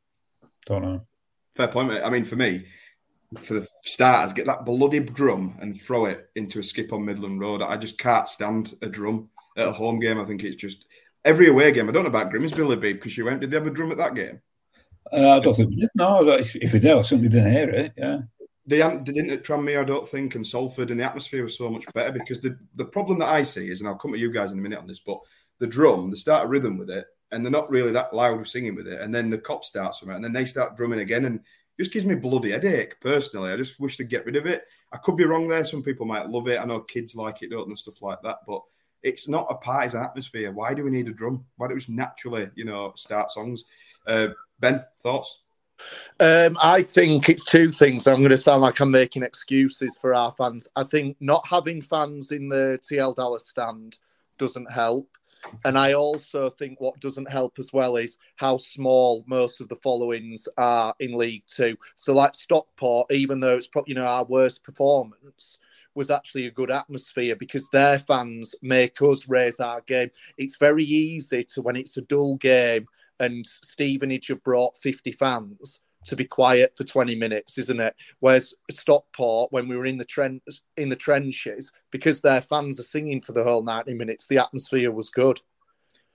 [0.66, 1.06] Don't know.
[1.56, 1.88] Fair point.
[1.88, 2.02] Mate.
[2.02, 2.66] I mean, for me,
[3.40, 7.40] for the starters, get that bloody drum and throw it into a skip on Midland
[7.40, 7.62] Road.
[7.62, 10.20] I just can't stand a drum at a home game.
[10.20, 10.84] I think it's just
[11.24, 11.88] every away game.
[11.88, 13.40] I don't know about Grimsby, Billy because you went.
[13.40, 14.40] Did they have a drum at that game?
[15.10, 15.90] Uh, I don't think we did.
[15.94, 17.92] No, if, we did, I certainly didn't hear it.
[17.96, 18.18] Yeah.
[18.66, 21.68] They, they didn't at Tranmere, I don't think, and Salford, and the atmosphere was so
[21.68, 24.32] much better because the, the problem that I see is, and I'll come to you
[24.32, 25.18] guys in a minute on this, but
[25.58, 28.76] the drum, they start a rhythm with it, and they're not really that loud singing
[28.76, 31.24] with it, and then the Kop starts from it, and then they start drumming again,
[31.24, 31.40] and
[31.78, 33.50] just gives me bloody headache personally.
[33.50, 34.64] I just wish to get rid of it.
[34.92, 35.64] I could be wrong there.
[35.64, 36.60] Some people might love it.
[36.60, 38.62] I know kids like it, don't and stuff like that, but
[39.02, 40.52] it's not a partisan atmosphere.
[40.52, 41.44] Why do we need a drum?
[41.56, 43.64] Why don't we just naturally, you know, start songs?
[44.06, 44.28] Uh,
[44.62, 45.42] Ben, thoughts?
[46.20, 48.06] Um, I think it's two things.
[48.06, 50.68] I'm going to sound like I'm making excuses for our fans.
[50.76, 53.98] I think not having fans in the TL Dallas stand
[54.38, 55.08] doesn't help.
[55.64, 59.76] And I also think what doesn't help as well is how small most of the
[59.82, 61.76] followings are in League Two.
[61.96, 65.58] So, like Stockport, even though it's probably you know our worst performance,
[65.96, 70.12] was actually a good atmosphere because their fans make us raise our game.
[70.38, 72.86] It's very easy to when it's a dull game
[73.22, 77.94] and Stevenage have brought 50 fans to be quiet for 20 minutes, isn't it?
[78.18, 80.42] Whereas Stockport, when we were in the trench
[80.76, 84.90] in the trenches, because their fans are singing for the whole 90 minutes, the atmosphere
[84.90, 85.40] was good.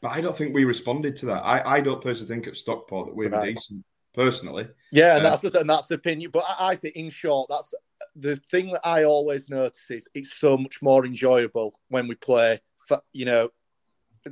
[0.01, 1.43] But I don't think we responded to that.
[1.43, 3.55] I, I don't personally think at Stockport that we were Right.
[3.55, 4.67] decent, personally.
[4.91, 6.31] Yeah, and Uh, that's the and that's opinion.
[6.31, 7.73] But I, I think, in short, that's
[8.15, 12.59] the thing that I always notice is it's so much more enjoyable when we play,
[12.77, 13.49] for, you know,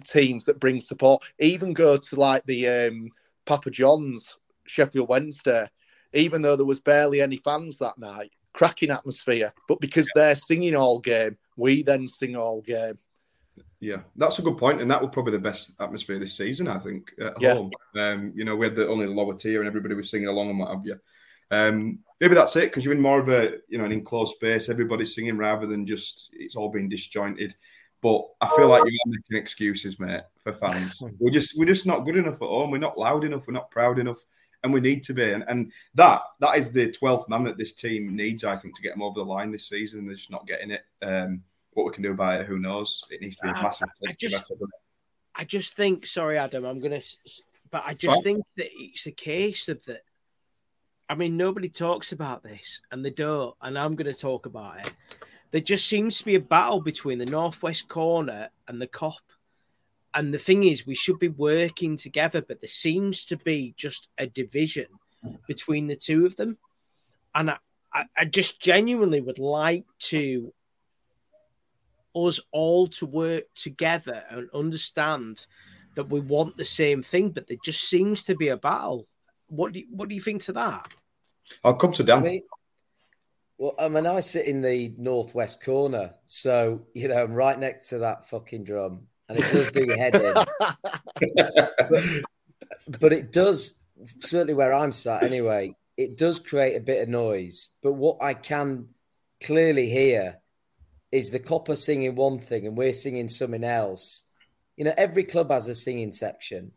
[0.04, 1.24] teams that bring support.
[1.40, 3.10] Even go to like the um,
[3.46, 5.68] Papa John's Sheffield Wednesday,
[6.14, 9.54] even though there was barely any fans that night, cracking atmosphere.
[9.68, 12.98] But because they're singing all game, we then sing all game.
[13.80, 16.80] Yeah, that's a good point, and that would probably the best atmosphere this season, I
[16.80, 17.54] think, at Yeah.
[17.56, 17.72] home.
[17.96, 20.50] Um, you know, we had the only the lower tier, and everybody was singing along
[20.50, 21.00] and what have you.
[21.52, 24.70] Um, maybe that's it because you're in more of a you know an enclosed space.
[24.70, 27.56] Everybody's singing rather than just it's all being disjointed.
[28.06, 31.02] But I feel like you're making excuses, mate, for fans.
[31.20, 32.70] We're just we're just not good enough at home.
[32.70, 33.48] We're not loud enough.
[33.48, 34.24] We're not proud enough,
[34.64, 35.32] and we need to be.
[35.32, 38.82] And, and that that is the twelfth man that this team needs, I think, to
[38.84, 40.02] get them over the line this season.
[40.02, 40.84] And they're just not getting it.
[41.02, 41.42] Um,
[41.72, 43.04] what we can do about it, who knows?
[43.10, 43.88] It needs to be a I- massive.
[43.90, 44.70] I collective just- effort.
[45.34, 47.02] I just think, sorry, Adam, I'm gonna,
[47.72, 48.24] but I just Fine.
[48.24, 50.02] think that it's a case of that.
[51.10, 54.86] I mean, nobody talks about this, and they don't, and I'm going to talk about
[54.86, 54.94] it.
[55.56, 59.22] There just seems to be a battle between the northwest corner and the Kop,
[60.14, 64.10] and the thing is, we should be working together, but there seems to be just
[64.18, 64.88] a division
[65.48, 66.58] between the two of them,
[67.36, 67.58] and I,
[67.94, 70.54] I, I just genuinely would like to
[72.14, 75.48] us all to work together and understand
[75.96, 79.08] that we want the same thing, but there just seems to be a battle.
[79.48, 80.90] What do you, what do you think to that?
[81.64, 82.20] I'll come to Dan.
[82.20, 82.42] I mean,
[83.58, 87.90] well, I mean, I sit in the northwest corner, so you know I'm right next
[87.90, 90.34] to that fucking drum, and it does do your head in.
[91.90, 92.04] but,
[93.00, 93.80] but it does
[94.20, 95.76] certainly where I'm sat anyway.
[95.98, 98.90] It does create a bit of noise, but what I can
[99.44, 100.40] clearly hear
[101.12, 104.24] is the copper singing one thing and we're singing something else.
[104.76, 106.74] You know, every club has a singing section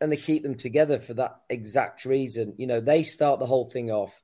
[0.00, 2.54] and they keep them together for that exact reason.
[2.58, 4.20] You know, they start the whole thing off.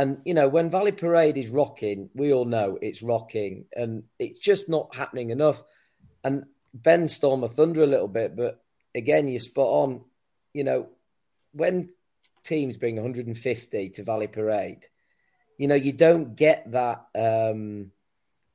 [0.00, 4.40] And, you know, when Valley Parade is rocking, we all know it's rocking and it's
[4.40, 5.62] just not happening enough.
[6.24, 8.62] And Ben Storm a Thunder a little bit, but
[8.94, 10.00] again, you're spot on.
[10.54, 10.88] You know,
[11.52, 11.90] when
[12.44, 14.86] teams bring 150 to Valley Parade,
[15.58, 17.90] you know, you don't get that um,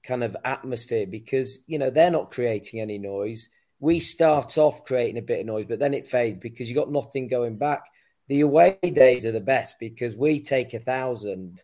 [0.02, 3.50] kind of atmosphere because, you know, they're not creating any noise.
[3.80, 6.92] We start off creating a bit of noise, but then it fades because you got
[6.92, 7.86] nothing going back.
[8.28, 11.64] The away days are the best because we take a thousand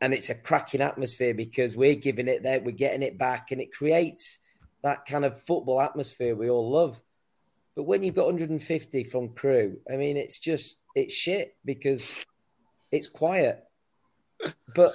[0.00, 3.60] and it's a cracking atmosphere because we're giving it there, we're getting it back, and
[3.60, 4.38] it creates
[4.82, 7.00] that kind of football atmosphere we all love.
[7.76, 12.24] But when you've got 150 from Crewe, I mean, it's just it's shit because
[12.90, 13.62] it's quiet.
[14.74, 14.92] But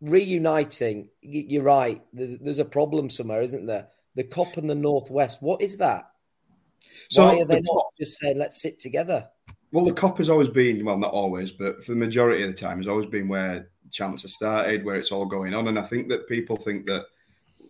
[0.00, 2.02] reuniting, you're right.
[2.12, 3.88] There's a problem somewhere, isn't there?
[4.14, 5.42] The Kop and the northwest.
[5.42, 6.10] What is that?
[7.08, 9.28] So Why are they the not just saying let's sit together?
[9.74, 12.54] Well, the Kop has always been, well, not always, but for the majority of the
[12.54, 15.66] time, has always been where chants have started, where it's all going on.
[15.66, 17.06] And I think that people think that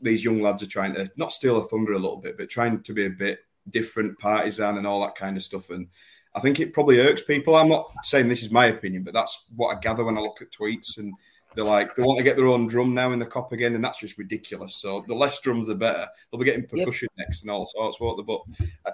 [0.03, 2.83] these young lads are trying to not steal a thunder a little bit, but trying
[2.83, 3.39] to be a bit
[3.71, 5.71] different, partisan, and all that kind of stuff.
[5.71, 5.89] And
[6.35, 7.57] I think it probably irks people.
[7.57, 10.43] I'm not saying this is my opinion, but that's what I gather when I look
[10.43, 10.99] at tweets.
[10.99, 11.15] And
[11.55, 13.83] they're like, they want to get their own drum now in the Kop again, and
[13.83, 14.77] that's just ridiculous.
[14.77, 16.07] So the less drums, the better.
[16.31, 17.99] They'll be getting percussion next and all sorts.
[17.99, 18.43] What the but
[18.85, 18.93] I, I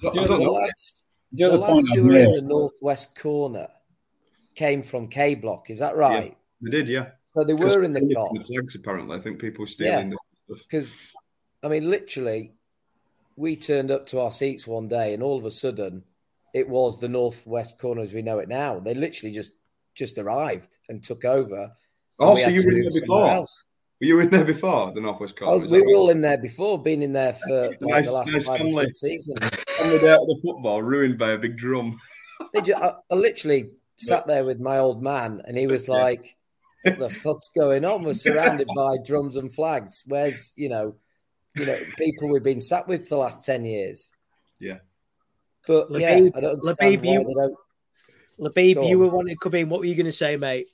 [0.00, 0.52] don't, I don't know.
[0.52, 1.02] lads,
[1.32, 3.68] The the other lads who were in the northwest corner
[4.54, 5.70] came from K Block.
[5.70, 6.36] Is that right?
[6.60, 7.10] They did, yeah.
[7.34, 8.74] So they were in the they're the flags.
[8.74, 10.66] Apparently, I think people were stealing the stuff.
[10.68, 11.14] Because,
[11.62, 12.52] I mean, literally,
[13.36, 16.04] we turned up to our seats one day, and all of a sudden,
[16.52, 18.78] it was the northwest corner as we know it now.
[18.80, 19.52] They literally just
[19.94, 21.72] just arrived and took over.
[22.18, 23.30] Oh, so you were in there before?
[23.30, 23.64] else.
[24.00, 25.54] Were you in there before the Northwest Corner?
[25.54, 28.32] was, we were all in there before, been in there for like Nice- the last
[28.32, 29.38] nice five or six seasons.
[29.82, 31.98] On the day of the football, ruined by a big drum.
[32.54, 36.36] They ju- I, I literally sat there with my old man, and he was like,
[36.82, 40.02] "What the fuck's going on?" We're surrounded by drums and flags.
[40.06, 40.94] Where's you know,
[41.56, 44.10] you know, people we've been sat with for the last ten years.
[44.58, 44.78] Yeah.
[45.66, 47.56] But yeah, Labib- I don't understand Labib, why you- they don't.
[48.40, 49.68] Labib, you were wanting to come in.
[49.68, 50.68] What were you going to say, mate?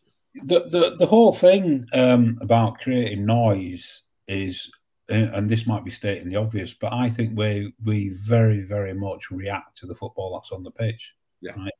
[0.44, 4.70] the the, the whole thing um, about creating noise is,
[5.08, 8.94] and and this might be stating the obvious, but I think we we very very
[8.94, 11.14] much react to the football that's on the pitch.
[11.40, 11.52] Yeah.
[11.56, 11.72] Right?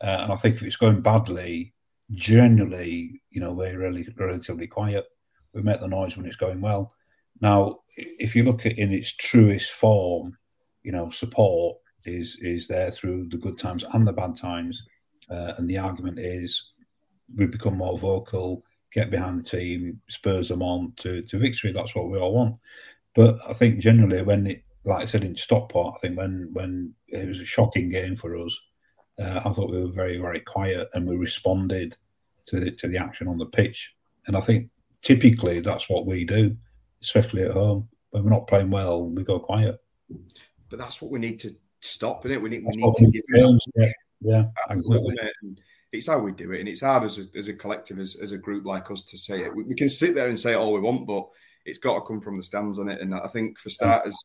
[0.00, 1.72] Uh, and I think if it's going badly,
[2.12, 5.06] generally, you know, we're really relatively quiet.
[5.52, 6.92] We make the noise when it's going well.
[7.40, 10.36] Now, if you look at in its truest form,
[10.82, 14.84] you know, support is is there through the good times and the bad times,
[15.30, 16.72] uh, and the argument is
[17.36, 18.64] we become more vocal,
[18.94, 21.72] get behind the team, spurs them on to, to victory.
[21.72, 22.56] That's what we all want.
[23.14, 26.94] But I think generally when it like I said in Stockport, I think when when
[27.08, 28.60] it was a shocking game for us,
[29.18, 31.96] uh, I thought we were very very quiet and we responded
[32.46, 33.94] to the, to the action on the pitch.
[34.26, 34.70] And I think
[35.02, 36.56] typically that's what we do,
[37.02, 37.88] especially at home.
[38.10, 39.82] When we're not playing well, we go quiet.
[40.68, 42.42] But that's what we need to stop, isn't it?
[42.42, 43.88] We need, we need to give it Yeah,
[44.20, 45.16] yeah, Absolutely.
[45.94, 48.32] It's how we do it, and it's hard as a, as a collective, as, as
[48.32, 49.54] a group like us, to say it.
[49.54, 51.28] We, we can sit there and say all we want, but
[51.64, 53.00] it's got to come from the stands on it.
[53.00, 54.16] And I think for starters,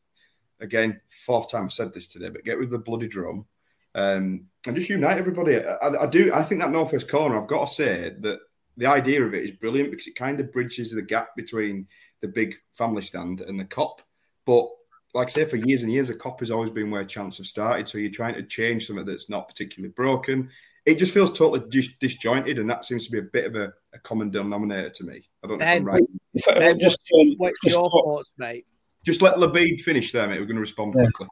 [0.60, 3.46] again, fourth time I've said this today, but get rid of the bloody drum
[3.94, 5.56] um, and just unite everybody.
[5.56, 6.32] I, I do.
[6.32, 7.40] I think that northwest corner.
[7.40, 8.40] I've got to say that
[8.76, 11.86] the idea of it is brilliant because it kind of bridges the gap between
[12.20, 13.98] the big family stand and the Kop.
[14.46, 14.68] But
[15.12, 17.46] like I say, for years and years, the Kop has always been where chance have
[17.46, 17.88] started.
[17.88, 20.50] So you're trying to change something that's not particularly broken.
[20.86, 23.72] It just feels totally dis- disjointed, and that seems to be a bit of a,
[23.92, 25.28] a common denominator to me.
[25.44, 26.02] I don't know if I'm right.
[26.34, 28.66] If I- Ben, just, what's, um, what's just your talk- thoughts, mate?
[29.04, 30.38] Just let Labib finish there, mate.
[30.40, 31.04] We're going to respond Yeah.
[31.04, 31.26] quickly.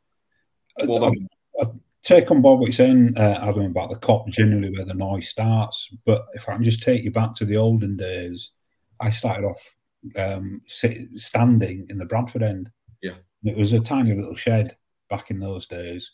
[0.87, 1.29] Well done.
[1.61, 1.67] I
[2.03, 5.29] take on board what you're saying, uh, Adam, about the Kop generally where the noise
[5.29, 5.89] starts.
[6.07, 8.51] But if I can just take you back to the olden days,
[9.01, 9.77] I started off
[10.17, 12.71] um, sit, standing in the Bradford end.
[13.03, 13.15] Yeah.
[13.45, 14.77] It was a tiny little shed
[15.11, 16.13] back in those days.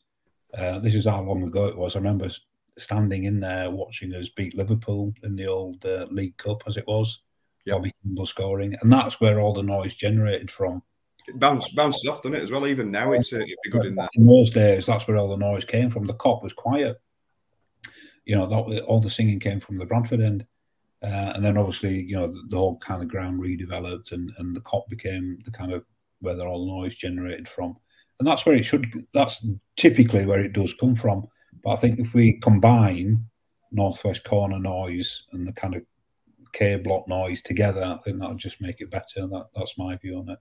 [0.57, 1.95] Uh, this is how long ago it was.
[1.95, 2.41] I remember s-
[2.79, 6.87] standing in there watching us beat Liverpool in the old uh, League Cup, as it
[6.87, 7.21] was.
[7.65, 7.75] Yeah.
[7.75, 10.83] Bobby Campbell scoring, and that's where all the noise generated from.
[11.27, 12.67] It bounce, bounces off, doesn't it, as well?
[12.67, 14.11] Even now, it's uh, it'd be good in that.
[14.15, 16.07] In those days, that's where all the noise came from.
[16.07, 17.01] The Kop was quiet.
[18.27, 20.47] You know, that, all the singing came from the Bradford end.
[21.03, 24.57] Uh, and then obviously, you know, the, the whole kind of ground redeveloped and, and
[24.57, 25.85] the Kop became the kind of
[26.21, 27.77] where all the all noise generated from.
[28.19, 29.47] And that's where it should, that's
[29.77, 31.29] typically where it does come from.
[31.65, 33.27] But I think if we combine
[33.73, 35.83] Northwest Corner noise and the kind of
[36.53, 39.27] K block noise together, I think that'll just make it better.
[39.27, 40.39] That, that's my view on it.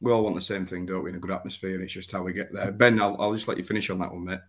[0.00, 1.10] We all want the same thing, don't we?
[1.10, 2.72] In a good atmosphere, and it's just how we get there.
[2.72, 4.40] Ben, I'll, I'll just let you finish on that one, mate.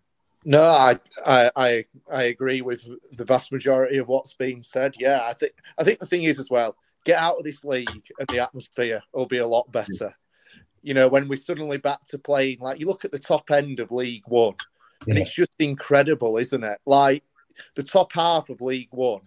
[0.44, 4.96] No, I, I I I agree with the vast majority of what's been said.
[5.00, 8.04] Yeah, I think I think the thing is as well, get out of this league
[8.20, 10.14] and the atmosphere will be a lot better.
[10.82, 13.80] You know, when we're suddenly back to playing, like you look at the top end
[13.80, 14.54] of League One,
[15.08, 15.24] and Yeah.
[15.24, 16.80] it's just incredible, isn't it?
[16.86, 17.24] Like
[17.76, 19.22] the top half of League One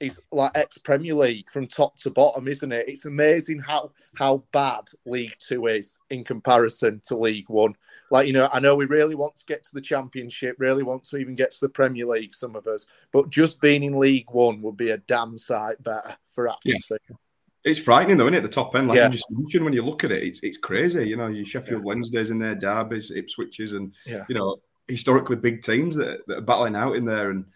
[0.00, 2.88] is like ex Premier League from top to bottom, isn't it?
[2.88, 7.74] It's amazing how how bad League Two is in comparison to League One.
[8.10, 11.04] Like you know, I know we really want to get to the Championship, really want
[11.04, 14.30] to even get to the Premier League, some of us, but just being in League
[14.30, 16.98] One would be a damn sight better for atmosphere.
[17.62, 18.40] It's frightening, though, isn't it?
[18.40, 19.08] The top end, like Yeah.
[19.08, 21.06] you just mentioned, when you look at it, it's, it's crazy.
[21.06, 24.24] You know, your Sheffield Wednesdays in there, Derbies, Ipswiches, and Yeah.
[24.30, 24.56] you know,
[24.90, 27.30] historically big teams that, that are battling out in there.
[27.30, 27.46] And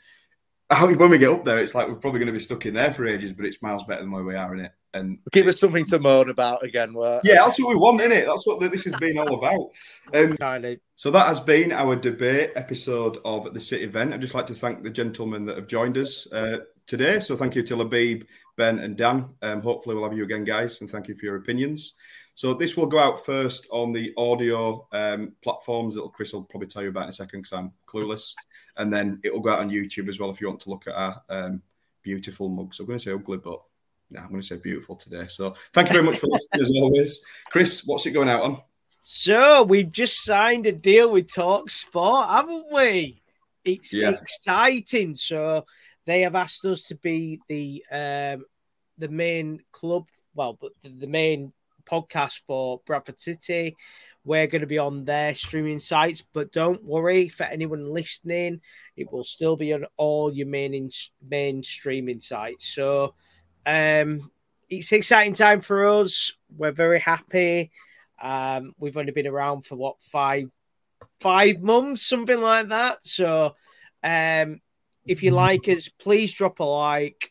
[0.70, 2.74] how, when we get up there, it's like we're probably going to be stuck in
[2.74, 4.72] there for ages, but it's miles better than where we are in it.
[4.94, 6.94] And Give us something to moan about again.
[6.94, 8.26] Where, yeah, that's what we want, isn't it?
[8.26, 9.70] That's what this has been all about.
[10.14, 10.78] Um, Kind of.
[10.94, 14.14] So that has been our debate episode of the City Vent.
[14.14, 17.18] I'd just like to thank the gentlemen that have joined us uh, today.
[17.18, 19.30] So thank you to Labib, Ben, and Dan.
[19.42, 21.94] Um, hopefully we'll have you again, guys, and thank you for your opinions.
[22.36, 26.66] So this will go out first on the audio um, platforms that Chris will probably
[26.66, 28.34] tell you about in a second because I'm clueless,
[28.76, 30.86] and then it will go out on YouTube as well if you want to look
[30.88, 31.62] at our um,
[32.02, 32.80] beautiful mugs.
[32.80, 33.60] I'm going to say ugly, but
[34.10, 35.26] yeah, I'm going to say beautiful today.
[35.28, 37.24] So thank you very much for listening as always.
[37.50, 38.62] Chris, what's it going out on?
[39.02, 43.22] So we've just signed a deal with Talk Sport, haven't we?
[43.64, 44.10] It's Yeah.
[44.10, 45.16] exciting.
[45.16, 45.66] So
[46.04, 48.44] they have asked us to be the um,
[48.98, 51.52] the main club, well, but the main
[51.90, 53.76] podcast for Bradford City.
[54.24, 58.60] We're going to be on their streaming sites, but don't worry for anyone listening,
[58.96, 60.90] it will still be on all your main in,
[61.28, 62.66] main streaming sites.
[62.66, 63.14] So
[63.66, 64.30] um,
[64.70, 66.32] it's an exciting time for us.
[66.56, 67.70] We're very happy.
[68.20, 70.48] Um, we've only been around for what five
[71.20, 73.06] five months, something like that.
[73.06, 73.54] So
[74.02, 74.60] um,
[75.06, 77.30] if you like us, please drop a like.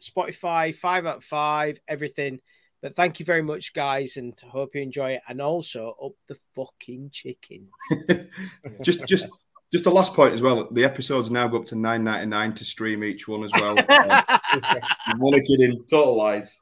[0.00, 2.40] Spotify, five out of five, everything.
[2.82, 5.22] But thank you very much, guys, and hope you enjoy it.
[5.28, 7.70] And also up the fucking chickens.
[8.82, 9.28] just just
[9.72, 10.68] just a last point as well.
[10.70, 13.76] The episodes now go up to nine ninety nine to stream each one as well.
[14.54, 14.74] Uh,
[15.06, 16.60] I'm only kidding, total lies.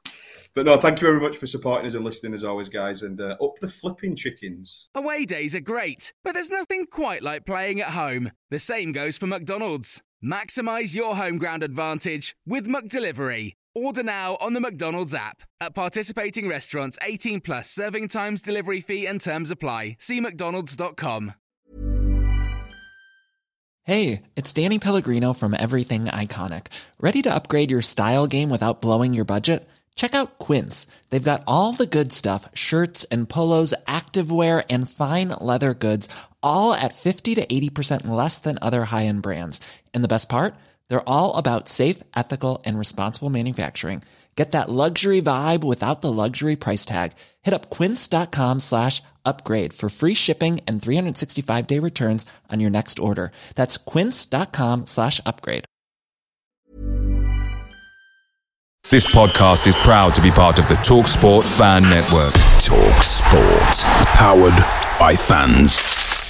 [0.53, 3.01] But no, thank you very much for supporting us and listening as always, guys.
[3.01, 4.87] And uh, up the flipping chickens.
[4.95, 8.31] Away days are great, but there's nothing quite like playing at home.
[8.49, 10.01] The same goes for McDonald's.
[10.23, 13.55] Maximize your home ground advantage with McDelivery.
[13.73, 15.43] Order now on the McDonald's app.
[15.61, 19.95] At participating restaurants, 18 plus serving times, delivery fee, and terms apply.
[19.99, 21.33] See McDonald's.com.
[23.83, 26.67] Hey, it's Danny Pellegrino from Everything Iconic.
[26.99, 29.67] Ready to upgrade your style game without blowing your budget?
[29.95, 30.85] Check out Quince.
[31.09, 36.07] They've got all the good stuff shirts and polos, activewear, and fine leather goods,
[36.43, 39.59] all at 50 to 80% less than other high end brands.
[39.93, 40.55] And the best part?
[40.91, 44.03] They're all about safe, ethical, and responsible manufacturing.
[44.35, 47.13] Get that luxury vibe without the luxury price tag.
[47.43, 52.99] Hit up quince.com slash upgrade for free shipping and 365 day returns on your next
[52.99, 53.31] order.
[53.55, 55.63] That's quince.com slash upgrade.
[58.89, 62.33] This podcast is proud to be part of the TalkSport Fan Network.
[62.59, 63.77] Talk Sport.
[64.17, 64.57] Powered
[64.99, 66.20] by fans.